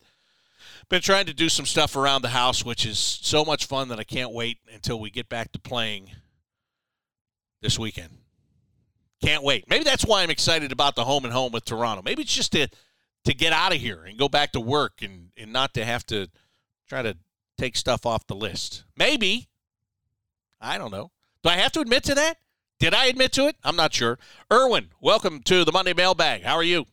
been 0.89 1.01
trying 1.01 1.25
to 1.25 1.33
do 1.33 1.49
some 1.49 1.65
stuff 1.65 1.95
around 1.95 2.21
the 2.21 2.29
house, 2.29 2.63
which 2.63 2.85
is 2.85 2.99
so 2.99 3.43
much 3.43 3.65
fun 3.65 3.87
that 3.89 3.99
I 3.99 4.03
can't 4.03 4.31
wait 4.31 4.57
until 4.73 4.99
we 4.99 5.09
get 5.09 5.29
back 5.29 5.51
to 5.53 5.59
playing 5.59 6.11
this 7.61 7.79
weekend. 7.79 8.09
Can't 9.23 9.43
wait. 9.43 9.69
Maybe 9.69 9.83
that's 9.83 10.05
why 10.05 10.23
I'm 10.23 10.29
excited 10.29 10.71
about 10.71 10.95
the 10.95 11.05
home 11.05 11.25
and 11.25 11.33
home 11.33 11.51
with 11.51 11.65
Toronto. 11.65 12.01
Maybe 12.03 12.23
it's 12.23 12.33
just 12.33 12.51
to 12.53 12.67
to 13.25 13.33
get 13.33 13.53
out 13.53 13.73
of 13.73 13.79
here 13.79 14.03
and 14.03 14.17
go 14.17 14.27
back 14.27 14.51
to 14.53 14.59
work 14.59 15.01
and, 15.01 15.29
and 15.37 15.53
not 15.53 15.73
to 15.75 15.85
have 15.85 16.05
to 16.07 16.27
try 16.89 17.01
to 17.01 17.17
take 17.57 17.75
stuff 17.77 18.05
off 18.05 18.27
the 18.27 18.35
list. 18.35 18.83
Maybe. 18.97 19.47
I 20.59 20.77
don't 20.77 20.91
know. 20.91 21.11
Do 21.43 21.49
I 21.49 21.57
have 21.57 21.71
to 21.73 21.79
admit 21.81 22.03
to 22.05 22.15
that? 22.15 22.37
Did 22.79 22.93
I 22.93 23.05
admit 23.05 23.31
to 23.33 23.47
it? 23.47 23.55
I'm 23.63 23.75
not 23.75 23.93
sure. 23.93 24.17
Erwin, 24.51 24.89
welcome 24.99 25.41
to 25.43 25.63
the 25.63 25.71
Monday 25.71 25.93
Mailbag. 25.93 26.43
How 26.43 26.55
are 26.55 26.63
you? 26.63 26.85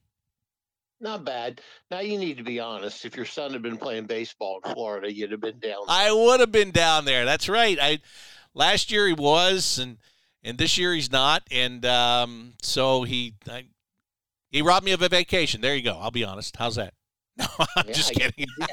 Not 1.00 1.24
bad. 1.24 1.60
Now 1.90 2.00
you 2.00 2.18
need 2.18 2.38
to 2.38 2.42
be 2.42 2.60
honest. 2.60 3.04
If 3.04 3.16
your 3.16 3.24
son 3.24 3.52
had 3.52 3.62
been 3.62 3.76
playing 3.76 4.06
baseball 4.06 4.60
in 4.64 4.72
Florida, 4.72 5.12
you'd 5.12 5.30
have 5.30 5.40
been 5.40 5.60
down. 5.60 5.86
There. 5.86 5.96
I 5.96 6.10
would 6.12 6.40
have 6.40 6.52
been 6.52 6.72
down 6.72 7.04
there. 7.04 7.24
That's 7.24 7.48
right. 7.48 7.78
I 7.80 8.00
last 8.52 8.90
year 8.90 9.06
he 9.06 9.12
was, 9.12 9.78
and 9.78 9.98
and 10.42 10.58
this 10.58 10.76
year 10.76 10.92
he's 10.92 11.12
not, 11.12 11.44
and 11.50 11.86
um, 11.86 12.54
so 12.62 13.04
he 13.04 13.34
I, 13.48 13.66
he 14.50 14.62
robbed 14.62 14.84
me 14.84 14.92
of 14.92 15.02
a 15.02 15.08
vacation. 15.08 15.61
There 15.61 15.74
you 15.74 15.82
go. 15.82 15.98
I'll 15.98 16.11
be 16.11 16.24
honest. 16.24 16.56
How's 16.56 16.76
that? 16.76 16.94
No, 17.38 17.46
I'm 17.76 17.87
yeah, 17.87 17.92
just 17.92 18.12
kidding. 18.14 18.46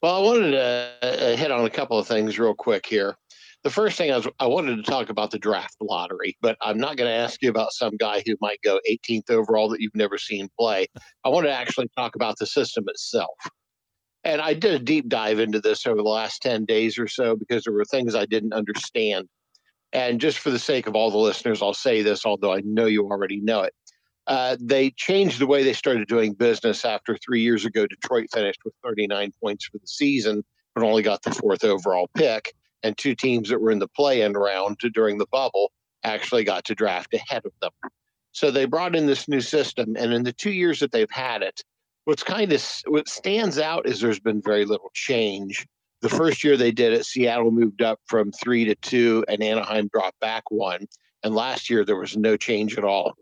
well, 0.00 0.14
I 0.14 0.20
wanted 0.20 0.52
to 0.52 0.92
uh, 1.02 1.36
hit 1.36 1.50
on 1.50 1.64
a 1.64 1.70
couple 1.70 1.98
of 1.98 2.06
things 2.06 2.38
real 2.38 2.54
quick 2.54 2.86
here 2.86 3.16
the 3.62 3.70
first 3.70 3.98
thing 3.98 4.10
I, 4.10 4.16
was, 4.16 4.28
I 4.38 4.46
wanted 4.46 4.76
to 4.76 4.82
talk 4.82 5.10
about 5.10 5.30
the 5.30 5.38
draft 5.38 5.76
lottery, 5.80 6.36
but 6.40 6.56
I'm 6.62 6.78
not 6.78 6.96
going 6.96 7.10
to 7.10 7.14
ask 7.16 7.42
you 7.42 7.50
about 7.50 7.72
some 7.72 7.96
guy 7.96 8.22
who 8.26 8.36
might 8.40 8.60
go 8.62 8.80
18th 8.90 9.30
overall 9.30 9.68
that 9.70 9.80
you've 9.80 9.94
never 9.94 10.16
seen 10.16 10.48
play. 10.58 10.86
I 11.24 11.28
want 11.28 11.46
to 11.46 11.52
actually 11.52 11.90
talk 11.96 12.14
about 12.14 12.38
the 12.38 12.46
system 12.46 12.84
itself. 12.88 13.36
And 14.24 14.40
I 14.40 14.54
did 14.54 14.74
a 14.74 14.84
deep 14.84 15.08
dive 15.08 15.38
into 15.38 15.60
this 15.60 15.86
over 15.86 15.96
the 15.96 16.08
last 16.08 16.42
10 16.42 16.64
days 16.64 16.98
or 16.98 17.08
so 17.08 17.36
because 17.36 17.64
there 17.64 17.72
were 17.72 17.84
things 17.84 18.14
I 18.14 18.26
didn't 18.26 18.52
understand. 18.52 19.28
And 19.92 20.20
just 20.20 20.38
for 20.38 20.50
the 20.50 20.58
sake 20.58 20.86
of 20.86 20.94
all 20.94 21.10
the 21.10 21.18
listeners, 21.18 21.62
I'll 21.62 21.74
say 21.74 22.02
this, 22.02 22.24
although 22.24 22.52
I 22.52 22.60
know 22.64 22.86
you 22.86 23.04
already 23.04 23.40
know 23.40 23.62
it. 23.62 23.74
Uh, 24.26 24.56
they 24.60 24.90
changed 24.90 25.40
the 25.40 25.46
way 25.46 25.64
they 25.64 25.72
started 25.72 26.06
doing 26.06 26.34
business 26.34 26.84
after 26.84 27.16
three 27.16 27.42
years 27.42 27.64
ago. 27.64 27.86
Detroit 27.86 28.28
finished 28.32 28.60
with 28.64 28.74
39 28.84 29.32
points 29.42 29.66
for 29.66 29.78
the 29.78 29.86
season, 29.86 30.44
but 30.74 30.84
only 30.84 31.02
got 31.02 31.22
the 31.22 31.32
fourth 31.32 31.64
overall 31.64 32.08
pick 32.14 32.54
and 32.82 32.96
two 32.96 33.14
teams 33.14 33.48
that 33.48 33.60
were 33.60 33.70
in 33.70 33.78
the 33.78 33.88
play-in 33.88 34.32
round 34.32 34.78
during 34.94 35.18
the 35.18 35.26
bubble 35.30 35.72
actually 36.04 36.44
got 36.44 36.64
to 36.64 36.74
draft 36.74 37.12
ahead 37.14 37.42
of 37.44 37.52
them. 37.60 37.72
So 38.32 38.50
they 38.50 38.64
brought 38.64 38.94
in 38.94 39.06
this 39.06 39.28
new 39.28 39.40
system, 39.40 39.96
and 39.98 40.12
in 40.12 40.22
the 40.22 40.32
two 40.32 40.52
years 40.52 40.80
that 40.80 40.92
they've 40.92 41.10
had 41.10 41.42
it, 41.42 41.62
what's 42.04 42.22
kind 42.22 42.52
of 42.52 42.64
what 42.86 43.08
stands 43.08 43.58
out 43.58 43.86
is 43.86 44.00
there's 44.00 44.20
been 44.20 44.40
very 44.40 44.64
little 44.64 44.90
change. 44.94 45.66
The 46.02 46.08
first 46.08 46.42
year 46.44 46.56
they 46.56 46.72
did 46.72 46.92
it, 46.92 47.04
Seattle 47.04 47.50
moved 47.50 47.82
up 47.82 48.00
from 48.06 48.32
three 48.32 48.64
to 48.66 48.74
two, 48.74 49.24
and 49.28 49.42
Anaheim 49.42 49.88
dropped 49.92 50.18
back 50.20 50.50
one. 50.50 50.86
And 51.22 51.34
last 51.34 51.68
year 51.68 51.84
there 51.84 51.96
was 51.96 52.16
no 52.16 52.36
change 52.36 52.78
at 52.78 52.84
all. 52.84 53.14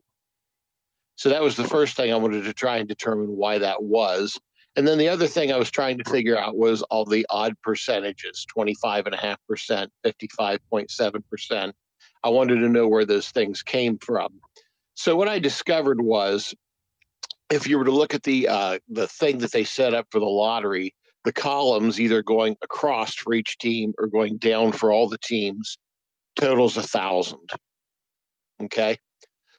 So 1.17 1.31
that 1.31 1.43
was 1.43 1.57
the 1.57 1.65
first 1.65 1.97
thing 1.97 2.13
I 2.13 2.17
wanted 2.17 2.45
to 2.45 2.53
try 2.53 2.77
and 2.77 2.89
determine 2.89 3.37
why 3.37 3.59
that 3.59 3.83
was. 3.83 4.39
And 4.77 4.87
then 4.87 4.99
the 4.99 5.09
other 5.09 5.27
thing 5.27 5.51
I 5.51 5.57
was 5.57 5.73
trying 5.73 5.99
to 5.99 6.09
figure 6.09 6.39
out 6.39 6.57
was 6.57 6.83
all 6.83 7.05
the 7.05 7.27
odd 7.31 7.61
percentages 7.63 8.47
25.5%, 8.57 9.89
55.7%. 10.07 11.73
I 12.23 12.29
wanted 12.29 12.61
to 12.61 12.69
know 12.69 12.87
where 12.87 13.05
those 13.05 13.31
things 13.31 13.63
came 13.63 13.99
from. 13.99 14.41
So 14.95 15.17
what 15.17 15.27
I 15.27 15.41
discovered 15.41 16.01
was 16.01 16.55
if 17.51 17.67
you 17.67 17.79
were 17.79 17.85
to 17.85 17.91
look 17.91 18.15
at 18.15 18.23
the 18.23 18.47
uh, 18.49 18.79
the 18.89 19.09
thing 19.09 19.39
that 19.39 19.53
they 19.53 19.65
set 19.65 19.95
up 19.95 20.07
for 20.11 20.21
the 20.21 20.27
lottery, 20.27 20.95
the 21.25 21.33
columns 21.33 22.01
either 22.01 22.23
going 22.23 22.57
across 22.63 23.15
for 23.15 23.35
each 23.35 23.59
team 23.59 23.93
or 23.99 24.07
going 24.07 24.39
down 24.39 24.73
for 24.73 24.93
all 24.93 25.09
the 25.09 25.19
teams 25.19 25.79
totals 26.37 26.77
a 26.77 26.83
thousand. 26.83 27.51
Okay. 28.63 28.99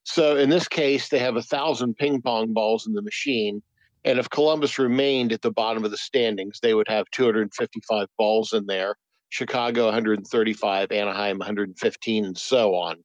So 0.04 0.38
in 0.38 0.50
this 0.50 0.67
case, 0.67 1.10
they 1.10 1.19
have 1.19 1.36
a 1.36 1.41
thousand 1.41 1.95
ping 1.98 2.22
pong 2.22 2.54
balls 2.54 2.88
in 2.88 2.93
the 2.93 3.02
machine 3.02 3.62
and 4.06 4.17
if 4.17 4.30
Columbus 4.30 4.80
remained 4.80 5.34
at 5.34 5.41
the 5.41 5.52
bottom 5.52 5.84
of 5.84 5.91
the 5.91 5.98
standings, 5.98 6.60
they 6.62 6.74
would 6.74 6.88
have 6.88 7.10
255 7.12 8.08
balls 8.17 8.54
in 8.54 8.65
there, 8.65 8.95
Chicago 9.30 9.86
135, 9.86 10.91
Anaheim 10.91 11.38
115, 11.38 12.26
and 12.26 12.38
so 12.38 12.76
on. 12.76 12.98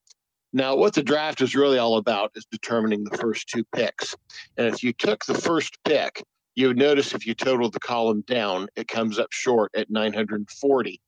Now, 0.52 0.76
what 0.76 0.94
the 0.94 1.02
draft 1.02 1.40
is 1.40 1.56
really 1.56 1.78
all 1.78 1.96
about 1.96 2.30
is 2.36 2.46
determining 2.48 3.02
the 3.02 3.18
first 3.18 3.48
two 3.48 3.64
picks. 3.74 4.14
And 4.56 4.68
if 4.68 4.84
you 4.84 4.92
took 4.92 5.24
the 5.24 5.34
first 5.34 5.76
pick, 5.84 6.22
you 6.54 6.68
would 6.68 6.78
notice 6.78 7.14
if 7.14 7.26
you 7.26 7.34
totaled 7.34 7.72
the 7.72 7.80
column 7.80 8.22
down, 8.26 8.68
it 8.76 8.88
comes 8.88 9.18
up 9.18 9.32
short 9.32 9.70
at 9.76 9.90
940. 9.90 11.00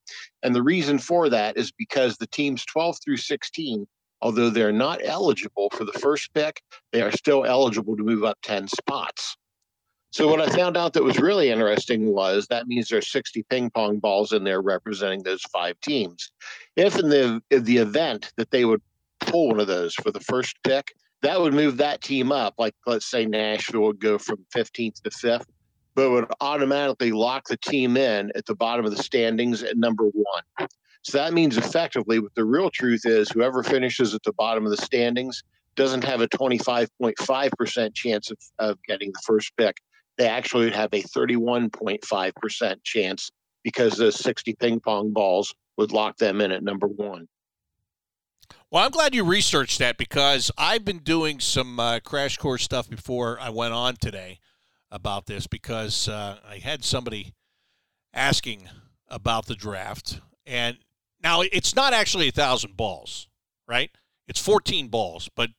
And 0.43 0.55
the 0.55 0.63
reason 0.63 0.99
for 0.99 1.29
that 1.29 1.57
is 1.57 1.73
because 1.73 2.17
the 2.17 2.27
teams 2.27 2.65
12 2.65 2.99
through 3.05 3.19
16, 3.19 3.87
although 4.21 4.51
they're 4.51 4.73
not 4.73 5.01
eligible 5.05 5.71
for 5.71 5.85
the 5.85 5.99
first 5.99 6.33
pick, 6.35 6.61
they 6.93 7.03
are 7.03 7.13
still 7.13 7.45
eligible 7.45 7.97
to 7.97 8.03
move 8.03 8.25
up 8.25 8.39
10 8.43 8.69
spots. 8.69 9.37
So 10.11 10.29
what 10.29 10.41
I 10.41 10.49
found 10.49 10.79
out 10.79 10.95
that 10.95 11.05
was 11.05 11.19
really 11.19 11.51
interesting 11.51 12.07
was 12.07 12.47
that 12.47 12.67
means 12.67 12.89
there's 12.89 13.13
60 13.13 13.45
ping 13.51 13.69
pong 13.71 13.99
balls 13.99 14.33
in 14.33 14.45
there 14.45 14.63
representing 14.63 15.23
those 15.23 15.43
five 15.53 15.79
teams. 15.81 16.33
If 16.75 16.99
in 16.99 17.11
the 17.11 17.43
in 17.51 17.65
the 17.65 17.77
event 17.77 18.33
that 18.37 18.51
they 18.51 18.65
would 18.65 18.81
pull 19.21 19.49
one 19.49 19.61
of 19.61 19.67
those 19.67 19.95
for 19.95 20.11
the 20.11 20.21
first 20.21 20.57
pick, 20.63 20.95
that 21.23 21.41
would 21.41 21.55
move 21.55 21.79
that 21.79 22.03
team 22.03 22.33
up. 22.33 22.55
Like 22.59 22.75
let's 22.87 23.07
say 23.07 23.27
Nashville 23.27 23.83
would 23.83 24.01
go 24.01 24.19
from 24.19 24.45
15th 24.55 25.03
to 25.03 25.11
5th, 25.11 25.47
but 25.95 26.11
would 26.11 26.27
automatically 26.41 27.13
lock 27.13 27.49
the 27.49 27.57
team 27.57 27.97
in 27.97 28.31
at 28.35 28.47
the 28.47 28.55
bottom 28.55 28.85
of 28.85 28.95
the 28.95 29.03
standings 29.03 29.63
at 29.63 29.77
number 29.77 30.05
one. 30.05 30.69
So 31.03 31.19
that 31.19 31.33
means 31.33 31.57
effectively 31.57 32.19
what 32.19 32.35
the 32.35 32.45
real 32.45 32.71
truth 32.71 33.07
is 33.07 33.31
whoever 33.31 33.63
finishes 33.63 34.15
at 34.15 34.23
the 34.25 34.33
bottom 34.33 34.65
of 34.65 34.71
the 34.71 34.83
standings 34.83 35.43
doesn't 35.77 36.05
have 36.05 36.21
a 36.21 36.29
25.5% 36.29 37.95
chance 37.95 38.31
of, 38.31 38.39
of 38.59 38.79
getting 38.83 39.13
the 39.13 39.23
first 39.25 39.57
pick 39.57 39.77
they 40.17 40.29
actually 40.29 40.65
would 40.65 40.75
have 40.75 40.93
a 40.93 41.03
31.5% 41.03 42.77
chance 42.85 43.31
because 43.63 43.97
those 43.97 44.17
60 44.17 44.55
ping 44.55 44.81
pong 44.81 45.13
balls 45.13 45.55
would 45.77 45.93
lock 45.93 46.17
them 46.17 46.41
in 46.41 46.53
at 46.53 46.63
number 46.63 46.87
one. 46.87 47.29
Well, 48.69 48.85
I'm 48.85 48.91
glad 48.91 49.15
you 49.15 49.25
researched 49.25 49.79
that 49.79 49.97
because 49.97 50.51
I've 50.59 50.85
been 50.85 50.99
doing 50.99 51.39
some 51.39 51.79
uh, 51.79 52.01
crash 52.01 52.37
course 52.37 52.65
stuff 52.65 52.91
before 52.91 53.39
I 53.41 53.49
went 53.51 53.73
on 53.73 53.95
today 53.95 54.41
about 54.91 55.27
this 55.27 55.47
because 55.47 56.09
uh, 56.09 56.39
I 56.49 56.59
had 56.59 56.85
somebody 56.85 57.33
asking 58.13 58.69
about 59.09 59.47
the 59.47 59.55
draft. 59.55 60.21
And 60.45 60.79
now 61.23 61.43
it's 61.43 61.77
not 61.77 61.93
actually 61.93 62.27
a 62.27 62.33
thousand 62.33 62.77
balls, 62.77 63.29
right? 63.69 63.91
It's 64.27 64.41
14 64.41 64.89
balls, 64.89 65.31
but 65.37 65.51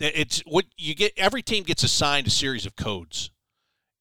it's 0.00 0.40
what 0.40 0.64
you 0.76 0.96
get. 0.96 1.12
Every 1.16 1.42
team 1.42 1.62
gets 1.62 1.84
assigned 1.84 2.26
a 2.26 2.30
series 2.30 2.66
of 2.66 2.74
codes 2.74 3.30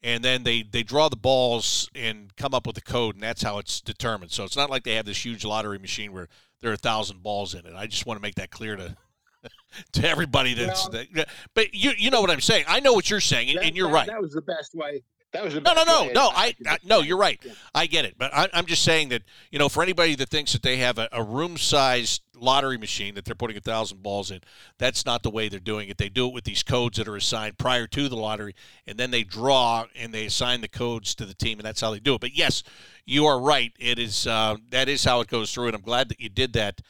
and 0.03 0.23
then 0.23 0.43
they 0.43 0.63
they 0.63 0.83
draw 0.83 1.09
the 1.09 1.15
balls 1.15 1.89
and 1.93 2.35
come 2.35 2.53
up 2.53 2.65
with 2.65 2.77
a 2.77 2.81
code, 2.81 3.15
and 3.15 3.23
that's 3.23 3.43
how 3.43 3.59
it's 3.59 3.81
determined. 3.81 4.31
So 4.31 4.43
it's 4.43 4.57
not 4.57 4.69
like 4.69 4.83
they 4.83 4.95
have 4.95 5.05
this 5.05 5.23
huge 5.23 5.45
lottery 5.45 5.77
machine 5.77 6.11
where 6.11 6.27
there 6.61 6.71
are 6.71 6.75
a 6.75 6.77
thousand 6.77 7.23
balls 7.23 7.53
in 7.53 7.65
it. 7.65 7.73
I 7.75 7.87
just 7.87 8.05
want 8.05 8.17
to 8.17 8.21
make 8.21 8.35
that 8.35 8.51
clear 8.51 8.75
to 8.75 8.95
to 9.93 10.07
everybody 10.07 10.53
that's. 10.53 10.87
Well, 10.89 11.03
that, 11.13 11.29
but 11.53 11.73
you 11.73 11.91
you 11.97 12.09
know 12.11 12.21
what 12.21 12.31
I'm 12.31 12.41
saying. 12.41 12.65
I 12.67 12.79
know 12.79 12.93
what 12.93 13.09
you're 13.09 13.19
saying, 13.19 13.49
and, 13.49 13.59
that, 13.59 13.65
and 13.65 13.75
you're 13.75 13.87
that, 13.87 13.93
right. 13.93 14.07
That 14.07 14.21
was 14.21 14.33
the 14.33 14.41
best 14.41 14.73
way. 14.75 15.03
That 15.33 15.45
was 15.45 15.53
no, 15.55 15.73
no, 15.73 15.83
no, 15.85 16.09
no. 16.13 16.29
I, 16.33 16.53
I, 16.67 16.77
no, 16.83 16.99
you're 16.99 17.17
right. 17.17 17.41
I 17.73 17.85
get 17.85 18.03
it, 18.03 18.15
but 18.17 18.33
I, 18.33 18.49
am 18.51 18.65
just 18.65 18.83
saying 18.83 19.09
that 19.09 19.21
you 19.49 19.59
know, 19.59 19.69
for 19.69 19.81
anybody 19.81 20.15
that 20.15 20.29
thinks 20.29 20.51
that 20.53 20.61
they 20.61 20.77
have 20.77 20.97
a, 20.97 21.07
a 21.13 21.23
room-sized 21.23 22.21
lottery 22.41 22.77
machine 22.77 23.15
that 23.15 23.25
they're 23.25 23.35
putting 23.35 23.55
a 23.55 23.61
thousand 23.61 24.03
balls 24.03 24.31
in, 24.31 24.41
that's 24.77 25.05
not 25.05 25.23
the 25.23 25.29
way 25.29 25.47
they're 25.47 25.59
doing 25.59 25.89
it. 25.89 25.97
They 25.97 26.09
do 26.09 26.27
it 26.27 26.33
with 26.33 26.43
these 26.43 26.63
codes 26.63 26.97
that 26.97 27.07
are 27.07 27.15
assigned 27.15 27.57
prior 27.57 27.87
to 27.87 28.09
the 28.09 28.15
lottery, 28.15 28.55
and 28.85 28.97
then 28.97 29.11
they 29.11 29.23
draw 29.23 29.85
and 29.95 30.13
they 30.13 30.25
assign 30.25 30.61
the 30.61 30.67
codes 30.67 31.15
to 31.15 31.25
the 31.25 31.33
team, 31.33 31.59
and 31.59 31.65
that's 31.65 31.81
how 31.81 31.91
they 31.91 31.99
do 31.99 32.15
it. 32.15 32.21
But 32.21 32.35
yes, 32.35 32.63
you 33.05 33.25
are 33.25 33.39
right. 33.39 33.71
It 33.79 33.99
is 33.99 34.27
uh, 34.27 34.57
that 34.71 34.89
is 34.89 35.03
how 35.03 35.21
it 35.21 35.27
goes 35.27 35.53
through, 35.53 35.67
and 35.67 35.75
I'm 35.75 35.81
glad 35.81 36.09
that 36.09 36.19
you 36.19 36.29
did 36.29 36.53
that. 36.53 36.81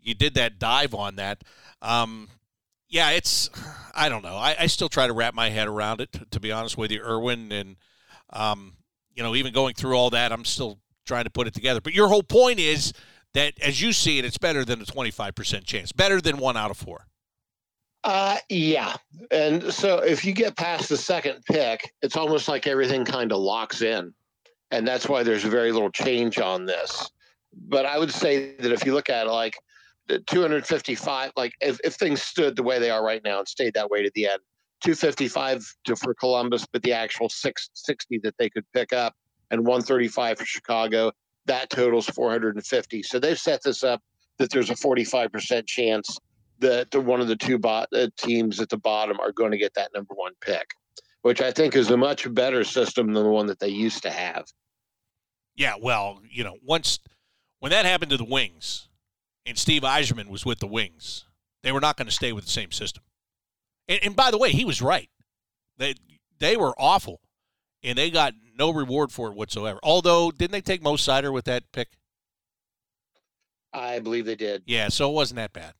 You 0.00 0.14
did 0.14 0.34
that 0.34 0.58
dive 0.58 0.94
on 0.94 1.16
that. 1.16 1.44
Um, 1.82 2.28
yeah, 2.88 3.10
it's 3.10 3.50
I 3.94 4.08
don't 4.08 4.22
know. 4.22 4.36
I, 4.36 4.56
I, 4.60 4.66
still 4.66 4.88
try 4.88 5.06
to 5.06 5.12
wrap 5.12 5.34
my 5.34 5.50
head 5.50 5.68
around 5.68 6.00
it. 6.00 6.12
To, 6.12 6.26
to 6.32 6.40
be 6.40 6.52
honest 6.52 6.76
with 6.76 6.90
you, 6.90 7.00
Erwin 7.02 7.52
and 7.52 7.76
um, 8.30 8.74
you 9.14 9.22
know, 9.22 9.34
even 9.34 9.52
going 9.52 9.74
through 9.74 9.94
all 9.94 10.10
that, 10.10 10.32
I'm 10.32 10.44
still 10.44 10.78
trying 11.06 11.24
to 11.24 11.30
put 11.30 11.46
it 11.46 11.54
together. 11.54 11.80
But 11.80 11.94
your 11.94 12.08
whole 12.08 12.22
point 12.22 12.58
is 12.58 12.92
that, 13.34 13.54
as 13.60 13.80
you 13.80 13.92
see 13.92 14.18
it, 14.18 14.24
it's 14.24 14.38
better 14.38 14.64
than 14.64 14.80
a 14.80 14.84
25% 14.84 15.64
chance, 15.64 15.92
better 15.92 16.20
than 16.20 16.38
one 16.38 16.56
out 16.56 16.70
of 16.70 16.76
four. 16.76 17.06
Uh, 18.02 18.38
yeah. 18.48 18.96
And 19.30 19.72
so 19.72 19.98
if 19.98 20.24
you 20.24 20.32
get 20.32 20.56
past 20.56 20.88
the 20.88 20.96
second 20.96 21.44
pick, 21.44 21.92
it's 22.02 22.16
almost 22.16 22.48
like 22.48 22.66
everything 22.66 23.04
kind 23.04 23.30
of 23.30 23.38
locks 23.38 23.82
in. 23.82 24.14
And 24.70 24.86
that's 24.86 25.08
why 25.08 25.22
there's 25.22 25.42
very 25.44 25.72
little 25.72 25.90
change 25.90 26.38
on 26.38 26.64
this. 26.64 27.10
But 27.52 27.84
I 27.84 27.98
would 27.98 28.12
say 28.12 28.56
that 28.56 28.72
if 28.72 28.86
you 28.86 28.94
look 28.94 29.10
at 29.10 29.26
it 29.26 29.30
like 29.30 29.58
the 30.06 30.20
255, 30.20 31.32
like 31.36 31.52
if, 31.60 31.78
if 31.84 31.94
things 31.94 32.22
stood 32.22 32.56
the 32.56 32.62
way 32.62 32.78
they 32.78 32.90
are 32.90 33.04
right 33.04 33.22
now 33.24 33.38
and 33.38 33.48
stayed 33.48 33.74
that 33.74 33.90
way 33.90 34.02
to 34.02 34.10
the 34.14 34.26
end, 34.26 34.40
255 34.82 35.64
to, 35.84 35.96
for 35.96 36.14
Columbus, 36.14 36.66
but 36.72 36.82
the 36.82 36.92
actual 36.92 37.28
660 37.28 38.18
that 38.22 38.34
they 38.38 38.48
could 38.48 38.64
pick 38.72 38.92
up, 38.92 39.14
and 39.50 39.60
135 39.60 40.38
for 40.38 40.44
Chicago. 40.44 41.12
That 41.46 41.70
totals 41.70 42.06
450. 42.06 43.02
So 43.02 43.18
they've 43.18 43.38
set 43.38 43.62
this 43.62 43.82
up 43.82 44.00
that 44.38 44.50
there's 44.50 44.70
a 44.70 44.74
45% 44.74 45.66
chance 45.66 46.18
that 46.60 46.94
one 46.94 47.20
of 47.20 47.28
the 47.28 47.36
two 47.36 47.58
bot, 47.58 47.88
uh, 47.94 48.08
teams 48.16 48.60
at 48.60 48.68
the 48.68 48.76
bottom 48.76 49.18
are 49.20 49.32
going 49.32 49.50
to 49.50 49.58
get 49.58 49.74
that 49.74 49.90
number 49.94 50.14
one 50.14 50.32
pick, 50.40 50.70
which 51.22 51.40
I 51.40 51.50
think 51.50 51.74
is 51.74 51.90
a 51.90 51.96
much 51.96 52.32
better 52.34 52.64
system 52.64 53.12
than 53.12 53.24
the 53.24 53.30
one 53.30 53.46
that 53.46 53.58
they 53.58 53.68
used 53.68 54.02
to 54.02 54.10
have. 54.10 54.44
Yeah, 55.54 55.74
well, 55.80 56.20
you 56.30 56.44
know, 56.44 56.56
once 56.62 56.98
when 57.58 57.70
that 57.70 57.84
happened 57.84 58.10
to 58.10 58.16
the 58.16 58.24
Wings, 58.24 58.88
and 59.46 59.58
Steve 59.58 59.82
Yzerman 59.82 60.28
was 60.28 60.46
with 60.46 60.58
the 60.58 60.66
Wings, 60.66 61.24
they 61.62 61.72
were 61.72 61.80
not 61.80 61.96
going 61.96 62.06
to 62.06 62.14
stay 62.14 62.32
with 62.32 62.44
the 62.44 62.50
same 62.50 62.72
system. 62.72 63.02
And, 63.88 64.00
and 64.02 64.16
by 64.16 64.30
the 64.30 64.38
way, 64.38 64.50
he 64.50 64.64
was 64.64 64.80
right. 64.80 65.10
They 65.76 65.94
they 66.38 66.56
were 66.56 66.74
awful, 66.78 67.20
and 67.82 67.96
they 67.98 68.10
got 68.10 68.34
no 68.58 68.72
reward 68.72 69.12
for 69.12 69.28
it 69.28 69.34
whatsoever. 69.34 69.78
Although, 69.82 70.30
didn't 70.30 70.52
they 70.52 70.60
take 70.60 70.82
Mo 70.82 70.94
Seider 70.94 71.32
with 71.32 71.46
that 71.46 71.70
pick? 71.72 71.88
I 73.72 74.00
believe 74.00 74.26
they 74.26 74.36
did. 74.36 74.62
Yeah, 74.66 74.88
so 74.88 75.10
it 75.10 75.14
wasn't 75.14 75.36
that 75.36 75.52
bad. 75.52 75.74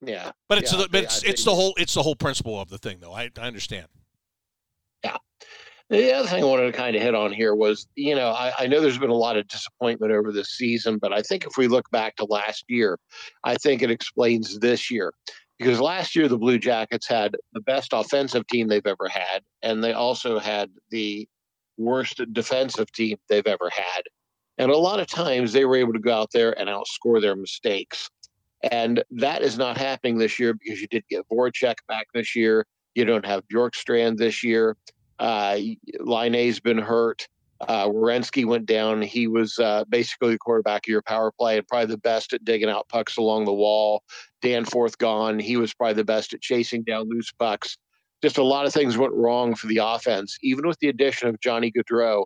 Yeah, 0.00 0.30
but 0.48 0.58
it's 0.58 0.72
yeah, 0.72 0.82
the, 0.82 0.88
but 0.90 1.04
it's, 1.04 1.22
it's 1.24 1.44
the 1.44 1.54
whole 1.54 1.74
it's 1.76 1.94
the 1.94 2.02
whole 2.02 2.14
principle 2.14 2.60
of 2.60 2.68
the 2.68 2.78
thing, 2.78 2.98
though. 3.00 3.12
I, 3.12 3.30
I 3.36 3.46
understand. 3.46 3.88
Yeah. 5.02 5.16
The 5.90 6.12
other 6.12 6.28
thing 6.28 6.42
I 6.42 6.46
wanted 6.46 6.66
to 6.66 6.72
kind 6.72 6.94
of 6.94 7.00
hit 7.00 7.14
on 7.14 7.32
here 7.32 7.54
was, 7.54 7.86
you 7.94 8.14
know, 8.14 8.28
I, 8.28 8.52
I, 8.58 8.66
know 8.66 8.82
there's 8.82 8.98
been 8.98 9.08
a 9.08 9.14
lot 9.14 9.38
of 9.38 9.48
disappointment 9.48 10.12
over 10.12 10.32
this 10.32 10.50
season, 10.50 10.98
but 10.98 11.14
I 11.14 11.22
think 11.22 11.46
if 11.46 11.56
we 11.56 11.66
look 11.66 11.90
back 11.90 12.14
to 12.16 12.26
last 12.26 12.66
year, 12.68 12.98
I 13.42 13.54
think 13.54 13.80
it 13.80 13.90
explains 13.90 14.58
this 14.58 14.90
year. 14.90 15.14
Because 15.58 15.80
last 15.80 16.14
year, 16.14 16.28
the 16.28 16.38
Blue 16.38 16.58
Jackets 16.58 17.08
had 17.08 17.36
the 17.52 17.60
best 17.60 17.92
offensive 17.92 18.46
team 18.46 18.68
they've 18.68 18.86
ever 18.86 19.08
had, 19.08 19.42
and 19.62 19.82
they 19.82 19.92
also 19.92 20.38
had 20.38 20.70
the 20.90 21.28
worst 21.76 22.20
defensive 22.32 22.90
team 22.92 23.18
they've 23.28 23.46
ever 23.46 23.70
had. 23.70 24.02
And 24.58 24.70
a 24.70 24.76
lot 24.76 25.00
of 25.00 25.06
times 25.06 25.52
they 25.52 25.64
were 25.64 25.76
able 25.76 25.92
to 25.92 25.98
go 26.00 26.12
out 26.12 26.30
there 26.32 26.58
and 26.58 26.68
outscore 26.68 27.20
their 27.20 27.36
mistakes. 27.36 28.10
And 28.70 29.04
that 29.12 29.42
is 29.42 29.56
not 29.56 29.78
happening 29.78 30.18
this 30.18 30.38
year 30.38 30.52
because 30.52 30.80
you 30.80 30.88
did 30.88 31.04
get 31.08 31.28
Voracek 31.28 31.76
back 31.86 32.08
this 32.12 32.34
year. 32.34 32.66
You 32.94 33.04
don't 33.04 33.26
have 33.26 33.46
Bjorkstrand 33.46 34.16
this 34.16 34.42
year. 34.42 34.76
Uh, 35.20 35.58
Laine's 36.00 36.58
been 36.58 36.78
hurt. 36.78 37.28
Uh, 37.60 37.88
Werenski 37.88 38.44
went 38.44 38.66
down. 38.66 39.02
He 39.02 39.26
was 39.26 39.58
uh, 39.58 39.84
basically 39.88 40.30
the 40.30 40.38
quarterback 40.38 40.86
of 40.86 40.90
your 40.90 41.02
power 41.02 41.32
play 41.32 41.58
and 41.58 41.66
probably 41.66 41.86
the 41.86 41.98
best 41.98 42.32
at 42.32 42.44
digging 42.44 42.68
out 42.68 42.88
pucks 42.88 43.16
along 43.16 43.46
the 43.46 43.52
wall. 43.52 44.02
Danforth 44.42 44.98
gone. 44.98 45.38
He 45.38 45.56
was 45.56 45.74
probably 45.74 45.94
the 45.94 46.04
best 46.04 46.32
at 46.32 46.40
chasing 46.40 46.84
down 46.84 47.08
loose 47.08 47.32
pucks. 47.32 47.76
Just 48.22 48.38
a 48.38 48.42
lot 48.42 48.66
of 48.66 48.72
things 48.72 48.96
went 48.96 49.12
wrong 49.12 49.54
for 49.54 49.66
the 49.66 49.78
offense, 49.78 50.38
even 50.42 50.66
with 50.66 50.78
the 50.80 50.88
addition 50.88 51.28
of 51.28 51.40
Johnny 51.40 51.72
Gaudreau 51.72 52.24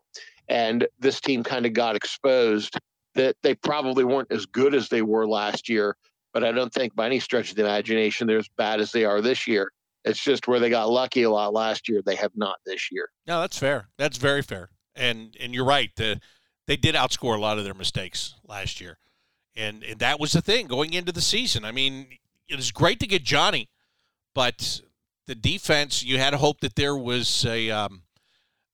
and 0.49 0.87
this 0.99 1.21
team 1.21 1.43
kind 1.43 1.67
of 1.67 1.73
got 1.73 1.97
exposed 1.97 2.79
that 3.15 3.37
they 3.43 3.55
probably 3.55 4.05
weren't 4.05 4.31
as 4.31 4.47
good 4.47 4.75
as 4.75 4.89
they 4.89 5.03
were 5.03 5.27
last 5.27 5.69
year. 5.69 5.97
But 6.33 6.45
I 6.45 6.53
don't 6.53 6.73
think 6.73 6.95
by 6.95 7.07
any 7.07 7.21
stretch 7.21 7.51
of 7.51 7.57
the 7.57 7.65
imagination 7.65 8.27
they're 8.27 8.39
as 8.39 8.49
bad 8.57 8.81
as 8.81 8.93
they 8.93 9.05
are 9.05 9.21
this 9.21 9.47
year. 9.47 9.71
It's 10.05 10.23
just 10.23 10.49
where 10.49 10.59
they 10.59 10.71
got 10.71 10.91
lucky 10.91 11.23
a 11.23 11.31
lot 11.31 11.53
last 11.53 11.89
year. 11.89 12.03
They 12.05 12.17
have 12.17 12.33
not 12.35 12.57
this 12.67 12.89
year. 12.91 13.09
No, 13.27 13.41
that's 13.41 13.59
fair. 13.59 13.89
That's 13.99 14.17
very 14.17 14.43
fair. 14.43 14.71
And 14.95 15.37
and 15.41 15.55
you're 15.55 15.65
right. 15.65 15.91
The, 15.97 16.21
they 16.67 16.77
did 16.77 16.95
outscore 16.95 17.37
a 17.37 17.41
lot 17.41 17.59
of 17.59 17.65
their 17.65 17.75
mistakes 17.75 18.35
last 18.47 18.81
year, 18.81 18.99
and 19.57 19.83
and 19.83 19.99
that 20.01 20.21
was 20.21 20.33
the 20.33 20.43
thing 20.43 20.67
going 20.67 20.93
into 20.93 21.13
the 21.13 21.23
season. 21.23 21.65
I 21.65 21.73
mean, 21.73 22.07
it 22.49 22.57
was 22.57 22.71
great 22.71 23.01
to 23.01 23.07
get 23.07 23.25
Johnny, 23.25 23.71
but 24.35 24.83
the 25.27 25.35
defense 25.35 26.03
you 26.05 26.19
had 26.19 26.31
to 26.31 26.37
hope 26.37 26.61
that 26.61 26.77
there 26.77 26.97
was 26.97 27.47
a 27.47 27.71
um, 27.71 28.03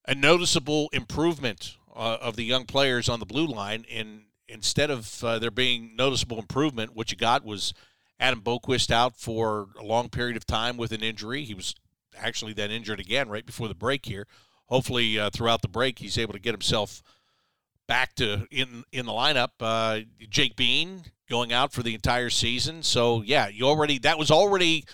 a 0.09 0.14
noticeable 0.14 0.89
improvement 0.93 1.77
uh, 1.95 2.16
of 2.21 2.37
the 2.37 2.45
young 2.45 2.64
players 2.64 3.09
on 3.09 3.21
the 3.21 3.27
blue 3.27 3.47
line. 3.47 3.85
And 3.93 4.23
instead 4.49 4.91
of 4.91 5.23
uh, 5.23 5.39
there 5.39 5.51
being 5.51 5.95
noticeable 5.97 6.39
improvement, 6.39 6.97
what 6.97 7.11
you 7.11 7.16
got 7.16 7.45
was 7.45 7.75
Adam 8.19 8.41
Boqvist 8.41 8.91
out 8.91 9.16
for 9.16 9.69
a 9.79 9.85
long 9.85 10.09
period 10.09 10.37
of 10.37 10.47
time 10.47 10.77
with 10.77 10.93
an 10.93 11.03
injury. 11.03 11.45
He 11.45 11.55
was 11.55 11.75
actually 12.16 12.55
then 12.55 12.71
injured 12.71 13.01
again 13.01 13.29
right 13.29 13.45
before 13.45 13.69
the 13.69 13.75
break 13.75 14.07
here. 14.07 14.27
Hopefully, 14.69 15.19
uh, 15.19 15.31
throughout 15.31 15.62
the 15.62 15.69
break, 15.69 15.99
he's 15.99 16.19
able 16.19 16.33
to 16.35 16.39
get 16.39 16.53
himself 16.53 17.03
back 17.87 18.14
to 18.16 18.47
in 18.51 18.85
in 18.93 19.07
the 19.07 19.12
lineup. 19.12 19.51
Uh, 19.61 20.01
Jake 20.29 20.57
Bean 20.57 21.05
going 21.29 21.53
out 21.53 21.73
for 21.73 21.83
the 21.83 21.95
entire 21.95 22.31
season. 22.31 22.83
So 22.83 23.23
yeah, 23.23 23.49
you 23.49 23.64
already 23.66 23.99
that 23.99 24.19
was 24.19 24.31
already 24.31 24.85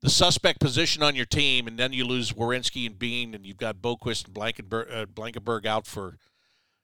the 0.00 0.10
suspect 0.10 0.60
position 0.60 1.02
on 1.02 1.14
your 1.14 1.26
team, 1.26 1.68
and 1.68 1.78
then 1.78 1.92
you 1.92 2.04
lose 2.04 2.32
Werenski 2.32 2.86
and 2.86 2.98
Bean, 2.98 3.34
and 3.34 3.46
you've 3.46 3.56
got 3.56 3.76
Boqvist 3.76 4.24
and 4.24 4.34
Blankenburg, 4.34 4.88
uh, 4.90 5.06
Blankenburg 5.06 5.66
out 5.66 5.86
for 5.86 6.18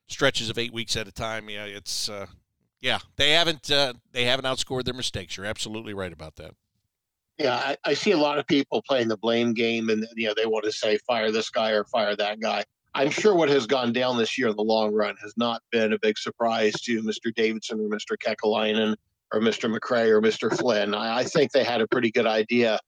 stretches 0.07 0.49
of 0.49 0.59
eight 0.59 0.73
weeks 0.73 0.97
at 0.97 1.09
a 1.09 1.13
time. 1.13 1.51
Yeah, 1.51 1.65
it's 1.65 2.09
uh, 2.09 2.27
yeah 2.81 2.99
they 3.17 3.31
haven't 3.31 3.71
uh, 3.71 3.95
they 4.13 4.25
haven't 4.25 4.45
outscored 4.45 4.85
their 4.85 4.95
mistakes. 4.95 5.37
You're 5.37 5.47
absolutely 5.47 5.95
right 5.95 6.13
about 6.13 6.37
that. 6.37 6.53
Yeah, 7.39 7.55
I, 7.55 7.77
I, 7.85 7.95
see 7.95 8.11
a 8.11 8.17
lot 8.17 8.39
of 8.39 8.49
people 8.49 8.83
playing 8.83 9.07
the 9.07 9.17
blame 9.17 9.55
game, 9.55 9.91
and 9.91 10.05
you 10.17 10.27
know 10.27 10.35
they 10.37 10.47
want 10.47 10.65
to 10.65 10.73
say 10.73 10.99
fire 11.07 11.31
this 11.31 11.51
guy 11.51 11.71
or 11.71 11.85
fire 11.85 12.17
that 12.17 12.41
guy. 12.41 12.65
I'm 12.95 13.11
sure 13.11 13.35
what 13.35 13.49
has 13.49 13.67
gone 13.67 13.93
down 13.93 14.19
this 14.19 14.37
year 14.37 14.49
in 14.49 14.57
the 14.57 14.63
long 14.63 14.93
run 14.93 15.15
has 15.23 15.33
not 15.37 15.63
been 15.71 15.93
a 15.93 15.99
big 16.01 16.19
surprise 16.19 16.73
to 16.83 17.01
Mr. 17.03 17.33
Davidson 17.33 17.79
or 17.79 17.89
Mr. 17.89 18.17
Kekalainen 18.17 18.97
or 19.33 19.41
Mr. 19.41 19.73
McRae 19.73 20.09
or 20.09 20.21
Mr. 20.21 20.57
Flynn. 20.57 20.95
I, 20.95 21.19
I 21.19 21.25
think 21.25 21.53
they 21.53 21.63
had 21.63 21.81
a 21.81 21.87
pretty 21.87 22.11
good 22.11 22.27
idea 22.27 22.81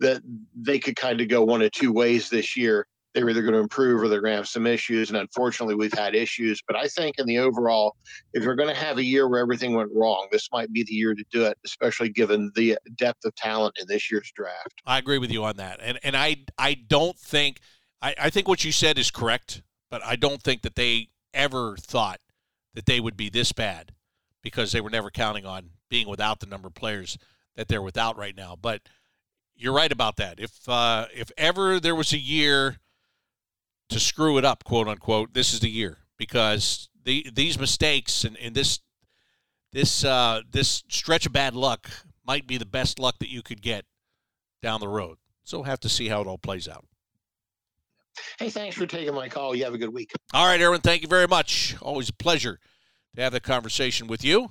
that 0.00 0.22
they 0.54 0.78
could 0.78 0.96
kind 0.96 1.20
of 1.20 1.28
go 1.28 1.42
one 1.42 1.60
of 1.60 1.70
two 1.72 1.92
ways 1.92 2.30
this 2.30 2.56
year. 2.56 2.86
They're 3.18 3.28
either 3.28 3.42
going 3.42 3.54
to 3.54 3.60
improve 3.60 4.00
or 4.00 4.08
they're 4.08 4.20
going 4.20 4.32
to 4.32 4.36
have 4.36 4.48
some 4.48 4.66
issues. 4.66 5.10
And 5.10 5.18
unfortunately, 5.18 5.74
we've 5.74 5.92
had 5.92 6.14
issues. 6.14 6.62
But 6.64 6.76
I 6.76 6.86
think 6.86 7.18
in 7.18 7.26
the 7.26 7.38
overall, 7.38 7.96
if 8.32 8.44
you're 8.44 8.54
going 8.54 8.72
to 8.72 8.80
have 8.80 8.98
a 8.98 9.02
year 9.02 9.28
where 9.28 9.40
everything 9.40 9.74
went 9.74 9.90
wrong, 9.92 10.28
this 10.30 10.48
might 10.52 10.72
be 10.72 10.84
the 10.84 10.92
year 10.92 11.14
to 11.14 11.24
do 11.32 11.44
it, 11.44 11.58
especially 11.64 12.10
given 12.10 12.52
the 12.54 12.78
depth 12.96 13.24
of 13.24 13.34
talent 13.34 13.76
in 13.80 13.88
this 13.88 14.08
year's 14.08 14.30
draft. 14.36 14.82
I 14.86 14.98
agree 14.98 15.18
with 15.18 15.32
you 15.32 15.42
on 15.42 15.56
that. 15.56 15.80
And 15.82 15.98
and 16.04 16.16
I 16.16 16.36
I 16.56 16.74
don't 16.74 17.18
think 17.18 17.58
I, 18.00 18.14
I 18.20 18.30
think 18.30 18.46
what 18.46 18.64
you 18.64 18.70
said 18.70 18.98
is 18.98 19.10
correct, 19.10 19.62
but 19.90 20.04
I 20.04 20.14
don't 20.14 20.42
think 20.42 20.62
that 20.62 20.76
they 20.76 21.08
ever 21.34 21.76
thought 21.76 22.20
that 22.74 22.86
they 22.86 23.00
would 23.00 23.16
be 23.16 23.28
this 23.28 23.50
bad 23.52 23.92
because 24.42 24.70
they 24.70 24.80
were 24.80 24.90
never 24.90 25.10
counting 25.10 25.44
on 25.44 25.70
being 25.88 26.08
without 26.08 26.38
the 26.40 26.46
number 26.46 26.68
of 26.68 26.74
players 26.74 27.18
that 27.56 27.66
they're 27.66 27.82
without 27.82 28.16
right 28.16 28.36
now. 28.36 28.56
But 28.60 28.82
you're 29.56 29.74
right 29.74 29.90
about 29.90 30.16
that. 30.16 30.38
If 30.38 30.68
uh, 30.68 31.06
if 31.14 31.32
ever 31.36 31.80
there 31.80 31.96
was 31.96 32.12
a 32.12 32.18
year 32.18 32.78
to 33.88 34.00
screw 34.00 34.38
it 34.38 34.44
up, 34.44 34.64
quote 34.64 34.88
unquote, 34.88 35.34
this 35.34 35.52
is 35.52 35.60
the 35.60 35.70
year 35.70 35.98
because 36.16 36.88
the 37.04 37.26
these 37.32 37.58
mistakes 37.58 38.24
and, 38.24 38.36
and 38.38 38.54
this 38.54 38.80
this 39.72 40.04
uh, 40.04 40.42
this 40.50 40.82
stretch 40.88 41.26
of 41.26 41.32
bad 41.32 41.54
luck 41.54 41.88
might 42.26 42.46
be 42.46 42.58
the 42.58 42.66
best 42.66 42.98
luck 42.98 43.16
that 43.20 43.30
you 43.30 43.42
could 43.42 43.62
get 43.62 43.84
down 44.62 44.80
the 44.80 44.88
road. 44.88 45.18
So 45.44 45.58
we'll 45.58 45.64
have 45.64 45.80
to 45.80 45.88
see 45.88 46.08
how 46.08 46.20
it 46.20 46.26
all 46.26 46.38
plays 46.38 46.68
out. 46.68 46.84
Hey, 48.38 48.50
thanks 48.50 48.76
for 48.76 48.86
taking 48.86 49.14
my 49.14 49.28
call. 49.28 49.54
You 49.54 49.64
have 49.64 49.74
a 49.74 49.78
good 49.78 49.94
week. 49.94 50.12
All 50.34 50.46
right, 50.46 50.60
Erwin. 50.60 50.80
Thank 50.80 51.02
you 51.02 51.08
very 51.08 51.28
much. 51.28 51.76
Always 51.80 52.08
a 52.08 52.12
pleasure 52.12 52.58
to 53.16 53.22
have 53.22 53.32
the 53.32 53.40
conversation 53.40 54.08
with 54.08 54.24
you. 54.24 54.42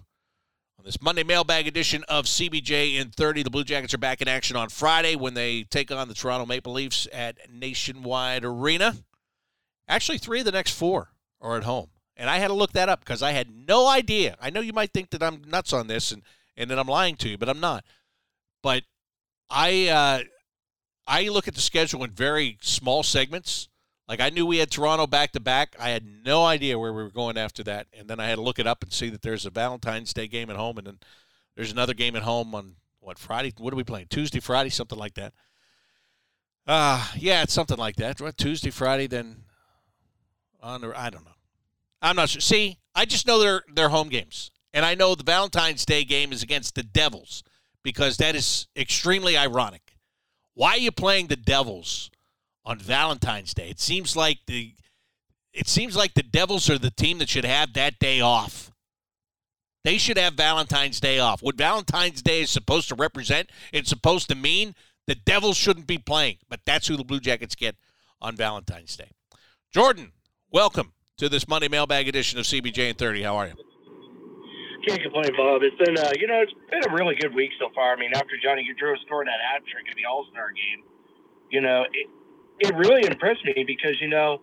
On 0.80 0.86
this 0.86 1.02
Monday 1.02 1.24
mailbag 1.24 1.68
edition 1.68 2.04
of 2.08 2.26
CBJ 2.26 2.96
in 2.96 3.10
30, 3.10 3.44
the 3.44 3.50
Blue 3.50 3.64
Jackets 3.64 3.94
are 3.94 4.00
back 4.00 4.22
in 4.22 4.28
action 4.28 4.56
on 4.56 4.70
Friday 4.70 5.16
when 5.16 5.34
they 5.34 5.64
take 5.64 5.92
on 5.92 6.08
the 6.08 6.14
Toronto 6.14 6.46
Maple 6.46 6.74
Leafs 6.74 7.08
at 7.12 7.38
Nationwide 7.52 8.46
Arena. 8.46 8.96
Actually, 9.88 10.18
three 10.18 10.40
of 10.40 10.46
the 10.46 10.52
next 10.52 10.72
four 10.72 11.12
are 11.42 11.58
at 11.58 11.64
home. 11.64 11.90
And 12.16 12.30
I 12.30 12.38
had 12.38 12.48
to 12.48 12.54
look 12.54 12.74
that 12.74 12.90
up 12.90 13.00
because 13.00 13.22
I 13.22 13.32
had 13.32 13.50
no 13.50 13.88
idea. 13.88 14.36
I 14.42 14.50
know 14.50 14.60
you 14.60 14.74
might 14.74 14.92
think 14.92 15.12
that 15.12 15.22
I'm 15.22 15.44
nuts 15.48 15.72
on 15.72 15.88
this 15.88 16.12
and, 16.12 16.24
and 16.56 16.70
that 16.72 16.80
I'm 16.80 16.88
lying 16.88 17.16
to 17.18 17.30
you, 17.30 17.38
but 17.38 17.48
I'm 17.48 17.60
not. 17.60 17.86
But 18.64 18.84
I 19.50 19.88
uh, 19.88 20.24
I 21.06 21.30
look 21.30 21.48
at 21.48 21.56
the 21.56 21.62
schedule 21.62 22.04
in 22.04 22.12
very 22.12 22.58
small 22.62 23.04
segments. 23.04 23.70
Like 24.08 24.20
I 24.20 24.30
knew 24.30 24.46
we 24.46 24.58
had 24.58 24.72
Toronto 24.72 25.06
back 25.06 25.32
to 25.34 25.40
back. 25.40 25.76
I 25.80 25.90
had 25.90 26.06
no 26.06 26.44
idea 26.44 26.80
where 26.80 26.92
we 26.92 27.04
were 27.04 27.12
going 27.12 27.38
after 27.38 27.64
that, 27.64 27.88
and 27.94 28.10
then 28.10 28.20
I 28.20 28.28
had 28.28 28.36
to 28.36 28.42
look 28.42 28.58
it 28.58 28.68
up 28.68 28.82
and 28.82 28.92
see 28.92 29.10
that 29.10 29.22
there's 29.22 29.46
a 29.46 29.50
Valentine's 29.52 30.14
Day 30.14 30.28
game 30.28 30.50
at 30.50 30.56
home, 30.56 30.78
and 30.78 30.88
then 30.88 31.00
there's 31.56 31.72
another 31.72 31.94
game 31.94 32.16
at 32.16 32.24
home 32.24 32.56
on 32.56 32.76
what 33.00 33.20
Friday? 33.20 33.54
What 33.58 33.74
are 33.74 33.78
we 33.78 33.84
playing? 33.84 34.08
Tuesday, 34.10 34.40
Friday, 34.40 34.70
something 34.70 34.98
like 34.98 35.14
that. 35.16 35.34
Uh 36.66 37.08
yeah, 37.16 37.44
it's 37.44 37.54
something 37.54 37.78
like 37.78 37.96
that. 37.98 38.20
Tuesday, 38.38 38.72
Friday, 38.72 39.08
then 39.08 39.44
the 40.76 40.94
I 40.96 41.10
don't 41.10 41.26
know. 41.26 41.32
I'm 42.02 42.16
not 42.16 42.30
sure. 42.30 42.42
See, 42.42 42.78
I 42.94 43.06
just 43.06 43.28
know 43.28 43.40
they're 43.40 43.64
they're 43.74 43.90
home 43.90 44.10
games, 44.10 44.52
and 44.74 44.86
I 44.86 44.96
know 44.96 45.16
the 45.16 45.24
Valentine's 45.24 45.86
Day 45.86 46.04
game 46.04 46.32
is 46.32 46.44
against 46.44 46.76
the 46.76 46.84
Devils 46.84 47.44
because 47.84 48.18
that 48.18 48.36
is 48.36 48.68
extremely 48.76 49.38
ironic. 49.38 49.96
Why 50.54 50.72
are 50.72 50.78
you 50.78 50.92
playing 50.92 51.28
the 51.28 51.36
Devils? 51.36 52.10
on 52.68 52.78
Valentine's 52.78 53.54
Day. 53.54 53.70
It 53.70 53.80
seems 53.80 54.16
like 54.16 54.40
the 54.46 54.76
it 55.54 55.68
seems 55.68 55.96
like 55.96 56.14
the 56.14 56.22
Devils 56.22 56.70
are 56.70 56.78
the 56.78 56.92
team 56.92 57.18
that 57.18 57.30
should 57.30 57.46
have 57.46 57.74
that 57.74 57.98
day 57.98 58.20
off. 58.20 58.72
They 59.84 59.98
should 59.98 60.18
have 60.18 60.34
Valentine's 60.34 61.00
Day 61.00 61.18
off. 61.18 61.42
What 61.42 61.56
Valentine's 61.56 62.22
Day 62.22 62.42
is 62.42 62.52
supposed 62.52 62.90
to 62.90 62.96
represent, 62.96 63.50
it's 63.72 63.90
supposed 63.90 64.28
to 64.30 64.36
mean 64.36 64.76
the 65.08 65.16
Devils 65.16 65.56
shouldn't 65.56 65.88
be 65.88 65.98
playing, 65.98 66.38
but 66.50 66.60
that's 66.66 66.88
who 66.88 66.98
the 66.98 67.06
Blue 67.06 67.22
Jackets 67.22 67.56
get 67.56 67.78
on 68.22 68.36
Valentine's 68.36 68.98
Day. 68.98 69.12
Jordan, 69.72 70.12
welcome 70.52 70.94
to 71.18 71.30
this 71.30 71.48
Monday 71.48 71.68
mailbag 71.68 72.08
edition 72.08 72.40
of 72.40 72.46
CBJ 72.46 72.90
in 72.90 72.96
30. 72.96 73.24
How 73.24 73.36
are 73.38 73.48
you? 73.48 73.54
Can't 74.88 75.02
complain, 75.02 75.32
Bob. 75.36 75.62
It's 75.64 75.76
been, 75.78 75.98
uh, 75.98 76.12
you 76.20 76.28
know, 76.28 76.42
it's 76.42 76.54
been 76.72 76.90
a 76.90 76.94
really 76.94 77.16
good 77.16 77.34
week 77.34 77.52
so 77.60 77.70
far. 77.76 77.94
I 77.94 77.96
mean, 77.98 78.12
after 78.16 78.36
Johnny 78.42 78.64
Gaudreau 78.64 78.96
scored 79.06 79.28
that 79.28 79.40
hat 79.52 79.62
trick 79.70 79.86
in 79.90 80.02
the 80.02 80.08
All 80.08 80.26
Star 80.32 80.50
game, 80.52 80.84
you 81.50 81.62
know, 81.62 81.84
it, 81.92 82.08
it 82.60 82.76
really 82.76 83.06
impressed 83.06 83.44
me 83.44 83.64
because 83.66 84.00
you 84.00 84.08
know 84.08 84.42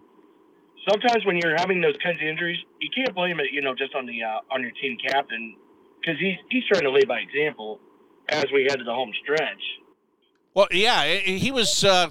sometimes 0.89 1.25
when 1.25 1.37
you're 1.39 1.57
having 1.57 1.81
those 1.81 1.97
kinds 2.03 2.21
of 2.21 2.27
injuries, 2.27 2.59
you 2.81 2.91
can't 2.95 3.15
blame 3.15 3.41
it, 3.41 3.47
you 3.53 3.63
know, 3.63 3.75
just 3.75 3.95
on 3.95 4.07
the 4.07 4.23
uh, 4.23 4.55
on 4.55 4.61
your 4.61 4.73
team 4.73 4.99
captain 5.07 5.57
because 6.01 6.21
he's 6.21 6.37
he's 6.51 6.65
trying 6.67 6.83
to 6.83 6.91
lead 6.91 7.09
by 7.09 7.21
example 7.21 7.81
as 8.29 8.45
we 8.53 8.65
head 8.65 8.79
to 8.79 8.85
the 8.85 8.93
home 8.93 9.13
stretch. 9.23 9.63
Well, 10.55 10.69
yeah, 10.71 11.05
he 11.05 11.51
was. 11.51 11.85
Uh, 11.85 12.11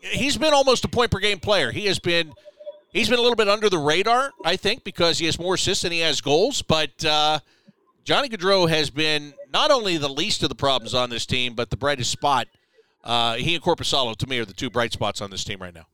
he's 0.00 0.36
been 0.36 0.52
almost 0.52 0.84
a 0.84 0.88
point 0.88 1.10
per 1.10 1.18
game 1.18 1.40
player. 1.40 1.70
He 1.70 1.86
has 1.86 1.98
been. 1.98 2.34
He's 2.94 3.08
been 3.08 3.18
a 3.18 3.22
little 3.22 3.34
bit 3.34 3.48
under 3.48 3.68
the 3.68 3.78
radar, 3.78 4.30
I 4.44 4.54
think, 4.54 4.84
because 4.84 5.18
he 5.18 5.26
has 5.26 5.36
more 5.36 5.54
assists 5.54 5.82
than 5.82 5.90
he 5.90 5.98
has 5.98 6.20
goals. 6.20 6.62
But 6.62 7.04
uh, 7.04 7.40
Johnny 8.04 8.28
Gaudreau 8.28 8.68
has 8.68 8.88
been 8.88 9.34
not 9.52 9.72
only 9.72 9.96
the 9.96 10.08
least 10.08 10.44
of 10.44 10.48
the 10.48 10.54
problems 10.54 10.94
on 10.94 11.10
this 11.10 11.26
team, 11.26 11.54
but 11.54 11.70
the 11.70 11.76
brightest 11.76 12.12
spot. 12.12 12.46
Uh, 13.02 13.34
he 13.34 13.56
and 13.56 13.62
Korpisalo, 13.62 14.14
to 14.16 14.26
me, 14.28 14.38
are 14.38 14.44
the 14.44 14.52
two 14.52 14.70
bright 14.70 14.92
spots 14.92 15.20
on 15.20 15.30
this 15.30 15.42
team 15.42 15.60
right 15.60 15.74
now. 15.74 15.86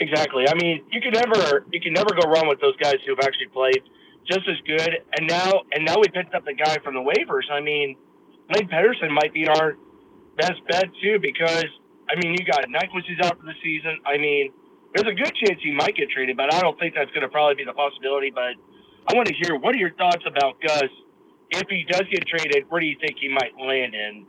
Exactly. 0.00 0.46
I 0.46 0.54
mean, 0.54 0.84
you 0.92 1.00
can 1.00 1.12
never 1.12 1.64
you 1.72 1.80
can 1.80 1.94
never 1.94 2.10
go 2.10 2.28
wrong 2.28 2.46
with 2.46 2.60
those 2.60 2.76
guys 2.76 2.96
who've 3.06 3.18
actually 3.20 3.48
played 3.48 3.80
just 4.30 4.46
as 4.46 4.56
good. 4.66 4.90
And 5.16 5.26
now 5.26 5.62
and 5.72 5.86
now 5.86 5.96
we 5.98 6.08
picked 6.08 6.34
up 6.34 6.44
the 6.44 6.52
guy 6.52 6.76
from 6.84 6.94
the 6.94 7.00
waivers. 7.00 7.50
I 7.50 7.60
mean, 7.60 7.96
Blake 8.50 8.68
Pedersen 8.68 9.10
might 9.12 9.32
be 9.32 9.48
our 9.48 9.76
best 10.36 10.60
bet 10.68 10.86
too 11.00 11.18
because 11.22 11.66
I 12.10 12.20
mean 12.20 12.34
you 12.34 12.44
got 12.44 12.66
Nyquist 12.66 13.10
is 13.10 13.24
out 13.24 13.38
for 13.38 13.46
the 13.46 13.54
season. 13.62 13.98
I 14.04 14.18
mean, 14.18 14.52
there's 14.94 15.08
a 15.08 15.14
good 15.14 15.32
chance 15.34 15.60
he 15.62 15.72
might 15.72 15.96
get 15.96 16.08
traded, 16.10 16.36
but 16.36 16.54
I 16.54 16.60
don't 16.60 16.78
think 16.78 16.94
that's 16.94 17.10
going 17.10 17.22
to 17.22 17.28
probably 17.28 17.56
be 17.56 17.64
the 17.64 17.72
possibility. 17.72 18.30
But 18.30 18.54
I 19.08 19.14
want 19.14 19.28
to 19.28 19.34
hear 19.34 19.56
what 19.56 19.74
are 19.74 19.78
your 19.78 19.94
thoughts 19.94 20.24
about 20.26 20.60
Gus 20.60 20.84
if 21.50 21.68
he 21.68 21.84
does 21.90 22.04
get 22.10 22.26
traded? 22.26 22.64
Where 22.68 22.80
do 22.80 22.86
you 22.86 22.96
think 23.00 23.16
he 23.20 23.28
might 23.28 23.52
land 23.60 23.94
in? 23.94 24.26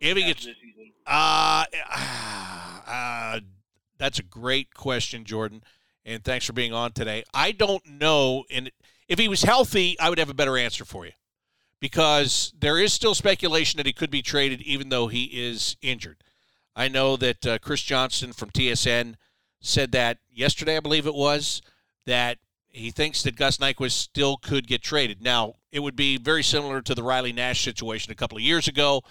If 0.00 0.16
he 0.16 0.24
gets, 0.24 0.48
uh, 1.06 1.64
uh, 2.86 3.40
that's 3.98 4.18
a 4.18 4.24
great 4.24 4.74
question, 4.74 5.24
Jordan. 5.24 5.62
And 6.04 6.24
thanks 6.24 6.44
for 6.44 6.52
being 6.52 6.72
on 6.72 6.92
today. 6.92 7.22
I 7.32 7.52
don't 7.52 7.86
know. 7.86 8.44
And 8.50 8.72
if 9.06 9.20
he 9.20 9.28
was 9.28 9.42
healthy, 9.42 9.96
I 10.00 10.08
would 10.08 10.18
have 10.18 10.30
a 10.30 10.34
better 10.34 10.58
answer 10.58 10.84
for 10.84 11.06
you 11.06 11.12
because 11.78 12.52
there 12.58 12.78
is 12.78 12.92
still 12.92 13.14
speculation 13.14 13.76
that 13.76 13.86
he 13.86 13.92
could 13.92 14.10
be 14.10 14.22
traded 14.22 14.62
even 14.62 14.88
though 14.88 15.06
he 15.06 15.24
is 15.24 15.76
injured. 15.80 16.24
I 16.74 16.88
know 16.88 17.16
that 17.16 17.46
uh, 17.46 17.58
Chris 17.58 17.82
Johnston 17.82 18.32
from 18.32 18.50
TSN 18.50 19.14
said 19.62 19.92
that 19.92 20.18
yesterday, 20.30 20.76
I 20.76 20.80
believe 20.80 21.06
it 21.06 21.14
was, 21.14 21.62
that 22.04 22.38
he 22.68 22.90
thinks 22.90 23.22
that 23.22 23.36
Gus 23.36 23.58
Nyquist 23.58 23.92
still 23.92 24.36
could 24.36 24.66
get 24.66 24.82
traded. 24.82 25.22
Now, 25.22 25.54
it 25.70 25.80
would 25.80 25.96
be 25.96 26.18
very 26.18 26.42
similar 26.42 26.82
to 26.82 26.94
the 26.94 27.02
Riley 27.02 27.32
Nash 27.32 27.64
situation 27.64 28.12
a 28.12 28.16
couple 28.16 28.36
of 28.36 28.42
years 28.42 28.68
ago, 28.68 29.02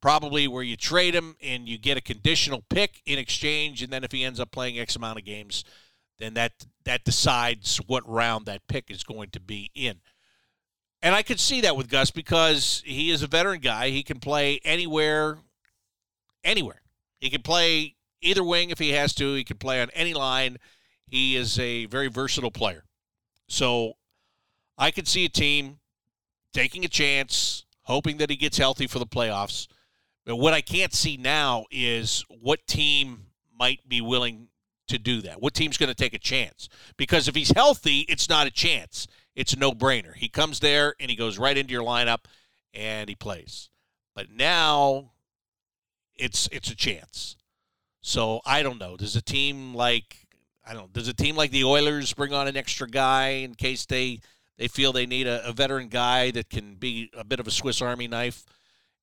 probably 0.00 0.48
where 0.48 0.62
you 0.62 0.76
trade 0.76 1.14
him 1.14 1.36
and 1.42 1.68
you 1.68 1.78
get 1.78 1.96
a 1.96 2.02
conditional 2.02 2.64
pick 2.68 3.02
in 3.06 3.18
exchange, 3.18 3.82
and 3.82 3.92
then 3.92 4.04
if 4.04 4.12
he 4.12 4.24
ends 4.24 4.40
up 4.40 4.50
playing 4.50 4.78
X 4.78 4.96
amount 4.96 5.18
of 5.18 5.24
games, 5.24 5.64
then 6.18 6.34
that 6.34 6.52
that 6.84 7.04
decides 7.04 7.78
what 7.86 8.08
round 8.08 8.46
that 8.46 8.66
pick 8.68 8.90
is 8.90 9.02
going 9.02 9.30
to 9.30 9.40
be 9.40 9.70
in. 9.74 10.00
And 11.02 11.14
I 11.14 11.22
could 11.22 11.40
see 11.40 11.62
that 11.62 11.76
with 11.76 11.88
Gus 11.88 12.10
because 12.10 12.82
he 12.84 13.10
is 13.10 13.22
a 13.22 13.26
veteran 13.26 13.60
guy. 13.60 13.88
He 13.88 14.02
can 14.02 14.20
play 14.20 14.60
anywhere, 14.64 15.38
anywhere. 16.44 16.82
He 17.20 17.30
can 17.30 17.42
play 17.42 17.96
either 18.22 18.44
wing 18.44 18.70
if 18.70 18.78
he 18.78 18.92
has 18.92 19.14
to. 19.14 19.34
He 19.34 19.44
can 19.44 19.58
play 19.58 19.80
on 19.80 19.90
any 19.90 20.14
line. 20.14 20.58
He 21.06 21.36
is 21.36 21.58
a 21.58 21.86
very 21.86 22.08
versatile 22.08 22.50
player. 22.50 22.84
So 23.48 23.94
I 24.78 24.90
could 24.90 25.08
see 25.08 25.24
a 25.24 25.28
team 25.28 25.78
taking 26.52 26.84
a 26.84 26.88
chance, 26.88 27.64
hoping 27.82 28.18
that 28.18 28.30
he 28.30 28.36
gets 28.36 28.58
healthy 28.58 28.86
for 28.86 28.98
the 28.98 29.06
playoffs 29.06 29.66
but 30.30 30.36
what 30.36 30.54
I 30.54 30.60
can't 30.60 30.92
see 30.94 31.16
now 31.16 31.66
is 31.70 32.24
what 32.28 32.66
team 32.66 33.26
might 33.58 33.88
be 33.88 34.00
willing 34.00 34.48
to 34.86 34.98
do 34.98 35.22
that. 35.22 35.40
What 35.40 35.54
team's 35.54 35.76
going 35.76 35.88
to 35.88 35.94
take 35.94 36.14
a 36.14 36.18
chance? 36.18 36.68
Because 36.96 37.28
if 37.28 37.34
he's 37.34 37.50
healthy, 37.50 38.00
it's 38.08 38.28
not 38.28 38.46
a 38.46 38.50
chance. 38.50 39.06
It's 39.34 39.54
a 39.54 39.58
no-brainer. 39.58 40.14
He 40.14 40.28
comes 40.28 40.60
there 40.60 40.94
and 41.00 41.10
he 41.10 41.16
goes 41.16 41.38
right 41.38 41.56
into 41.56 41.72
your 41.72 41.82
lineup 41.82 42.26
and 42.74 43.08
he 43.08 43.14
plays. 43.14 43.70
But 44.14 44.30
now 44.30 45.12
it's 46.14 46.48
it's 46.52 46.70
a 46.70 46.76
chance. 46.76 47.36
So 48.00 48.40
I 48.44 48.62
don't 48.62 48.78
know. 48.78 48.96
Does 48.96 49.16
a 49.16 49.22
team 49.22 49.74
like 49.74 50.26
I 50.66 50.72
don't 50.72 50.82
know, 50.82 50.88
does 50.92 51.08
a 51.08 51.14
team 51.14 51.36
like 51.36 51.50
the 51.50 51.64
Oilers 51.64 52.12
bring 52.12 52.32
on 52.32 52.46
an 52.46 52.56
extra 52.56 52.88
guy 52.88 53.28
in 53.28 53.54
case 53.54 53.86
they 53.86 54.20
they 54.56 54.68
feel 54.68 54.92
they 54.92 55.06
need 55.06 55.26
a, 55.26 55.46
a 55.46 55.52
veteran 55.52 55.88
guy 55.88 56.30
that 56.32 56.50
can 56.50 56.74
be 56.74 57.10
a 57.16 57.24
bit 57.24 57.40
of 57.40 57.46
a 57.46 57.50
Swiss 57.50 57.80
Army 57.80 58.08
knife? 58.08 58.44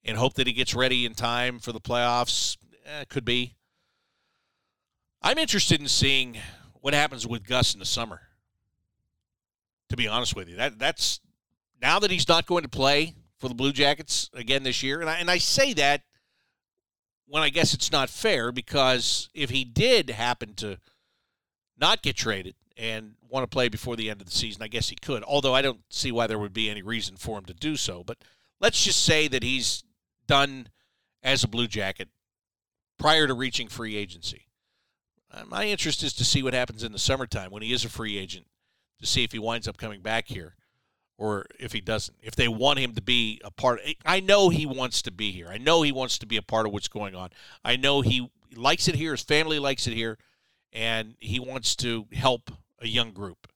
and 0.08 0.18
hope 0.18 0.36
that 0.36 0.48
he 0.48 0.54
gets 0.54 0.74
ready 0.74 1.06
in 1.06 1.14
time 1.14 1.60
for 1.60 1.72
the 1.72 1.82
playoffs. 1.82 2.58
Eh, 2.86 3.04
could 3.10 3.26
be. 3.26 3.56
I'm 5.22 5.38
interested 5.38 5.82
in 5.82 5.88
seeing 5.88 6.38
what 6.76 6.94
happens 6.94 7.28
with 7.28 7.46
Gus 7.46 7.74
in 7.74 7.80
the 7.80 7.86
summer. 7.86 8.22
To 9.90 9.98
be 9.98 10.08
honest 10.08 10.36
with 10.36 10.50
you, 10.50 10.58
that 10.58 10.80
that's 10.80 11.22
now 11.82 12.00
that 12.00 12.12
he's 12.12 12.28
not 12.28 12.46
going 12.46 12.64
to 12.64 12.70
play 12.70 13.16
for 13.38 13.48
the 13.48 13.56
Blue 13.56 13.72
Jackets 13.72 14.30
again 14.34 14.64
this 14.64 14.84
year, 14.84 15.00
and 15.00 15.10
I, 15.10 15.16
and 15.16 15.32
I 15.32 15.38
say 15.38 15.74
that 15.74 16.02
when 17.28 17.44
I 17.44 17.50
guess 17.50 17.74
it's 17.74 17.92
not 17.92 18.10
fair 18.10 18.52
because 18.52 19.30
if 19.34 19.50
he 19.50 19.64
did 19.64 20.10
happen 20.10 20.54
to 20.56 20.80
not 21.80 22.02
get 22.02 22.16
traded 22.16 22.56
and 22.78 23.16
want 23.30 23.44
to 23.44 23.54
play 23.54 23.70
before 23.70 23.96
the 23.96 24.10
end 24.10 24.22
of 24.22 24.28
the 24.28 24.34
season, 24.34 24.64
I 24.64 24.68
guess 24.68 24.90
he 24.90 24.96
could. 24.96 25.24
Although 25.24 25.54
I 25.54 25.62
don't 25.62 25.82
see 25.90 26.12
why 26.12 26.28
there 26.28 26.40
would 26.40 26.54
be 26.54 26.70
any 26.70 26.82
reason 26.82 27.18
for 27.18 27.38
him 27.38 27.46
to 27.46 27.54
do 27.54 27.76
so. 27.76 28.04
But 28.04 28.18
let's 28.60 28.84
just 28.84 29.04
say 29.04 29.28
that 29.28 29.44
he's 29.44 29.84
done 30.26 30.70
as 31.22 31.44
a 31.44 31.48
Blue 31.48 31.68
Jacket 31.68 32.10
prior 32.98 33.28
to 33.28 33.34
reaching 33.34 33.68
free 33.68 33.96
agency. 33.96 34.48
Uh, 35.32 35.44
my 35.46 35.66
interest 35.66 36.04
is 36.04 36.14
to 36.14 36.26
see 36.26 36.42
what 36.42 36.54
happens 36.54 36.84
in 36.84 36.94
the 36.94 37.00
summertime 37.00 37.52
when 37.52 37.62
he 37.62 37.74
is 37.74 37.84
a 37.84 37.90
free 37.90 38.18
agent, 38.18 38.48
to 39.00 39.06
see 39.06 39.24
if 39.24 39.34
he 39.34 39.40
winds 39.40 39.68
up 39.68 39.78
coming 39.78 40.02
back 40.02 40.28
here 40.28 40.57
or 41.18 41.46
if 41.60 41.74
he 41.74 41.82
doesn't. 41.82 42.16
If 42.22 42.36
they 42.36 42.48
want 42.48 42.80
him 42.80 42.94
to 42.94 43.02
be 43.02 43.42
a 43.44 43.52
part, 43.52 43.82
I 44.06 44.20
know 44.20 44.50
he 44.50 44.66
wants 44.66 45.02
to 45.04 45.12
be 45.12 45.32
here. 45.32 45.48
I 45.50 45.58
know 45.58 45.82
he 45.82 45.92
wants 45.92 46.18
to 46.20 46.26
be 46.26 46.38
a 46.38 46.42
part 46.42 46.66
of 46.66 46.72
what's 46.72 46.88
going 46.88 47.16
on. 47.16 47.30
I 47.64 47.76
know 47.76 48.02
he 48.02 48.30
likes 48.56 48.88
it 48.88 48.96
here. 48.96 49.12
His 49.12 49.22
family 49.22 49.60
likes 49.60 49.88
it 49.88 49.94
here, 49.94 50.18
and 50.72 51.16
he 51.20 51.40
wants 51.40 51.76
to 51.78 52.06
help 52.14 52.52
a 52.80 52.88
young 52.88 53.12
group. 53.12 53.48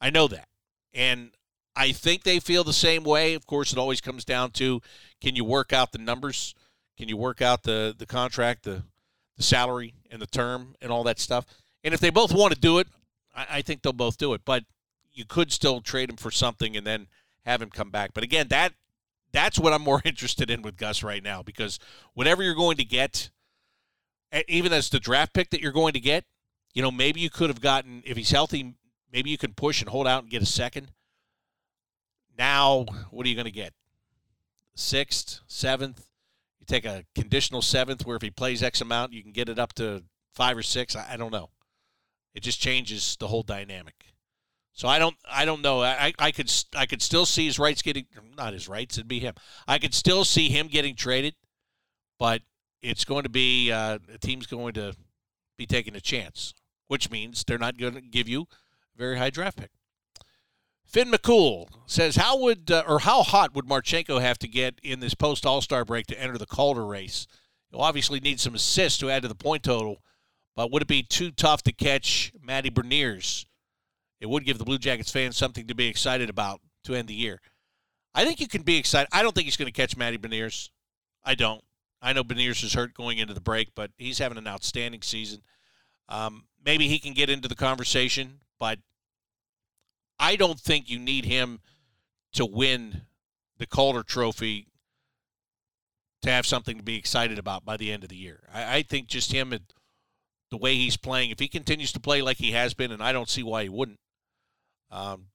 I 0.00 0.10
know 0.10 0.28
that, 0.28 0.48
and 0.92 1.30
I 1.74 1.92
think 1.92 2.22
they 2.24 2.38
feel 2.38 2.64
the 2.64 2.72
same 2.72 3.02
way. 3.02 3.34
Of 3.34 3.46
course, 3.46 3.72
it 3.72 3.78
always 3.78 4.00
comes 4.00 4.24
down 4.24 4.50
to 4.52 4.80
can 5.20 5.36
you 5.36 5.44
work 5.44 5.72
out 5.72 5.92
the 5.92 5.98
numbers? 5.98 6.54
Can 6.98 7.08
you 7.08 7.16
work 7.16 7.40
out 7.40 7.62
the 7.62 7.94
the 7.96 8.06
contract, 8.06 8.64
the 8.64 8.82
the 9.36 9.42
salary, 9.42 9.94
and 10.10 10.20
the 10.20 10.26
term, 10.26 10.74
and 10.82 10.92
all 10.92 11.04
that 11.04 11.18
stuff? 11.18 11.46
And 11.82 11.94
if 11.94 12.00
they 12.00 12.10
both 12.10 12.34
want 12.34 12.52
to 12.52 12.60
do 12.60 12.78
it, 12.78 12.88
I, 13.34 13.46
I 13.50 13.62
think 13.62 13.82
they'll 13.82 13.92
both 13.92 14.18
do 14.18 14.34
it. 14.34 14.42
But 14.44 14.64
you 15.16 15.24
could 15.24 15.50
still 15.50 15.80
trade 15.80 16.10
him 16.10 16.16
for 16.16 16.30
something 16.30 16.76
and 16.76 16.86
then 16.86 17.08
have 17.44 17.62
him 17.62 17.70
come 17.70 17.90
back. 17.90 18.12
But 18.14 18.24
again, 18.24 18.48
that 18.48 18.74
that's 19.32 19.58
what 19.58 19.72
I'm 19.72 19.82
more 19.82 20.02
interested 20.04 20.50
in 20.50 20.62
with 20.62 20.76
Gus 20.76 21.02
right 21.02 21.22
now 21.22 21.42
because 21.42 21.78
whatever 22.14 22.42
you're 22.42 22.54
going 22.54 22.76
to 22.76 22.84
get, 22.84 23.30
even 24.48 24.72
as 24.72 24.90
the 24.90 25.00
draft 25.00 25.32
pick 25.32 25.50
that 25.50 25.60
you're 25.60 25.72
going 25.72 25.94
to 25.94 26.00
get, 26.00 26.24
you 26.74 26.82
know, 26.82 26.90
maybe 26.90 27.20
you 27.20 27.30
could 27.30 27.48
have 27.48 27.60
gotten 27.60 28.02
if 28.04 28.16
he's 28.16 28.30
healthy, 28.30 28.74
maybe 29.12 29.30
you 29.30 29.38
can 29.38 29.54
push 29.54 29.80
and 29.80 29.88
hold 29.88 30.06
out 30.06 30.22
and 30.22 30.30
get 30.30 30.42
a 30.42 30.46
second. 30.46 30.92
Now, 32.38 32.84
what 33.10 33.24
are 33.24 33.28
you 33.28 33.34
going 33.34 33.46
to 33.46 33.50
get? 33.50 33.72
Sixth, 34.74 35.40
seventh? 35.46 36.04
You 36.60 36.66
take 36.66 36.84
a 36.84 37.04
conditional 37.14 37.62
seventh 37.62 38.04
where 38.04 38.16
if 38.16 38.22
he 38.22 38.30
plays 38.30 38.62
X 38.62 38.82
amount, 38.82 39.14
you 39.14 39.22
can 39.22 39.32
get 39.32 39.48
it 39.48 39.58
up 39.58 39.72
to 39.74 40.02
five 40.34 40.56
or 40.58 40.62
six. 40.62 40.94
I, 40.94 41.14
I 41.14 41.16
don't 41.16 41.32
know. 41.32 41.48
It 42.34 42.42
just 42.42 42.60
changes 42.60 43.16
the 43.18 43.28
whole 43.28 43.42
dynamic. 43.42 44.05
So 44.76 44.88
I 44.88 44.98
don't 44.98 45.16
I 45.28 45.46
don't 45.46 45.62
know. 45.62 45.82
I, 45.82 46.12
I 46.18 46.30
could 46.32 46.52
I 46.76 46.84
could 46.84 47.00
still 47.00 47.24
see 47.24 47.46
his 47.46 47.58
rights 47.58 47.80
getting 47.80 48.04
not 48.36 48.52
his 48.52 48.68
rights, 48.68 48.98
it'd 48.98 49.08
be 49.08 49.20
him. 49.20 49.32
I 49.66 49.78
could 49.78 49.94
still 49.94 50.22
see 50.22 50.50
him 50.50 50.68
getting 50.68 50.94
traded, 50.94 51.34
but 52.18 52.42
it's 52.82 53.06
going 53.06 53.22
to 53.22 53.30
be 53.30 53.72
uh, 53.72 53.98
the 54.06 54.18
team's 54.18 54.46
going 54.46 54.74
to 54.74 54.94
be 55.56 55.64
taking 55.64 55.96
a 55.96 56.00
chance, 56.00 56.52
which 56.88 57.10
means 57.10 57.42
they're 57.42 57.56
not 57.56 57.78
going 57.78 57.94
to 57.94 58.02
give 58.02 58.28
you 58.28 58.42
a 58.42 58.98
very 58.98 59.16
high 59.16 59.30
draft 59.30 59.56
pick. 59.56 59.70
Finn 60.84 61.10
McCool 61.10 61.68
says, 61.86 62.16
"How 62.16 62.38
would 62.38 62.70
uh, 62.70 62.84
or 62.86 62.98
how 62.98 63.22
hot 63.22 63.54
would 63.54 63.64
Marchenko 63.64 64.20
have 64.20 64.38
to 64.40 64.46
get 64.46 64.78
in 64.82 65.00
this 65.00 65.14
post 65.14 65.46
All 65.46 65.62
Star 65.62 65.86
break 65.86 66.06
to 66.08 66.20
enter 66.20 66.36
the 66.36 66.44
Calder 66.44 66.84
race? 66.84 67.26
He'll 67.70 67.80
obviously 67.80 68.20
need 68.20 68.40
some 68.40 68.54
assists 68.54 68.98
to 68.98 69.10
add 69.10 69.22
to 69.22 69.28
the 69.28 69.34
point 69.34 69.62
total, 69.62 70.02
but 70.54 70.70
would 70.70 70.82
it 70.82 70.88
be 70.88 71.02
too 71.02 71.30
tough 71.30 71.62
to 71.62 71.72
catch 71.72 72.30
Matty 72.42 72.70
Beniers? 72.70 73.46
It 74.20 74.28
would 74.28 74.44
give 74.44 74.58
the 74.58 74.64
Blue 74.64 74.78
Jackets 74.78 75.10
fans 75.10 75.36
something 75.36 75.66
to 75.66 75.74
be 75.74 75.88
excited 75.88 76.30
about 76.30 76.60
to 76.84 76.94
end 76.94 77.08
the 77.08 77.14
year. 77.14 77.40
I 78.14 78.24
think 78.24 78.40
you 78.40 78.48
can 78.48 78.62
be 78.62 78.78
excited. 78.78 79.08
I 79.12 79.22
don't 79.22 79.34
think 79.34 79.44
he's 79.44 79.58
going 79.58 79.66
to 79.66 79.72
catch 79.72 79.96
Matty 79.96 80.16
Beniers. 80.16 80.70
I 81.24 81.34
don't. 81.34 81.62
I 82.00 82.12
know 82.12 82.24
Beniers 82.24 82.64
is 82.64 82.74
hurt 82.74 82.94
going 82.94 83.18
into 83.18 83.34
the 83.34 83.40
break, 83.40 83.74
but 83.74 83.90
he's 83.98 84.18
having 84.18 84.38
an 84.38 84.46
outstanding 84.46 85.02
season. 85.02 85.42
Um, 86.08 86.44
maybe 86.64 86.88
he 86.88 86.98
can 86.98 87.12
get 87.12 87.28
into 87.28 87.48
the 87.48 87.54
conversation, 87.54 88.40
but 88.58 88.78
I 90.18 90.36
don't 90.36 90.58
think 90.58 90.88
you 90.88 90.98
need 90.98 91.24
him 91.24 91.60
to 92.34 92.46
win 92.46 93.02
the 93.58 93.66
Calder 93.66 94.02
Trophy 94.02 94.68
to 96.22 96.30
have 96.30 96.46
something 96.46 96.76
to 96.76 96.82
be 96.82 96.96
excited 96.96 97.38
about 97.38 97.64
by 97.64 97.76
the 97.76 97.92
end 97.92 98.02
of 98.02 98.08
the 98.08 98.16
year. 98.16 98.40
I, 98.52 98.76
I 98.78 98.82
think 98.82 99.08
just 99.08 99.32
him 99.32 99.52
and 99.52 99.64
the 100.50 100.56
way 100.56 100.74
he's 100.74 100.96
playing, 100.96 101.30
if 101.30 101.38
he 101.38 101.48
continues 101.48 101.92
to 101.92 102.00
play 102.00 102.22
like 102.22 102.36
he 102.38 102.52
has 102.52 102.72
been, 102.72 102.92
and 102.92 103.02
I 103.02 103.12
don't 103.12 103.28
see 103.28 103.42
why 103.42 103.64
he 103.64 103.68
wouldn't, 103.68 103.98
um, 104.90 105.26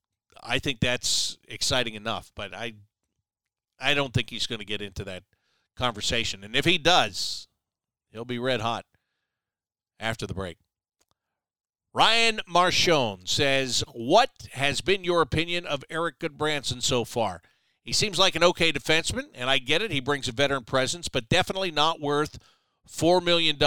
I 0.41 0.59
think 0.59 0.79
that's 0.79 1.37
exciting 1.47 1.95
enough. 1.95 2.31
But 2.35 2.53
I, 2.53 2.73
I 3.79 3.93
don't 3.93 4.13
think 4.13 4.29
he's 4.29 4.47
going 4.47 4.59
to 4.59 4.65
get 4.65 4.81
into 4.81 5.03
that 5.05 5.23
conversation. 5.75 6.43
And 6.43 6.55
if 6.55 6.65
he 6.65 6.77
does, 6.77 7.47
he'll 8.11 8.25
be 8.25 8.39
red 8.39 8.61
hot 8.61 8.85
after 9.99 10.25
the 10.25 10.33
break. 10.33 10.57
Ryan 11.93 12.39
Marchone 12.49 13.27
says, 13.27 13.83
What 13.93 14.29
has 14.53 14.81
been 14.81 15.03
your 15.03 15.21
opinion 15.21 15.65
of 15.65 15.83
Erik 15.89 16.19
Gudbranson 16.19 16.81
so 16.81 17.03
far? 17.03 17.41
He 17.83 17.91
seems 17.91 18.19
like 18.19 18.35
an 18.35 18.43
okay 18.43 18.71
defenseman, 18.71 19.25
and 19.33 19.49
I 19.49 19.57
get 19.57 19.81
it. 19.81 19.91
He 19.91 19.99
brings 19.99 20.27
a 20.27 20.31
veteran 20.31 20.63
presence, 20.63 21.09
but 21.09 21.27
definitely 21.27 21.71
not 21.71 21.99
worth 21.99 22.37
$4 22.87 23.23
million 23.23 23.57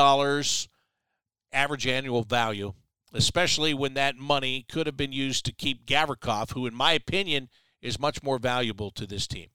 average 1.53 1.87
annual 1.87 2.23
value, 2.23 2.75
especially 3.15 3.75
when 3.75 3.95
that 3.95 4.17
money 4.17 4.65
could 4.69 4.87
have 4.87 4.97
been 4.97 5.13
used 5.13 5.45
to 5.47 5.53
keep 5.53 5.87
Gavrikov, 5.87 6.53
who, 6.53 6.67
in 6.67 6.75
my 6.75 6.93
opinion, 6.93 7.49
is 7.81 7.99
much 7.99 8.23
more 8.23 8.39
valuable 8.39 8.91
to 8.93 9.07
this 9.07 9.27
team. 9.27 9.49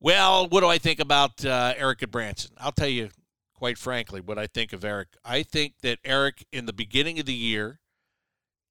Well, 0.00 0.48
what 0.48 0.60
do 0.60 0.66
I 0.66 0.78
think 0.78 0.98
about 0.98 1.44
uh, 1.44 1.74
Erik 1.76 2.00
Gudbranson? 2.00 2.50
I'll 2.58 2.72
tell 2.72 2.88
you, 2.88 3.10
quite 3.54 3.78
frankly, 3.78 4.20
what 4.20 4.38
I 4.38 4.46
think 4.46 4.72
of 4.72 4.84
Eric. 4.84 5.08
I 5.24 5.42
think 5.42 5.74
that 5.82 5.98
Eric, 6.04 6.44
in 6.52 6.66
the 6.66 6.72
beginning 6.72 7.20
of 7.20 7.26
the 7.26 7.34
year, 7.34 7.78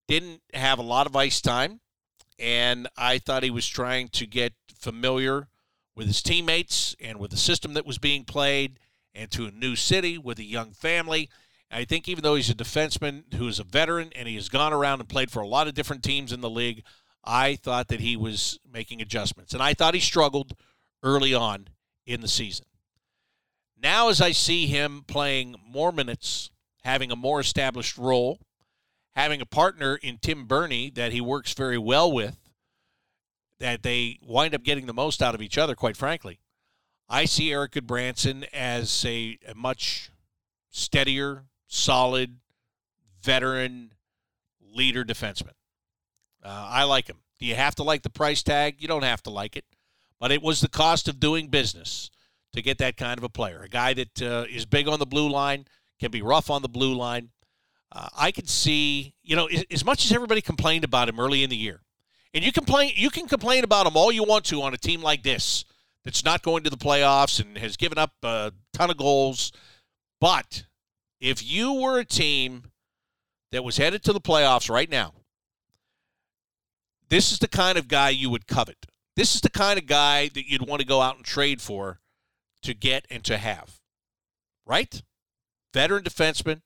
didn't 0.07 0.41
have 0.53 0.77
a 0.77 0.83
lot 0.83 1.07
of 1.07 1.15
ice 1.15 1.39
time 1.39 1.79
and 2.41 2.87
I 2.97 3.19
thought 3.19 3.43
he 3.43 3.51
was 3.51 3.67
trying 3.67 4.09
to 4.09 4.25
get 4.25 4.53
familiar 4.73 5.47
with 5.95 6.07
his 6.07 6.23
teammates 6.23 6.95
and 6.99 7.19
with 7.19 7.29
the 7.29 7.37
system 7.37 7.75
that 7.75 7.85
was 7.85 7.99
being 7.99 8.25
played 8.25 8.79
and 9.13 9.29
to 9.31 9.45
a 9.45 9.51
new 9.51 9.75
city 9.75 10.17
with 10.17 10.39
a 10.39 10.43
young 10.43 10.71
family. 10.71 11.29
I 11.71 11.85
think 11.85 12.07
even 12.07 12.23
though 12.23 12.35
he's 12.35 12.49
a 12.49 12.55
defenseman 12.55 13.33
who 13.33 13.47
is 13.47 13.59
a 13.59 13.63
veteran 13.63 14.11
and 14.15 14.27
he 14.27 14.35
has 14.35 14.49
gone 14.49 14.73
around 14.73 14.99
and 14.99 15.09
played 15.09 15.31
for 15.31 15.41
a 15.41 15.47
lot 15.47 15.67
of 15.67 15.73
different 15.73 16.03
teams 16.03 16.31
in 16.31 16.41
the 16.41 16.49
league, 16.49 16.83
I 17.23 17.55
thought 17.55 17.87
that 17.89 17.99
he 17.99 18.17
was 18.17 18.59
making 18.71 19.01
adjustments. 19.01 19.53
And 19.53 19.63
I 19.63 19.73
thought 19.73 19.93
he 19.93 19.99
struggled 19.99 20.53
early 21.03 21.33
on 21.33 21.69
in 22.05 22.21
the 22.21 22.27
season. 22.27 22.65
Now, 23.81 24.09
as 24.09 24.21
I 24.21 24.31
see 24.31 24.67
him 24.67 25.03
playing 25.07 25.55
more 25.67 25.91
minutes, 25.91 26.51
having 26.83 27.11
a 27.11 27.15
more 27.15 27.39
established 27.39 27.97
role, 27.97 28.39
having 29.15 29.41
a 29.41 29.45
partner 29.45 29.95
in 29.95 30.17
Tim 30.17 30.45
Berni 30.45 30.89
that 30.91 31.11
he 31.11 31.21
works 31.21 31.53
very 31.53 31.77
well 31.77 32.11
with, 32.11 32.37
that 33.59 33.83
they 33.83 34.19
wind 34.23 34.53
up 34.55 34.63
getting 34.63 34.87
the 34.87 34.93
most 34.93 35.21
out 35.21 35.35
of 35.35 35.41
each 35.41 35.57
other, 35.57 35.75
quite 35.75 35.97
frankly. 35.97 36.39
I 37.07 37.25
see 37.25 37.51
Erik 37.51 37.73
Gudbranson 37.73 38.45
as 38.53 39.05
a, 39.05 39.37
a 39.47 39.53
much 39.53 40.11
steadier, 40.69 41.45
solid, 41.71 42.37
veteran 43.23 43.93
leader 44.73 45.03
defenseman. 45.03 45.53
Uh, 46.43 46.67
I 46.69 46.83
like 46.83 47.07
him. 47.07 47.17
Do 47.39 47.45
you 47.45 47.55
have 47.55 47.75
to 47.75 47.83
like 47.83 48.03
the 48.03 48.09
price 48.09 48.43
tag? 48.43 48.75
You 48.79 48.87
don't 48.87 49.03
have 49.03 49.23
to 49.23 49.29
like 49.29 49.55
it. 49.55 49.65
But 50.19 50.31
it 50.31 50.41
was 50.41 50.61
the 50.61 50.67
cost 50.67 51.07
of 51.07 51.19
doing 51.19 51.47
business 51.47 52.11
to 52.53 52.61
get 52.61 52.77
that 52.79 52.97
kind 52.97 53.17
of 53.17 53.23
a 53.23 53.29
player. 53.29 53.61
A 53.63 53.69
guy 53.69 53.93
that 53.93 54.21
uh, 54.21 54.45
is 54.49 54.65
big 54.65 54.87
on 54.87 54.99
the 54.99 55.05
blue 55.05 55.29
line, 55.29 55.65
can 55.99 56.11
be 56.11 56.21
rough 56.21 56.49
on 56.49 56.61
the 56.61 56.69
blue 56.69 56.93
line, 56.93 57.29
uh, 57.91 58.07
I 58.17 58.31
could 58.31 58.49
see, 58.49 59.13
you 59.23 59.35
know, 59.35 59.49
as 59.69 59.83
much 59.83 60.05
as 60.05 60.11
everybody 60.11 60.41
complained 60.41 60.83
about 60.83 61.09
him 61.09 61.19
early 61.19 61.43
in 61.43 61.49
the 61.49 61.57
year, 61.57 61.81
and 62.33 62.43
you 62.43 62.51
complain, 62.51 62.93
you 62.95 63.09
can 63.09 63.27
complain 63.27 63.63
about 63.63 63.85
him 63.85 63.97
all 63.97 64.11
you 64.11 64.23
want 64.23 64.45
to 64.45 64.61
on 64.61 64.73
a 64.73 64.77
team 64.77 65.01
like 65.01 65.23
this 65.23 65.65
that's 66.03 66.23
not 66.23 66.41
going 66.41 66.63
to 66.63 66.69
the 66.69 66.77
playoffs 66.77 67.41
and 67.41 67.57
has 67.57 67.77
given 67.77 67.97
up 67.97 68.13
a 68.23 68.53
ton 68.73 68.89
of 68.89 68.97
goals. 68.97 69.51
But 70.19 70.63
if 71.21 71.43
you 71.43 71.73
were 71.73 71.99
a 71.99 72.05
team 72.05 72.63
that 73.51 73.63
was 73.63 73.77
headed 73.77 74.03
to 74.03 74.13
the 74.13 74.19
playoffs 74.19 74.69
right 74.69 74.89
now, 74.89 75.13
this 77.09 77.31
is 77.31 77.39
the 77.39 77.47
kind 77.47 77.77
of 77.77 77.87
guy 77.87 78.09
you 78.09 78.29
would 78.29 78.47
covet. 78.47 78.87
This 79.15 79.35
is 79.35 79.41
the 79.41 79.49
kind 79.49 79.77
of 79.77 79.85
guy 79.85 80.29
that 80.29 80.49
you'd 80.49 80.67
want 80.67 80.81
to 80.81 80.87
go 80.87 81.01
out 81.01 81.17
and 81.17 81.25
trade 81.25 81.61
for 81.61 81.99
to 82.63 82.73
get 82.73 83.05
and 83.09 83.23
to 83.25 83.37
have. 83.37 83.79
Right? 84.65 85.01
Veteran 85.73 86.03
defenseman 86.03 86.61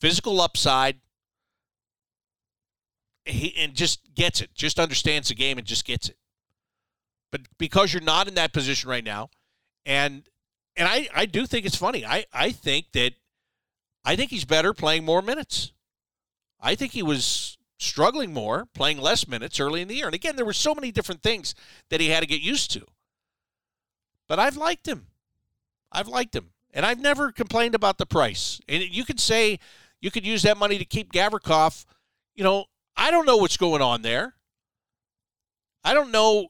physical 0.00 0.40
upside. 0.40 0.96
He 3.24 3.54
and 3.56 3.74
just 3.74 4.14
gets 4.14 4.42
it, 4.42 4.54
just 4.54 4.78
understands 4.78 5.28
the 5.28 5.34
game 5.34 5.56
and 5.56 5.66
just 5.66 5.86
gets 5.86 6.10
it. 6.10 6.18
But 7.32 7.42
because 7.58 7.94
you're 7.94 8.02
not 8.02 8.28
in 8.28 8.34
that 8.34 8.52
position 8.52 8.90
right 8.90 9.02
now, 9.02 9.30
and 9.86 10.28
and 10.76 10.86
I, 10.86 11.08
I 11.14 11.24
do 11.24 11.46
think 11.46 11.64
it's 11.64 11.76
funny. 11.76 12.04
I, 12.04 12.26
I 12.32 12.50
think 12.50 12.92
that 12.92 13.14
I 14.04 14.16
think 14.16 14.30
he's 14.30 14.44
better 14.44 14.74
playing 14.74 15.04
more 15.04 15.22
minutes. 15.22 15.72
I 16.60 16.74
think 16.74 16.92
he 16.92 17.02
was 17.02 17.58
struggling 17.78 18.32
more, 18.32 18.66
playing 18.74 18.98
less 18.98 19.26
minutes 19.28 19.60
early 19.60 19.80
in 19.82 19.88
the 19.88 19.96
year. 19.96 20.06
And 20.06 20.14
again, 20.14 20.36
there 20.36 20.44
were 20.44 20.52
so 20.52 20.74
many 20.74 20.90
different 20.90 21.22
things 21.22 21.54
that 21.90 22.00
he 22.00 22.08
had 22.08 22.20
to 22.20 22.26
get 22.26 22.40
used 22.40 22.70
to. 22.72 22.86
But 24.28 24.38
I've 24.38 24.56
liked 24.56 24.86
him. 24.86 25.06
I've 25.92 26.08
liked 26.08 26.34
him. 26.34 26.50
And 26.72 26.84
I've 26.84 27.00
never 27.00 27.30
complained 27.30 27.74
about 27.74 27.98
the 27.98 28.06
price. 28.06 28.60
And 28.68 28.82
you 28.82 29.04
could 29.04 29.20
say 29.20 29.58
you 30.00 30.10
could 30.10 30.26
use 30.26 30.42
that 30.42 30.58
money 30.58 30.78
to 30.78 30.84
keep 30.84 31.12
Gavrikov. 31.12 31.84
You 32.34 32.44
know, 32.44 32.66
I 32.96 33.10
don't 33.10 33.26
know 33.26 33.36
what's 33.36 33.56
going 33.56 33.80
on 33.80 34.02
there. 34.02 34.34
I 35.84 35.94
don't 35.94 36.10
know. 36.10 36.48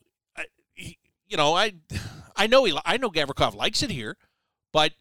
You 0.77 1.37
know, 1.37 1.55
I 1.55 1.75
I 2.37 2.47
know 2.47 2.65
he 2.65 2.79
I 2.85 2.97
know 2.97 3.11
Gavrikov 3.11 3.55
likes 3.55 3.83
it 3.83 3.91
here, 3.91 4.17
but 4.73 4.93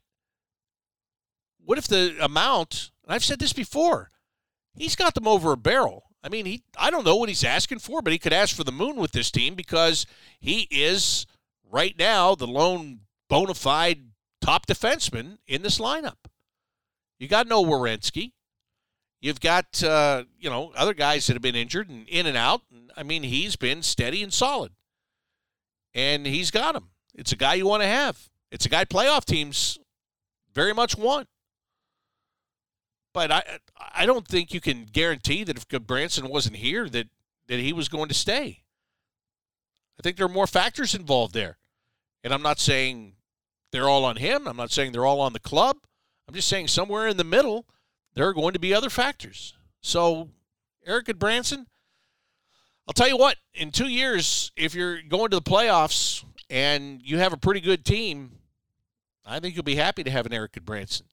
what 1.66 1.78
if 1.78 1.88
the 1.88 2.16
amount? 2.22 2.91
And 3.05 3.14
I've 3.14 3.24
said 3.24 3.39
this 3.39 3.53
before. 3.53 4.11
He's 4.76 4.95
got 4.95 5.14
them 5.14 5.28
over 5.28 5.51
a 5.51 5.57
barrel. 5.57 6.03
I 6.24 6.30
mean, 6.30 6.45
he 6.45 6.64
I 6.78 6.89
don't 6.89 7.05
know 7.05 7.16
what 7.16 7.30
he's 7.30 7.43
asking 7.43 7.80
for, 7.80 8.01
but 8.01 8.14
he 8.14 8.20
could 8.20 8.34
ask 8.34 8.55
for 8.55 8.64
the 8.64 8.72
moon 8.72 8.95
with 8.95 9.11
this 9.11 9.30
team 9.30 9.55
because 9.55 10.05
he 10.39 10.68
is 10.72 11.26
right 11.70 11.97
now 11.97 12.34
the 12.36 12.47
lone 12.47 13.01
bona 13.30 13.53
fide 13.53 14.11
top 14.41 14.66
defenseman 14.66 15.38
in 15.47 15.61
this 15.61 15.80
lineup. 15.80 16.16
You 17.20 17.28
got 17.28 17.47
no 17.47 17.64
Werenski. 17.64 18.32
You've 19.22 19.41
got 19.41 19.84
uh, 19.84 20.24
you 20.39 20.49
know 20.49 20.72
other 20.76 20.93
guys 20.93 21.28
that 21.28 21.34
have 21.34 21.41
been 21.41 21.55
injured 21.55 21.89
and 21.89 22.07
in 22.07 22.26
and 22.26 22.38
out. 22.38 22.61
I 22.95 23.03
mean, 23.03 23.24
he's 23.24 23.55
been 23.55 23.82
steady 23.82 24.24
and 24.24 24.34
solid, 24.34 24.72
and 25.93 26.26
he's 26.26 26.51
got 26.51 26.76
him. 26.76 26.89
It's 27.16 27.32
a 27.32 27.38
guy 27.38 27.55
you 27.55 27.66
want 27.66 27.84
to 27.84 27.88
have. 27.88 28.30
It's 28.51 28.66
a 28.66 28.70
guy 28.70 28.86
playoff 28.86 29.26
teams 29.26 29.78
very 30.53 30.74
much 30.74 30.97
want. 30.97 31.28
But 33.14 33.32
I 33.32 33.43
I 33.95 34.05
don't 34.05 34.28
think 34.28 34.53
you 34.53 34.59
can 34.59 34.86
guarantee 34.86 35.43
that 35.43 35.57
if 35.57 35.86
Branson 35.86 36.28
wasn't 36.30 36.57
here 36.57 36.89
that 36.89 37.07
that 37.47 37.59
he 37.59 37.72
was 37.74 37.88
going 37.88 38.09
to 38.09 38.16
stay. 38.16 38.64
I 39.99 40.01
think 40.01 40.18
there 40.18 40.26
are 40.26 40.30
more 40.30 40.47
factors 40.47 40.95
involved 40.95 41.34
there. 41.34 41.57
And 42.24 42.34
I'm 42.34 42.41
not 42.41 42.59
saying 42.59 43.14
they're 43.72 43.88
all 43.89 44.05
on 44.05 44.16
him. 44.16 44.47
I'm 44.47 44.57
not 44.57 44.72
saying 44.72 44.91
they're 44.91 45.05
all 45.05 45.22
on 45.22 45.34
the 45.34 45.39
club. 45.39 45.78
I'm 46.28 46.34
just 46.34 46.47
saying 46.47 46.70
somewhere 46.70 47.07
in 47.07 47.18
the 47.18 47.24
middle 47.24 47.66
there 48.16 48.28
are 48.28 48.34
going 48.34 48.53
to 48.53 48.59
be 48.59 48.74
other 48.74 48.89
factors. 48.89 49.53
So, 49.82 50.30
Erik 50.86 51.07
Gudbranson, 51.07 51.66
I'll 52.88 52.93
tell 52.93 53.07
you 53.07 53.18
what, 53.18 53.38
in 53.53 53.72
two 53.72 53.88
years, 53.88 54.51
if 54.55 54.76
you're 54.76 55.01
going 55.01 55.30
to 55.32 55.38
the 55.38 55.41
playoffs 55.41 56.24
and 56.49 57.01
you 57.03 57.18
have 57.18 57.34
a 57.34 57.38
pretty 57.38 57.59
good 57.59 57.84
team, 57.84 58.34
I 59.26 59.39
think 59.39 59.55
you'll 59.55 59.64
be 59.64 59.76
happy 59.76 60.03
to 60.03 60.11
have 60.11 60.26
an 60.26 60.34
Erik 60.34 60.53
Gudbranson 60.53 61.03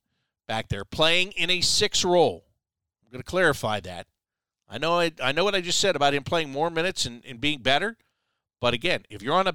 back 0.51 0.69
there 0.69 0.85
playing 0.85 1.31
in 1.33 1.49
a 1.49 1.61
six 1.61 2.05
role. 2.05 2.45
I'm 3.05 3.13
going 3.13 3.23
to 3.23 3.31
clarify 3.31 3.79
that. 3.81 4.09
I 4.69 4.79
know 4.79 4.99
I, 4.99 5.13
I 5.23 5.31
know 5.31 5.45
what 5.45 5.55
I 5.55 5.61
just 5.61 5.79
said 5.79 5.95
about 5.95 6.13
him 6.13 6.25
playing 6.25 6.51
more 6.51 6.71
minutes 6.71 7.07
and, 7.07 7.25
and 7.25 7.41
being 7.41 7.61
better, 7.61 7.97
but 8.61 8.75
again, 8.75 9.05
if 9.09 9.23
you're 9.23 9.35
on 9.35 9.47
a 9.47 9.55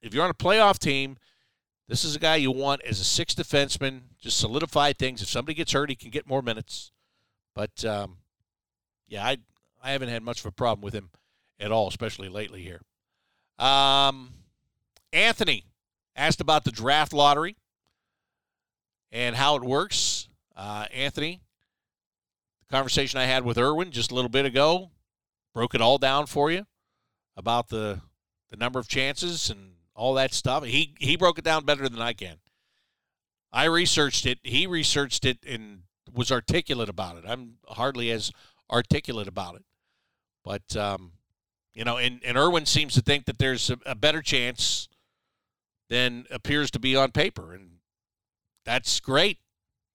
if 0.00 0.14
you're 0.14 0.22
on 0.22 0.30
a 0.30 0.34
playoff 0.34 0.78
team 0.78 1.16
this 1.88 2.04
is 2.04 2.14
a 2.14 2.18
guy 2.18 2.36
you 2.36 2.50
want 2.50 2.82
as 2.82 3.00
a 3.00 3.04
sixth 3.04 3.38
defenseman, 3.38 4.02
just 4.20 4.38
solidify 4.38 4.92
things. 4.92 5.22
If 5.22 5.28
somebody 5.28 5.54
gets 5.54 5.72
hurt, 5.72 5.88
he 5.88 5.96
can 5.96 6.10
get 6.10 6.28
more 6.28 6.42
minutes. 6.42 6.92
But 7.54 7.84
um, 7.84 8.18
yeah, 9.08 9.26
I 9.26 9.38
I 9.82 9.92
haven't 9.92 10.10
had 10.10 10.22
much 10.22 10.40
of 10.40 10.46
a 10.46 10.52
problem 10.52 10.84
with 10.84 10.94
him 10.94 11.10
at 11.58 11.72
all, 11.72 11.88
especially 11.88 12.28
lately 12.28 12.62
here. 12.62 12.82
Um, 13.58 14.30
Anthony 15.12 15.64
asked 16.14 16.40
about 16.40 16.64
the 16.64 16.70
draft 16.70 17.12
lottery 17.12 17.56
and 19.10 19.34
how 19.34 19.56
it 19.56 19.62
works. 19.62 20.07
Uh, 20.58 20.86
Anthony, 20.92 21.40
the 22.68 22.74
conversation 22.74 23.20
I 23.20 23.26
had 23.26 23.44
with 23.44 23.58
Irwin 23.58 23.92
just 23.92 24.10
a 24.10 24.14
little 24.16 24.28
bit 24.28 24.44
ago 24.44 24.90
broke 25.54 25.72
it 25.76 25.80
all 25.80 25.98
down 25.98 26.26
for 26.26 26.50
you 26.50 26.66
about 27.36 27.68
the 27.68 28.00
the 28.50 28.56
number 28.56 28.80
of 28.80 28.88
chances 28.88 29.50
and 29.50 29.74
all 29.94 30.14
that 30.14 30.34
stuff. 30.34 30.64
He 30.64 30.96
he 30.98 31.16
broke 31.16 31.38
it 31.38 31.44
down 31.44 31.64
better 31.64 31.88
than 31.88 32.02
I 32.02 32.12
can. 32.12 32.38
I 33.52 33.66
researched 33.66 34.26
it. 34.26 34.40
He 34.42 34.66
researched 34.66 35.24
it 35.24 35.38
and 35.46 35.82
was 36.12 36.32
articulate 36.32 36.88
about 36.88 37.18
it. 37.18 37.24
I'm 37.26 37.58
hardly 37.68 38.10
as 38.10 38.32
articulate 38.68 39.28
about 39.28 39.54
it, 39.54 39.64
but 40.44 40.76
um, 40.76 41.12
you 41.72 41.84
know, 41.84 41.98
and 41.98 42.20
and 42.24 42.36
Irwin 42.36 42.66
seems 42.66 42.94
to 42.94 43.00
think 43.00 43.26
that 43.26 43.38
there's 43.38 43.70
a, 43.70 43.78
a 43.86 43.94
better 43.94 44.22
chance 44.22 44.88
than 45.88 46.26
appears 46.32 46.72
to 46.72 46.80
be 46.80 46.96
on 46.96 47.12
paper, 47.12 47.54
and 47.54 47.78
that's 48.64 48.98
great. 48.98 49.38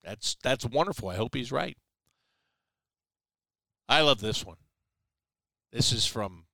That's 0.04 0.36
that's 0.42 0.66
wonderful. 0.66 1.08
I 1.08 1.16
hope 1.16 1.34
he's 1.34 1.52
right. 1.52 1.76
I 3.88 4.00
love 4.02 4.20
this 4.20 4.44
one. 4.44 4.56
This 5.72 5.92
is 5.92 6.06
from 6.06 6.44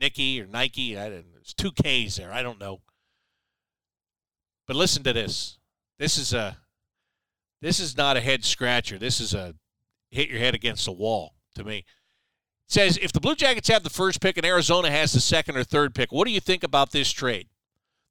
Nikki 0.00 0.40
or 0.40 0.46
Nike. 0.46 0.98
I 0.98 1.08
didn't. 1.08 1.32
There's 1.32 1.54
two 1.54 1.72
K's 1.72 2.16
there. 2.16 2.32
I 2.32 2.42
don't 2.42 2.60
know. 2.60 2.80
But 4.66 4.76
listen 4.76 5.02
to 5.04 5.12
this. 5.12 5.58
This 5.98 6.18
is 6.18 6.32
a. 6.32 6.58
This 7.60 7.80
is 7.80 7.96
not 7.96 8.16
a 8.16 8.20
head 8.20 8.44
scratcher. 8.44 8.98
This 8.98 9.20
is 9.20 9.34
a 9.34 9.54
hit 10.10 10.28
your 10.28 10.38
head 10.38 10.54
against 10.54 10.84
the 10.84 10.92
wall 10.92 11.34
to 11.56 11.64
me. 11.64 11.78
It 11.78 11.84
says 12.68 12.98
if 13.02 13.12
the 13.12 13.20
Blue 13.20 13.34
Jackets 13.34 13.68
have 13.68 13.82
the 13.82 13.90
first 13.90 14.20
pick 14.20 14.36
and 14.36 14.46
Arizona 14.46 14.90
has 14.90 15.12
the 15.12 15.20
second 15.20 15.56
or 15.56 15.64
third 15.64 15.94
pick, 15.94 16.12
what 16.12 16.26
do 16.26 16.32
you 16.32 16.40
think 16.40 16.62
about 16.62 16.92
this 16.92 17.10
trade? 17.10 17.48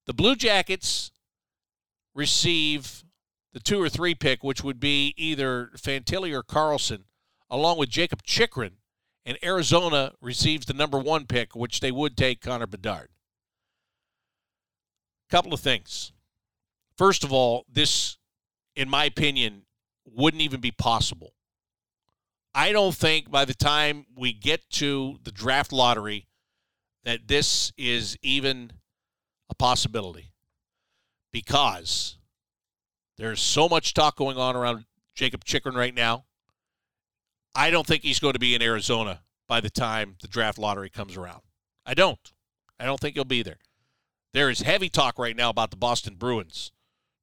The 0.06 0.14
Blue 0.14 0.36
Jackets 0.36 1.12
receive 2.14 3.04
the 3.58 3.64
two 3.64 3.82
or 3.82 3.90
three 3.90 4.14
pick, 4.14 4.44
which 4.44 4.64
would 4.64 4.80
be 4.80 5.16
either 5.18 5.72
Fantilli 5.76 6.32
or 6.32 6.44
Carlsson, 6.44 7.06
along 7.50 7.80
with 7.80 7.90
Jacob 7.90 8.22
Chychrun, 8.22 8.74
and 9.26 9.36
Arizona 9.44 10.14
receives 10.22 10.68
the 10.68 10.76
number 10.76 11.00
one 11.00 11.26
pick, 11.26 11.56
which 11.56 11.80
they 11.80 11.92
would 11.92 12.16
take 12.16 12.40
Connor 12.40 12.68
Bedard. 12.68 13.10
Couple 15.32 15.56
of 15.56 15.60
things. 15.60 16.12
First 16.96 17.24
of 17.24 17.34
all, 17.34 17.66
this, 17.68 18.20
in 18.76 18.90
my 18.90 19.06
opinion, 19.06 19.64
wouldn't 20.06 20.44
even 20.44 20.62
be 20.62 20.70
possible. 20.70 21.34
I 22.54 22.72
don't 22.72 22.94
think 22.94 23.32
by 23.32 23.44
the 23.44 23.56
time 23.56 24.06
we 24.16 24.34
get 24.34 24.70
to 24.74 25.18
the 25.24 25.32
draft 25.32 25.74
lottery 25.74 26.28
that 27.06 27.28
this 27.28 27.74
is 27.76 28.20
even 28.22 28.72
a 29.50 29.56
possibility 29.56 30.32
because 31.32 32.18
there's 33.18 33.42
so 33.42 33.68
much 33.68 33.94
talk 33.94 34.16
going 34.16 34.38
on 34.38 34.56
around 34.56 34.86
Jacob 35.16 35.44
Chychrun 35.44 35.76
right 35.76 35.94
now. 35.94 36.26
I 37.56 37.72
don't 37.72 37.88
think 37.88 38.04
he's 38.04 38.20
going 38.20 38.34
to 38.34 38.40
be 38.40 38.54
in 38.54 38.62
Arizona 38.62 39.22
by 39.48 39.62
the 39.62 39.70
time 39.70 40.16
the 40.22 40.28
draft 40.28 40.60
lottery 40.60 40.90
comes 40.90 41.18
around. 41.18 41.42
I 41.86 41.94
don't. 41.94 42.20
I 42.80 42.86
don't 42.86 43.00
think 43.00 43.16
he'll 43.16 43.26
be 43.26 43.42
there. 43.42 43.58
There 44.34 44.50
is 44.50 44.62
heavy 44.62 44.90
talk 44.90 45.18
right 45.18 45.36
now 45.36 45.50
about 45.50 45.72
the 45.72 45.78
Boston 45.78 46.16
Bruins 46.16 46.72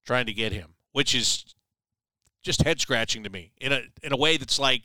trying 0.04 0.26
to 0.26 0.32
get 0.32 0.52
him, 0.52 0.74
which 0.92 1.14
is 1.14 1.44
just 2.42 2.62
head 2.62 2.80
scratching 2.80 3.22
to 3.22 3.30
me 3.30 3.52
in 3.60 3.72
a 3.72 3.82
in 4.02 4.12
a 4.12 4.16
way 4.16 4.36
that's 4.36 4.58
like 4.58 4.82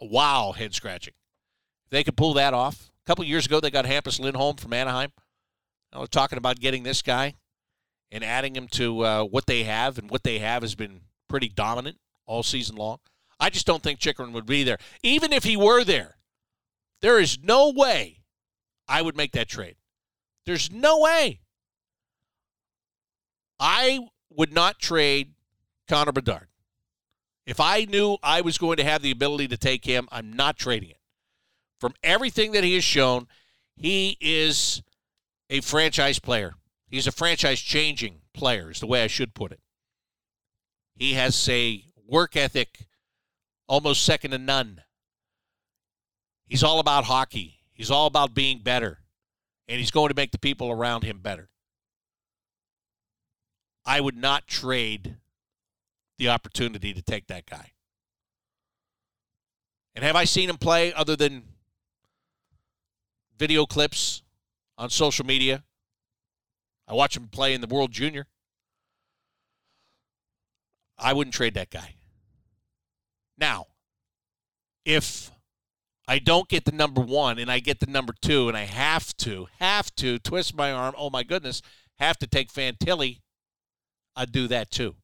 wow 0.00 0.52
head 0.52 0.74
scratching. 0.74 1.14
They 1.90 2.02
could 2.02 2.16
pull 2.16 2.34
that 2.34 2.52
off. 2.52 2.90
A 3.04 3.06
couple 3.06 3.24
years 3.24 3.46
ago, 3.46 3.60
they 3.60 3.70
got 3.70 3.84
Hampus 3.84 4.18
Lindholm 4.18 4.56
from 4.56 4.72
Anaheim. 4.72 5.12
Now 5.92 6.00
they're 6.00 6.06
talking 6.08 6.38
about 6.38 6.58
getting 6.58 6.82
this 6.82 7.00
guy 7.00 7.34
and 8.10 8.24
adding 8.24 8.56
him 8.56 8.68
to 8.68 9.04
uh, 9.04 9.24
what 9.24 9.46
they 9.46 9.64
have, 9.64 9.98
and 9.98 10.10
what 10.10 10.22
they 10.22 10.38
have 10.38 10.62
has 10.62 10.74
been 10.74 11.00
pretty 11.28 11.48
dominant 11.48 11.98
all 12.26 12.42
season 12.42 12.76
long. 12.76 12.98
I 13.40 13.50
just 13.50 13.66
don't 13.66 13.82
think 13.82 14.00
Chychrun 14.00 14.32
would 14.32 14.46
be 14.46 14.64
there. 14.64 14.78
Even 15.02 15.32
if 15.32 15.44
he 15.44 15.56
were 15.56 15.84
there, 15.84 16.16
there 17.00 17.20
is 17.20 17.38
no 17.42 17.70
way 17.70 18.22
I 18.88 19.02
would 19.02 19.16
make 19.16 19.32
that 19.32 19.48
trade. 19.48 19.76
There's 20.46 20.72
no 20.72 21.00
way. 21.00 21.40
I 23.60 24.00
would 24.30 24.52
not 24.52 24.78
trade 24.78 25.34
Connor 25.88 26.12
Bedard. 26.12 26.48
If 27.46 27.60
I 27.60 27.84
knew 27.84 28.18
I 28.22 28.40
was 28.40 28.58
going 28.58 28.76
to 28.76 28.84
have 28.84 29.02
the 29.02 29.10
ability 29.10 29.48
to 29.48 29.56
take 29.56 29.84
him, 29.84 30.08
I'm 30.10 30.32
not 30.32 30.56
trading 30.56 30.90
it. 30.90 31.00
From 31.80 31.94
everything 32.02 32.52
that 32.52 32.64
he 32.64 32.74
has 32.74 32.84
shown, 32.84 33.26
he 33.76 34.16
is 34.20 34.82
a 35.48 35.60
franchise 35.60 36.18
player. 36.18 36.54
He's 36.88 37.06
a 37.06 37.12
franchise 37.12 37.60
changing 37.60 38.22
player, 38.32 38.70
is 38.70 38.80
the 38.80 38.86
way 38.86 39.02
I 39.02 39.08
should 39.08 39.34
put 39.34 39.52
it. 39.52 39.60
He 40.94 41.14
has 41.14 41.48
a 41.48 41.84
work 42.06 42.34
ethic 42.34 42.86
almost 43.66 44.02
second 44.02 44.30
to 44.30 44.38
none. 44.38 44.82
He's 46.46 46.62
all 46.62 46.80
about 46.80 47.04
hockey, 47.04 47.60
he's 47.74 47.90
all 47.90 48.06
about 48.06 48.34
being 48.34 48.60
better, 48.60 49.00
and 49.68 49.78
he's 49.78 49.90
going 49.90 50.08
to 50.08 50.14
make 50.14 50.32
the 50.32 50.38
people 50.38 50.70
around 50.70 51.04
him 51.04 51.18
better. 51.20 51.50
I 53.84 54.00
would 54.00 54.16
not 54.16 54.46
trade 54.46 55.16
the 56.16 56.30
opportunity 56.30 56.94
to 56.94 57.02
take 57.02 57.26
that 57.28 57.46
guy. 57.46 57.72
And 59.94 60.04
have 60.04 60.16
I 60.16 60.24
seen 60.24 60.48
him 60.48 60.58
play 60.58 60.92
other 60.92 61.16
than 61.16 61.42
video 63.36 63.66
clips 63.66 64.22
on 64.76 64.90
social 64.90 65.26
media? 65.26 65.64
I 66.88 66.94
watch 66.94 67.16
him 67.16 67.28
play 67.28 67.52
in 67.52 67.60
the 67.60 67.66
World 67.66 67.92
Junior. 67.92 68.26
I 70.98 71.12
wouldn't 71.12 71.34
trade 71.34 71.54
that 71.54 71.70
guy. 71.70 71.94
Now, 73.36 73.66
if 74.84 75.30
I 76.08 76.18
don't 76.18 76.48
get 76.48 76.64
the 76.64 76.72
number 76.72 77.02
one 77.02 77.38
and 77.38 77.50
I 77.50 77.60
get 77.60 77.80
the 77.80 77.86
number 77.86 78.14
two 78.20 78.48
and 78.48 78.56
I 78.56 78.64
have 78.64 79.14
to, 79.18 79.46
have 79.60 79.94
to 79.96 80.18
twist 80.18 80.56
my 80.56 80.72
arm, 80.72 80.94
oh 80.96 81.10
my 81.10 81.22
goodness, 81.22 81.60
have 81.98 82.18
to 82.18 82.26
take 82.26 82.50
Fantilli, 82.50 83.20
I'd 84.16 84.32
do 84.32 84.48
that 84.48 84.70
too. 84.70 84.96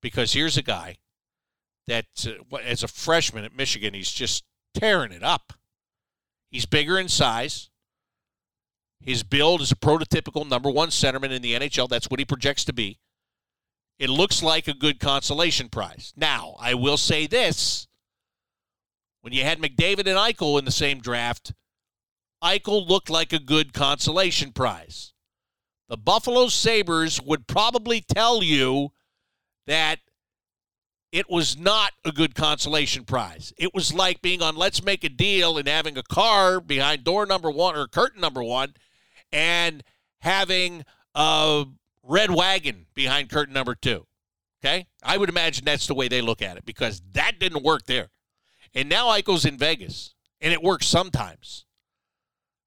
Because 0.00 0.32
here's 0.32 0.56
a 0.56 0.62
guy 0.62 0.96
that, 1.86 2.06
uh, 2.26 2.56
as 2.56 2.82
a 2.82 2.88
freshman 2.88 3.44
at 3.44 3.54
Michigan, 3.54 3.92
he's 3.94 4.10
just 4.10 4.44
tearing 4.74 5.12
it 5.12 5.22
up. 5.22 5.52
He's 6.50 6.66
bigger 6.66 6.98
in 6.98 7.08
size. 7.08 7.68
His 9.00 9.22
build 9.22 9.60
is 9.60 9.70
a 9.70 9.76
prototypical 9.76 10.48
number 10.48 10.70
one 10.70 10.88
centerman 10.88 11.30
in 11.30 11.42
the 11.42 11.54
NHL. 11.54 11.88
That's 11.88 12.10
what 12.10 12.18
he 12.18 12.24
projects 12.24 12.64
to 12.64 12.72
be. 12.72 12.98
It 13.98 14.10
looks 14.10 14.42
like 14.42 14.68
a 14.68 14.74
good 14.74 15.00
consolation 15.00 15.68
prize. 15.68 16.12
Now, 16.16 16.56
I 16.58 16.74
will 16.74 16.96
say 16.96 17.26
this. 17.26 17.86
When 19.22 19.32
you 19.32 19.42
had 19.42 19.58
McDavid 19.58 20.00
and 20.00 20.18
Eichel 20.18 20.58
in 20.58 20.64
the 20.64 20.70
same 20.70 21.00
draft, 21.00 21.52
Eichel 22.42 22.86
looked 22.86 23.10
like 23.10 23.32
a 23.32 23.38
good 23.38 23.72
consolation 23.72 24.52
prize. 24.52 25.12
The 25.88 25.96
Buffalo 25.96 26.48
Sabres 26.48 27.20
would 27.22 27.46
probably 27.46 28.00
tell 28.00 28.42
you 28.42 28.90
that 29.66 30.00
it 31.12 31.30
was 31.30 31.56
not 31.56 31.92
a 32.04 32.12
good 32.12 32.34
consolation 32.34 33.04
prize. 33.04 33.52
It 33.56 33.72
was 33.72 33.94
like 33.94 34.20
being 34.20 34.42
on 34.42 34.56
Let's 34.56 34.84
Make 34.84 35.04
a 35.04 35.08
Deal 35.08 35.56
and 35.56 35.66
having 35.66 35.96
a 35.96 36.02
car 36.02 36.60
behind 36.60 37.04
door 37.04 37.24
number 37.24 37.50
one 37.50 37.76
or 37.76 37.86
curtain 37.86 38.20
number 38.20 38.42
one 38.42 38.74
and 39.36 39.82
having 40.20 40.82
a 41.14 41.66
red 42.02 42.30
wagon 42.30 42.86
behind 42.94 43.28
curtain 43.28 43.52
number 43.52 43.74
two. 43.74 44.06
Okay? 44.64 44.86
I 45.02 45.18
would 45.18 45.28
imagine 45.28 45.64
that's 45.64 45.86
the 45.86 45.94
way 45.94 46.08
they 46.08 46.22
look 46.22 46.40
at 46.40 46.56
it 46.56 46.64
because 46.64 47.02
that 47.12 47.38
didn't 47.38 47.62
work 47.62 47.84
there. 47.84 48.08
And 48.74 48.88
now 48.88 49.08
Eichel's 49.08 49.44
in 49.44 49.58
Vegas, 49.58 50.14
and 50.40 50.54
it 50.54 50.62
works 50.62 50.86
sometimes. 50.86 51.66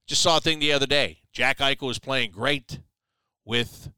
Just 0.06 0.22
saw 0.22 0.38
a 0.38 0.42
thing 0.42 0.60
the 0.60 0.72
other 0.72 0.86
day. 0.86 1.22
Jack 1.34 1.58
Eichel 1.58 1.88
was 1.88 2.00
playing 2.00 2.32
great 2.32 2.80
with 3.46 3.92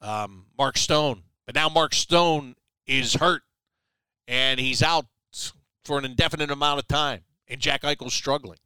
um, 0.00 0.46
Mark 0.58 0.78
Stone, 0.78 1.22
but 1.44 1.54
now 1.54 1.68
Mark 1.68 1.92
Stone 1.94 2.56
is 2.86 3.14
hurt, 3.14 3.42
and 4.26 4.58
he's 4.58 4.82
out 4.82 5.06
for 5.84 5.98
an 5.98 6.04
indefinite 6.06 6.50
amount 6.50 6.80
of 6.80 6.88
time, 6.88 7.20
and 7.46 7.60
Jack 7.60 7.82
Eichel's 7.82 8.14
struggling. 8.14 8.58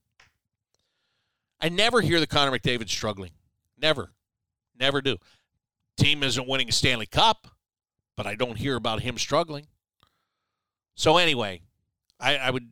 I 1.60 1.68
never 1.68 2.00
hear 2.00 2.20
the 2.20 2.26
Connor 2.26 2.56
McDavid 2.56 2.88
struggling. 2.88 3.32
Never. 3.80 4.12
Never 4.78 5.00
do. 5.00 5.16
Team 5.96 6.22
isn't 6.22 6.48
winning 6.48 6.68
a 6.68 6.72
Stanley 6.72 7.06
Cup, 7.06 7.48
but 8.16 8.26
I 8.26 8.34
don't 8.34 8.56
hear 8.56 8.76
about 8.76 9.00
him 9.00 9.18
struggling. 9.18 9.66
So 10.94 11.16
anyway, 11.16 11.62
I, 12.20 12.36
I 12.36 12.50
would 12.50 12.70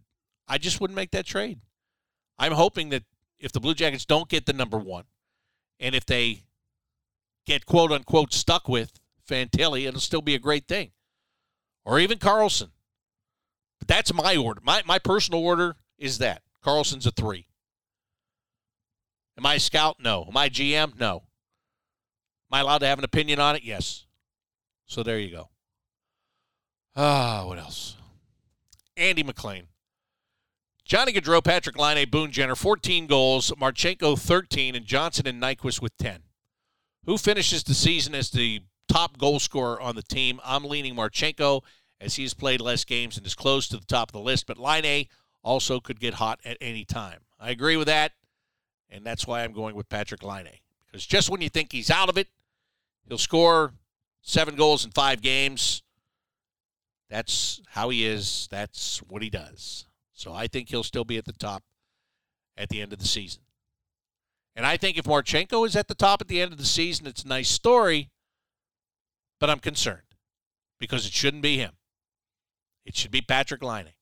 I 0.48 0.58
just 0.58 0.80
wouldn't 0.80 0.96
make 0.96 1.10
that 1.12 1.26
trade. 1.26 1.60
I'm 2.38 2.52
hoping 2.52 2.90
that 2.90 3.04
if 3.38 3.52
the 3.52 3.60
Blue 3.60 3.74
Jackets 3.74 4.04
don't 4.04 4.28
get 4.28 4.46
the 4.46 4.52
number 4.52 4.78
one, 4.78 5.04
and 5.80 5.94
if 5.94 6.06
they 6.06 6.44
get 7.46 7.66
quote 7.66 7.92
unquote 7.92 8.32
stuck 8.32 8.68
with 8.68 9.00
Fantilli, 9.28 9.86
it'll 9.86 10.00
still 10.00 10.22
be 10.22 10.34
a 10.34 10.40
great 10.40 10.68
thing. 10.68 10.92
Or 11.84 11.98
even 11.98 12.18
Carlsson. 12.18 12.70
But 13.78 13.88
that's 13.88 14.12
my 14.12 14.36
order. 14.36 14.60
My 14.64 14.82
my 14.86 14.98
personal 14.98 15.40
order 15.40 15.76
is 15.98 16.18
that. 16.18 16.42
Carlsson's 16.64 17.06
a 17.06 17.12
three. 17.12 17.45
Am 19.38 19.46
I 19.46 19.54
a 19.54 19.60
scout? 19.60 19.96
No. 20.00 20.24
Am 20.28 20.36
I 20.36 20.48
GM? 20.48 20.98
No. 20.98 21.16
Am 22.50 22.58
I 22.58 22.60
allowed 22.60 22.78
to 22.78 22.86
have 22.86 22.98
an 22.98 23.04
opinion 23.04 23.38
on 23.38 23.56
it? 23.56 23.64
Yes. 23.64 24.06
So 24.86 25.02
there 25.02 25.18
you 25.18 25.30
go. 25.30 25.48
Ah, 26.94 27.44
what 27.46 27.58
else? 27.58 27.96
Andy 28.96 29.22
McLean. 29.22 29.68
Johnny 30.84 31.12
Gaudreau, 31.12 31.42
Patrick 31.42 31.76
Laine, 31.76 32.08
Boone 32.08 32.30
Jenner, 32.30 32.54
14 32.54 33.08
goals, 33.08 33.50
Marchenko 33.60 34.16
13, 34.18 34.76
and 34.76 34.86
Johnson 34.86 35.26
and 35.26 35.42
Nyquist 35.42 35.82
with 35.82 35.96
10. 35.98 36.22
Who 37.04 37.18
finishes 37.18 37.64
the 37.64 37.74
season 37.74 38.14
as 38.14 38.30
the 38.30 38.60
top 38.88 39.18
goal 39.18 39.40
scorer 39.40 39.80
on 39.80 39.96
the 39.96 40.02
team? 40.02 40.40
I'm 40.44 40.64
leaning 40.64 40.94
Marchenko 40.94 41.62
as 42.00 42.14
he's 42.14 42.34
played 42.34 42.60
less 42.60 42.84
games 42.84 43.16
and 43.16 43.26
is 43.26 43.34
close 43.34 43.66
to 43.68 43.76
the 43.76 43.86
top 43.86 44.10
of 44.10 44.12
the 44.12 44.20
list, 44.20 44.46
but 44.46 44.58
Laine 44.58 45.08
also 45.42 45.80
could 45.80 45.98
get 45.98 46.14
hot 46.14 46.38
at 46.44 46.56
any 46.60 46.84
time. 46.84 47.20
I 47.40 47.50
agree 47.50 47.76
with 47.76 47.88
that. 47.88 48.12
And 48.90 49.04
that's 49.04 49.26
why 49.26 49.42
I'm 49.42 49.52
going 49.52 49.74
with 49.74 49.88
Patrick 49.88 50.22
Laine. 50.22 50.48
Because 50.86 51.04
just 51.04 51.28
when 51.30 51.40
you 51.40 51.48
think 51.48 51.72
he's 51.72 51.90
out 51.90 52.08
of 52.08 52.16
it, 52.16 52.28
he'll 53.08 53.18
score 53.18 53.72
seven 54.22 54.54
goals 54.54 54.84
in 54.84 54.90
five 54.92 55.22
games. 55.22 55.82
That's 57.10 57.60
how 57.68 57.88
he 57.90 58.04
is. 58.04 58.48
That's 58.50 58.98
what 58.98 59.22
he 59.22 59.30
does. 59.30 59.86
So 60.12 60.32
I 60.32 60.46
think 60.46 60.68
he'll 60.68 60.82
still 60.82 61.04
be 61.04 61.18
at 61.18 61.24
the 61.24 61.32
top 61.32 61.62
at 62.56 62.68
the 62.68 62.80
end 62.80 62.92
of 62.92 62.98
the 62.98 63.06
season. 63.06 63.42
And 64.54 64.64
I 64.64 64.78
think 64.78 64.96
if 64.96 65.04
Marchenko 65.04 65.66
is 65.66 65.76
at 65.76 65.88
the 65.88 65.94
top 65.94 66.22
at 66.22 66.28
the 66.28 66.40
end 66.40 66.52
of 66.52 66.58
the 66.58 66.64
season, 66.64 67.06
it's 67.06 67.24
a 67.24 67.28
nice 67.28 67.50
story, 67.50 68.10
but 69.38 69.50
I'm 69.50 69.58
concerned 69.58 70.00
because 70.80 71.06
it 71.06 71.12
shouldn't 71.12 71.42
be 71.42 71.58
him. 71.58 71.72
It 72.86 72.96
should 72.96 73.10
be 73.10 73.20
Patrick 73.20 73.62
Laine. 73.62 73.92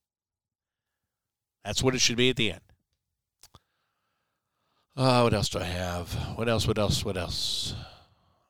That's 1.64 1.82
what 1.82 1.94
it 1.94 2.00
should 2.00 2.16
be 2.16 2.30
at 2.30 2.36
the 2.36 2.52
end. 2.52 2.60
Uh, 4.96 5.22
what 5.22 5.34
else 5.34 5.48
do 5.48 5.58
I 5.58 5.64
have? 5.64 6.12
What 6.36 6.48
else? 6.48 6.68
What 6.68 6.78
else? 6.78 7.04
What 7.04 7.16
else? 7.16 7.74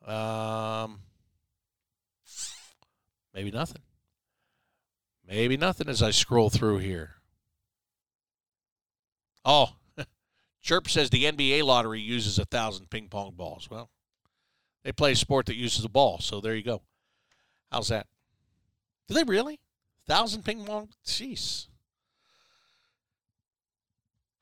Um, 0.06 1.00
maybe 3.32 3.50
nothing. 3.50 3.80
Maybe 5.26 5.56
nothing 5.56 5.88
as 5.88 6.02
I 6.02 6.10
scroll 6.10 6.50
through 6.50 6.78
here. 6.78 7.14
Oh, 9.42 9.70
Chirp 10.62 10.88
says 10.88 11.08
the 11.08 11.24
NBA 11.24 11.62
lottery 11.62 12.00
uses 12.00 12.38
a 12.38 12.44
thousand 12.44 12.90
ping 12.90 13.08
pong 13.08 13.32
balls. 13.34 13.70
Well, 13.70 13.88
they 14.84 14.92
play 14.92 15.12
a 15.12 15.16
sport 15.16 15.46
that 15.46 15.56
uses 15.56 15.84
a 15.84 15.88
ball, 15.88 16.18
so 16.20 16.42
there 16.42 16.54
you 16.54 16.62
go. 16.62 16.82
How's 17.72 17.88
that? 17.88 18.06
Do 19.08 19.14
they 19.14 19.24
really? 19.24 19.60
Thousand 20.06 20.44
ping 20.44 20.66
pong? 20.66 20.90
Jeez. 21.06 21.68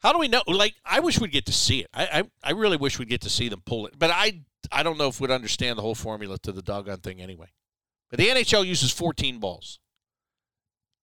How 0.02 0.12
do 0.12 0.18
we 0.18 0.28
know? 0.28 0.42
Like, 0.46 0.74
I 0.84 1.00
wish 1.00 1.20
we'd 1.20 1.30
get 1.30 1.46
to 1.46 1.52
see 1.52 1.80
it. 1.80 1.86
I, 1.94 2.06
I, 2.12 2.22
I 2.42 2.50
really 2.52 2.76
wish 2.76 2.98
we'd 2.98 3.08
get 3.08 3.20
to 3.20 3.30
see 3.30 3.48
them 3.48 3.62
pull 3.64 3.86
it. 3.86 3.94
But 3.96 4.10
I, 4.10 4.40
I 4.70 4.82
don't 4.82 4.98
know 4.98 5.06
if 5.06 5.20
we'd 5.20 5.30
understand 5.30 5.78
the 5.78 5.82
whole 5.82 5.94
formula 5.94 6.38
to 6.38 6.52
the 6.52 6.62
doggone 6.62 6.98
thing 6.98 7.20
anyway. 7.20 7.46
But 8.10 8.18
the 8.18 8.26
NHL 8.26 8.66
uses 8.66 8.90
14 8.90 9.38
balls 9.38 9.78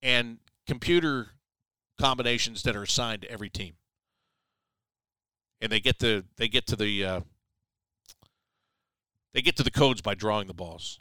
and 0.02 0.38
computer 0.66 1.28
combinations 1.98 2.62
that 2.62 2.76
are 2.76 2.82
assigned 2.82 3.22
to 3.22 3.30
every 3.30 3.50
team. 3.50 3.74
And 5.62 5.72
they 5.72 5.80
get 5.80 5.98
the 5.98 6.24
they 6.36 6.48
get 6.48 6.66
to 6.68 6.76
the 6.76 7.04
uh, 7.04 7.20
they 9.34 9.42
get 9.42 9.56
to 9.56 9.62
the 9.62 9.70
codes 9.70 10.00
by 10.00 10.14
drawing 10.14 10.46
the 10.46 10.54
balls. 10.54 11.00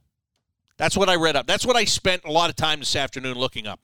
That's 0.78 0.98
what 0.98 1.10
I 1.10 1.16
read 1.16 1.36
up. 1.36 1.48
That's 1.48 1.66
what 1.66 1.76
I 1.76 1.86
spent 1.86 2.24
a 2.26 2.32
lot 2.32 2.50
of 2.50 2.56
time 2.56 2.80
this 2.80 2.96
afternoon 2.96 3.38
looking 3.38 3.68
up. 3.68 3.80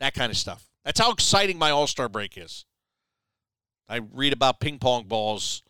That 0.00 0.14
kind 0.14 0.30
of 0.30 0.36
stuff. 0.36 0.68
That's 0.84 1.00
how 1.00 1.12
exciting 1.12 1.58
my 1.58 1.70
All 1.70 1.86
Star 1.86 2.08
break 2.08 2.36
is. 2.36 2.64
I 3.88 3.96
read 3.96 4.32
about 4.32 4.60
ping 4.60 4.78
pong 4.78 5.04
balls, 5.04 5.62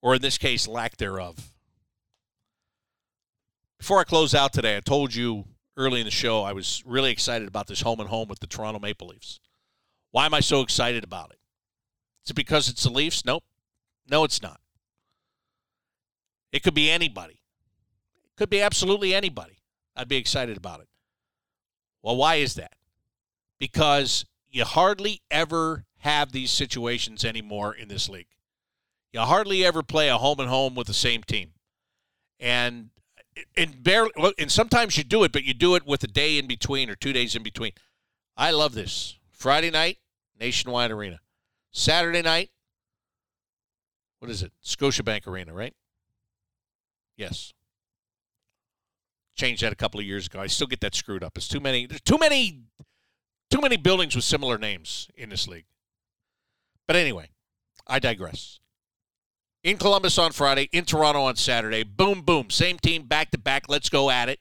or 0.00 0.14
in 0.14 0.22
this 0.22 0.38
case, 0.38 0.66
lack 0.66 0.96
thereof. 0.96 1.52
Before 3.78 4.00
I 4.00 4.04
close 4.04 4.34
out 4.34 4.52
today, 4.52 4.76
I 4.76 4.80
told 4.80 5.14
you 5.14 5.44
early 5.76 6.00
in 6.00 6.04
the 6.04 6.10
show 6.10 6.42
I 6.42 6.52
was 6.52 6.82
really 6.86 7.10
excited 7.10 7.48
about 7.48 7.66
this 7.66 7.80
home 7.82 8.00
and 8.00 8.08
home 8.08 8.28
with 8.28 8.40
the 8.40 8.46
Toronto 8.46 8.78
Maple 8.78 9.08
Leafs. 9.08 9.40
Why 10.10 10.26
am 10.26 10.34
I 10.34 10.40
so 10.40 10.60
excited 10.60 11.04
about 11.04 11.30
it? 11.30 11.38
Is 12.24 12.30
it 12.30 12.34
because 12.34 12.68
it's 12.68 12.82
the 12.82 12.90
Leafs? 12.90 13.24
Nope. 13.24 13.44
No, 14.10 14.24
it's 14.24 14.42
not. 14.42 14.60
It 16.52 16.62
could 16.62 16.74
be 16.74 16.90
anybody. 16.90 17.40
It 18.24 18.36
could 18.36 18.50
be 18.50 18.60
absolutely 18.60 19.14
anybody. 19.14 19.62
I'd 19.96 20.08
be 20.08 20.16
excited 20.16 20.56
about 20.56 20.80
it. 20.80 20.88
Well, 22.02 22.16
why 22.16 22.36
is 22.36 22.54
that? 22.54 22.74
Because 23.58 24.24
you 24.50 24.64
hardly 24.64 25.22
ever 25.30 25.84
have 26.00 26.32
these 26.32 26.50
situations 26.50 27.24
anymore 27.24 27.74
in 27.74 27.88
this 27.88 28.08
league. 28.08 28.28
You 29.12 29.20
hardly 29.20 29.64
ever 29.64 29.82
play 29.82 30.08
a 30.08 30.18
home 30.18 30.40
and 30.40 30.48
home 30.48 30.74
with 30.74 30.86
the 30.86 30.94
same 30.94 31.22
team. 31.22 31.52
And 32.38 32.90
and 33.56 33.82
barely 33.82 34.10
and 34.38 34.50
sometimes 34.50 34.96
you 34.96 35.04
do 35.04 35.24
it, 35.24 35.32
but 35.32 35.44
you 35.44 35.54
do 35.54 35.74
it 35.74 35.86
with 35.86 36.02
a 36.04 36.08
day 36.08 36.38
in 36.38 36.46
between 36.46 36.90
or 36.90 36.94
two 36.94 37.12
days 37.12 37.34
in 37.34 37.42
between. 37.42 37.72
I 38.36 38.50
love 38.50 38.74
this. 38.74 39.18
Friday 39.30 39.70
night, 39.70 39.98
Nationwide 40.38 40.90
Arena. 40.90 41.20
Saturday 41.72 42.22
night, 42.22 42.50
what 44.18 44.30
is 44.30 44.42
it? 44.42 44.52
Scotiabank 44.64 45.26
Arena, 45.26 45.52
right? 45.52 45.74
Yes. 47.16 47.52
Changed 49.36 49.62
that 49.62 49.72
a 49.72 49.76
couple 49.76 50.00
of 50.00 50.06
years 50.06 50.26
ago. 50.26 50.40
I 50.40 50.46
still 50.46 50.66
get 50.66 50.80
that 50.80 50.94
screwed 50.94 51.22
up. 51.22 51.36
It's 51.36 51.48
too 51.48 51.60
many. 51.60 51.86
There's 51.86 52.00
too 52.00 52.18
many, 52.18 52.62
too 53.50 53.60
many 53.60 53.76
buildings 53.76 54.14
with 54.14 54.24
similar 54.24 54.58
names 54.58 55.08
in 55.16 55.28
this 55.28 55.46
league. 55.46 55.66
But 56.90 56.96
anyway, 56.96 57.28
I 57.86 58.00
digress. 58.00 58.58
In 59.62 59.76
Columbus 59.76 60.18
on 60.18 60.32
Friday, 60.32 60.68
in 60.72 60.84
Toronto 60.84 61.22
on 61.22 61.36
Saturday. 61.36 61.84
Boom, 61.84 62.22
boom. 62.22 62.50
Same 62.50 62.80
team 62.80 63.04
back 63.04 63.30
to 63.30 63.38
back. 63.38 63.68
Let's 63.68 63.88
go 63.88 64.10
at 64.10 64.28
it. 64.28 64.40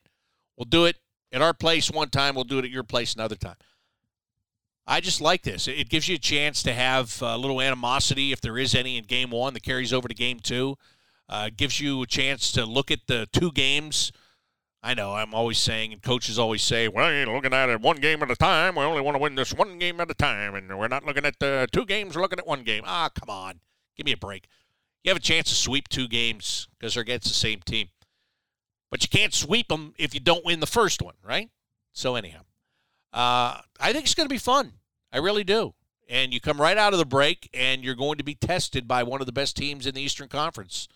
We'll 0.57 0.65
do 0.65 0.85
it 0.85 0.95
at 1.31 1.43
our 1.43 1.53
place 1.53 1.91
one 1.91 2.09
time. 2.09 2.33
We'll 2.33 2.45
do 2.45 2.57
it 2.57 2.65
at 2.65 2.71
your 2.71 2.81
place 2.81 3.13
another 3.13 3.35
time. 3.35 3.57
I 4.87 4.99
just 4.99 5.21
like 5.21 5.43
this. 5.43 5.67
It 5.67 5.89
gives 5.89 6.07
you 6.07 6.15
a 6.15 6.17
chance 6.17 6.63
to 6.63 6.73
have 6.73 7.21
a 7.21 7.37
little 7.37 7.61
animosity, 7.61 8.31
if 8.31 8.41
there 8.41 8.57
is 8.57 8.73
any, 8.73 8.97
in 8.97 9.03
game 9.03 9.29
one 9.29 9.53
that 9.53 9.61
carries 9.61 9.93
over 9.93 10.07
to 10.07 10.15
game 10.15 10.39
two. 10.39 10.75
Uh, 11.29 11.51
gives 11.55 11.79
you 11.79 12.01
a 12.01 12.07
chance 12.07 12.51
to 12.53 12.65
look 12.65 12.89
at 12.89 13.05
the 13.05 13.27
two 13.31 13.51
games. 13.51 14.11
I 14.81 14.93
know 14.93 15.13
I'm 15.13 15.33
always 15.33 15.59
saying, 15.59 15.91
and 15.91 16.01
coaches 16.01 16.39
always 16.39 16.61
say, 16.61 16.87
well, 16.87 17.11
you're 17.11 17.25
looking 17.27 17.53
at 17.53 17.67
it 17.67 17.81
one 17.81 17.97
game 17.97 18.23
at 18.23 18.31
a 18.31 18.35
time. 18.35 18.75
We 18.75 18.83
only 18.83 19.01
want 19.01 19.15
to 19.15 19.21
win 19.21 19.35
this 19.35 19.53
one 19.53 19.77
game 19.77 19.99
at 19.99 20.09
a 20.09 20.13
time, 20.13 20.55
and 20.55 20.77
we're 20.79 20.87
not 20.87 21.05
looking 21.05 21.25
at 21.25 21.37
the 21.39 21.67
two 21.71 21.85
games, 21.85 22.15
we're 22.15 22.21
looking 22.21 22.39
at 22.39 22.47
one 22.47 22.63
game. 22.63 22.83
Ah, 22.85 23.09
come 23.13 23.29
on. 23.29 23.59
Give 23.97 24.05
me 24.05 24.13
a 24.13 24.17
break. 24.17 24.47
You 25.03 25.09
have 25.09 25.17
a 25.17 25.21
chance 25.21 25.49
to 25.49 25.55
sweep 25.55 25.89
two 25.89 26.07
games 26.07 26.69
because 26.77 26.93
they're 26.93 27.01
against 27.01 27.27
the 27.27 27.33
same 27.33 27.59
team. 27.59 27.89
But 28.89 29.03
you 29.03 29.09
can't 29.09 29.33
sweep 29.33 29.67
them 29.67 29.93
if 29.97 30.13
you 30.13 30.19
don't 30.21 30.45
win 30.45 30.61
the 30.61 30.65
first 30.65 31.01
one, 31.01 31.15
right? 31.23 31.49
So, 31.91 32.15
anyhow, 32.15 32.41
uh, 33.13 33.59
I 33.79 33.91
think 33.91 34.05
it's 34.05 34.15
going 34.15 34.27
to 34.27 34.33
be 34.33 34.39
fun. 34.39 34.73
I 35.11 35.17
really 35.17 35.43
do. 35.43 35.73
And 36.07 36.33
you 36.33 36.39
come 36.39 36.59
right 36.59 36.77
out 36.77 36.93
of 36.93 36.99
the 36.99 37.05
break, 37.05 37.49
and 37.53 37.83
you're 37.83 37.95
going 37.95 38.17
to 38.17 38.23
be 38.23 38.35
tested 38.35 38.87
by 38.87 39.03
one 39.03 39.19
of 39.21 39.27
the 39.27 39.33
best 39.33 39.57
teams 39.57 39.85
in 39.85 39.93
the 39.93 40.01
Eastern 40.01 40.27
Conference 40.27 40.87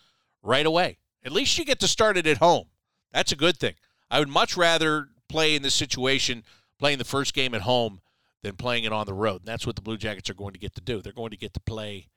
right 0.42 0.66
away. 0.66 0.98
At 1.24 1.32
least 1.32 1.56
you 1.58 1.64
get 1.64 1.80
to 1.80 1.88
start 1.88 2.16
it 2.16 2.26
at 2.26 2.38
home. 2.38 2.66
That's 3.14 3.32
a 3.32 3.36
good 3.36 3.56
thing. 3.56 3.74
I 4.10 4.18
would 4.18 4.28
much 4.28 4.56
rather 4.56 5.08
play 5.28 5.54
in 5.54 5.62
this 5.62 5.74
situation 5.74 6.42
playing 6.78 6.98
the 6.98 7.04
first 7.04 7.32
game 7.32 7.54
at 7.54 7.62
home 7.62 8.00
than 8.42 8.56
playing 8.56 8.84
it 8.84 8.92
on 8.92 9.06
the 9.06 9.14
road. 9.14 9.40
And 9.40 9.46
that's 9.46 9.66
what 9.66 9.76
the 9.76 9.82
Blue 9.82 9.96
Jackets 9.96 10.28
are 10.28 10.34
going 10.34 10.52
to 10.52 10.58
get 10.58 10.74
to 10.74 10.80
do. 10.80 11.00
They're 11.00 11.12
going 11.12 11.30
to 11.30 11.36
get 11.36 11.54
to 11.54 11.60
play 11.60 12.08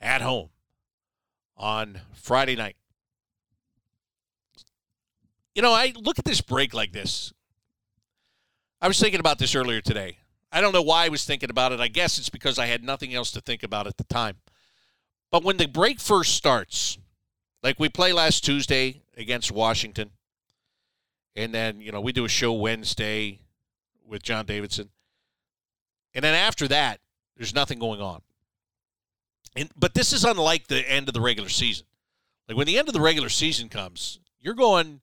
at 0.00 0.22
home 0.22 0.50
on 1.56 2.00
Friday 2.14 2.54
night. 2.54 2.76
You 5.54 5.60
know, 5.60 5.72
I 5.72 5.92
look 5.96 6.18
at 6.18 6.24
this 6.24 6.40
break 6.40 6.72
like 6.72 6.92
this. 6.92 7.32
I 8.80 8.88
was 8.88 8.98
thinking 8.98 9.20
about 9.20 9.38
this 9.38 9.54
earlier 9.54 9.80
today. 9.80 10.18
I 10.52 10.60
don't 10.60 10.72
know 10.72 10.82
why 10.82 11.04
I 11.04 11.08
was 11.08 11.24
thinking 11.24 11.50
about 11.50 11.72
it. 11.72 11.80
I 11.80 11.88
guess 11.88 12.18
it's 12.18 12.30
because 12.30 12.58
I 12.58 12.66
had 12.66 12.84
nothing 12.84 13.12
else 13.12 13.32
to 13.32 13.40
think 13.40 13.62
about 13.62 13.86
at 13.86 13.96
the 13.96 14.04
time. 14.04 14.36
But 15.30 15.42
when 15.44 15.56
the 15.56 15.66
break 15.66 15.98
first 15.98 16.34
starts, 16.34 16.98
like 17.62 17.78
we 17.78 17.88
play 17.88 18.12
last 18.12 18.44
Tuesday 18.44 19.02
against 19.16 19.52
Washington, 19.52 20.10
and 21.34 21.54
then, 21.54 21.80
you 21.80 21.92
know, 21.92 22.00
we 22.00 22.12
do 22.12 22.24
a 22.24 22.28
show 22.28 22.52
Wednesday 22.52 23.40
with 24.06 24.22
John 24.22 24.44
Davidson. 24.44 24.90
And 26.14 26.24
then 26.24 26.34
after 26.34 26.68
that, 26.68 27.00
there's 27.36 27.54
nothing 27.54 27.78
going 27.78 28.00
on. 28.00 28.20
And 29.56 29.70
but 29.76 29.94
this 29.94 30.12
is 30.12 30.24
unlike 30.24 30.66
the 30.66 30.88
end 30.90 31.08
of 31.08 31.14
the 31.14 31.20
regular 31.20 31.48
season. 31.48 31.86
Like 32.48 32.56
when 32.56 32.66
the 32.66 32.78
end 32.78 32.88
of 32.88 32.94
the 32.94 33.00
regular 33.00 33.28
season 33.28 33.68
comes, 33.68 34.18
you're 34.40 34.54
going 34.54 35.00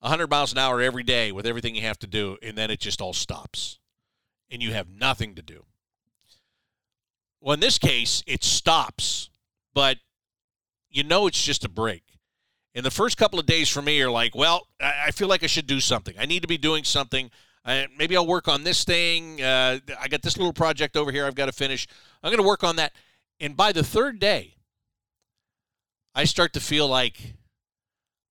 100 0.00 0.30
miles 0.30 0.52
an 0.52 0.58
hour 0.58 0.80
every 0.80 1.02
day 1.02 1.32
with 1.32 1.46
everything 1.46 1.74
you 1.74 1.82
have 1.82 1.98
to 2.00 2.06
do, 2.06 2.36
and 2.42 2.56
then 2.56 2.70
it 2.70 2.80
just 2.80 3.00
all 3.00 3.12
stops 3.12 3.78
and 4.50 4.62
you 4.62 4.72
have 4.72 4.88
nothing 4.88 5.34
to 5.36 5.42
do. 5.42 5.64
Well, 7.40 7.54
in 7.54 7.60
this 7.60 7.78
case, 7.78 8.22
it 8.26 8.44
stops, 8.44 9.30
but 9.72 9.98
you 10.90 11.04
know 11.04 11.26
it's 11.26 11.42
just 11.42 11.64
a 11.64 11.68
break. 11.68 12.02
And 12.74 12.86
the 12.86 12.90
first 12.90 13.16
couple 13.16 13.38
of 13.38 13.46
days 13.46 13.68
for 13.68 13.82
me 13.82 14.00
are 14.00 14.10
like, 14.10 14.34
well, 14.34 14.66
I 14.80 15.10
feel 15.10 15.28
like 15.28 15.42
I 15.42 15.48
should 15.48 15.66
do 15.66 15.80
something. 15.80 16.14
I 16.18 16.26
need 16.26 16.42
to 16.42 16.48
be 16.48 16.58
doing 16.58 16.84
something. 16.84 17.30
Uh, 17.64 17.84
maybe 17.98 18.16
I'll 18.16 18.26
work 18.26 18.48
on 18.48 18.64
this 18.64 18.84
thing. 18.84 19.42
Uh, 19.42 19.78
I 20.00 20.08
got 20.08 20.22
this 20.22 20.36
little 20.36 20.52
project 20.52 20.96
over 20.96 21.10
here 21.10 21.26
I've 21.26 21.34
got 21.34 21.46
to 21.46 21.52
finish. 21.52 21.86
I'm 22.22 22.30
going 22.30 22.42
to 22.42 22.46
work 22.46 22.62
on 22.62 22.76
that. 22.76 22.92
And 23.40 23.56
by 23.56 23.72
the 23.72 23.82
third 23.82 24.20
day, 24.20 24.56
I 26.14 26.24
start 26.24 26.52
to 26.54 26.60
feel 26.60 26.86
like 26.86 27.34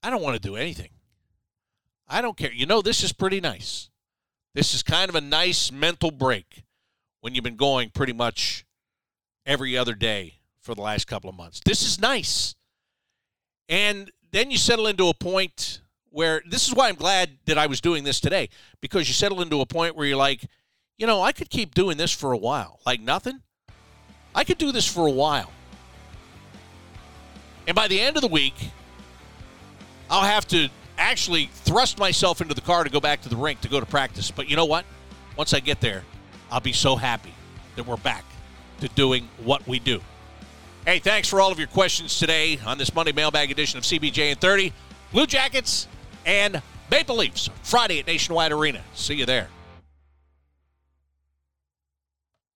I 0.03 0.10
don't 0.10 0.22
want 0.22 0.36
to 0.36 0.41
do 0.41 0.55
anything. 0.55 0.89
I 2.07 2.22
don't 2.22 2.38
care. 2.38 2.51
You 2.51 2.66
know, 2.66 2.82
this 2.82 3.03
is 3.03 3.14
pretty 3.14 3.39
nice. 3.39 3.89
This 4.55 4.74
is 4.74 4.84
kind 4.84 5.10
of 5.10 5.16
a 5.16 5.22
nice 5.22 5.72
mental 5.72 6.12
break 6.12 6.64
when 7.22 7.36
you've 7.36 7.43
been 7.43 7.55
going 7.55 7.89
pretty 7.89 8.14
much 8.14 8.66
every 9.45 9.78
other 9.78 9.93
day 9.93 10.39
for 10.62 10.76
the 10.76 10.82
last 10.82 11.07
couple 11.07 11.30
of 11.30 11.36
months. 11.36 11.62
This 11.66 11.82
is 11.82 11.99
nice. 11.99 12.55
And 13.68 14.12
then 14.32 14.51
you 14.51 14.57
settle 14.57 14.88
into 14.88 15.07
a 15.07 15.14
point 15.14 15.82
where 16.12 16.41
this 16.47 16.68
is 16.68 16.74
why 16.74 16.89
I'm 16.89 16.95
glad 16.95 17.30
that 17.45 17.57
I 17.57 17.68
was 17.68 17.82
doing 17.82 18.03
this 18.03 18.20
today 18.20 18.49
because 18.82 19.07
you 19.07 19.14
settle 19.14 19.41
into 19.41 19.62
a 19.62 19.66
point 19.66 19.95
where 19.95 20.05
you're 20.05 20.18
like, 20.18 20.45
you 20.97 21.07
know, 21.07 21.22
I 21.22 21.32
could 21.32 21.49
keep 21.49 21.74
doing 21.76 21.97
this 21.97 22.12
for 22.12 22.32
a 22.32 22.38
while. 22.38 22.80
Like 22.86 22.99
nothing. 22.99 23.41
I 24.34 24.43
could 24.43 24.57
do 24.57 24.72
this 24.72 24.88
for 24.91 25.07
a 25.07 25.12
while. 25.12 25.51
And 27.68 27.76
by 27.76 27.88
the 27.88 27.99
end 27.99 28.16
of 28.16 28.22
the 28.22 28.28
week, 28.28 28.55
I'll 30.10 30.26
have 30.26 30.47
to 30.47 30.70
actually 30.97 31.49
thrust 31.53 31.99
myself 31.99 32.41
into 32.41 32.53
the 32.53 32.62
car 32.62 32.84
to 32.84 32.89
go 32.89 32.99
back 32.99 33.22
to 33.22 33.30
the 33.30 33.36
rink 33.36 33.62
to 33.62 33.70
go 33.70 33.80
to 33.80 33.86
practice. 33.86 34.32
But 34.32 34.49
you 34.49 34.55
know 34.55 34.66
what? 34.66 34.86
once 35.39 35.53
I 35.53 35.62
get 35.62 35.80
there, 35.80 36.03
I'll 36.51 36.60
be 36.60 36.74
so 36.74 36.97
happy 36.97 37.34
that 37.78 37.88
we're 37.88 37.95
back 37.95 38.26
to 38.82 38.89
doing 38.89 39.30
what 39.41 39.66
we 39.66 39.80
do. 39.80 40.01
Hey, 40.90 40.98
thanks 40.98 41.28
for 41.30 41.40
all 41.40 41.52
of 41.52 41.60
your 41.60 41.68
questions 41.68 42.18
today 42.18 42.60
on 42.66 42.80
this 42.80 42.96
Monday 42.96 43.12
mailbag 43.12 43.52
edition 43.52 43.78
of 43.78 43.84
CBJ 43.84 44.32
in 44.32 44.38
30. 44.38 44.74
Blue 45.12 45.28
Jackets 45.28 45.88
and 46.26 46.64
Maple 46.90 47.18
Leafs 47.18 47.48
Friday 47.62 48.00
at 48.00 48.08
Nationwide 48.08 48.52
Arena. 48.52 48.82
See 48.96 49.14
you 49.14 49.28
there. 49.28 49.50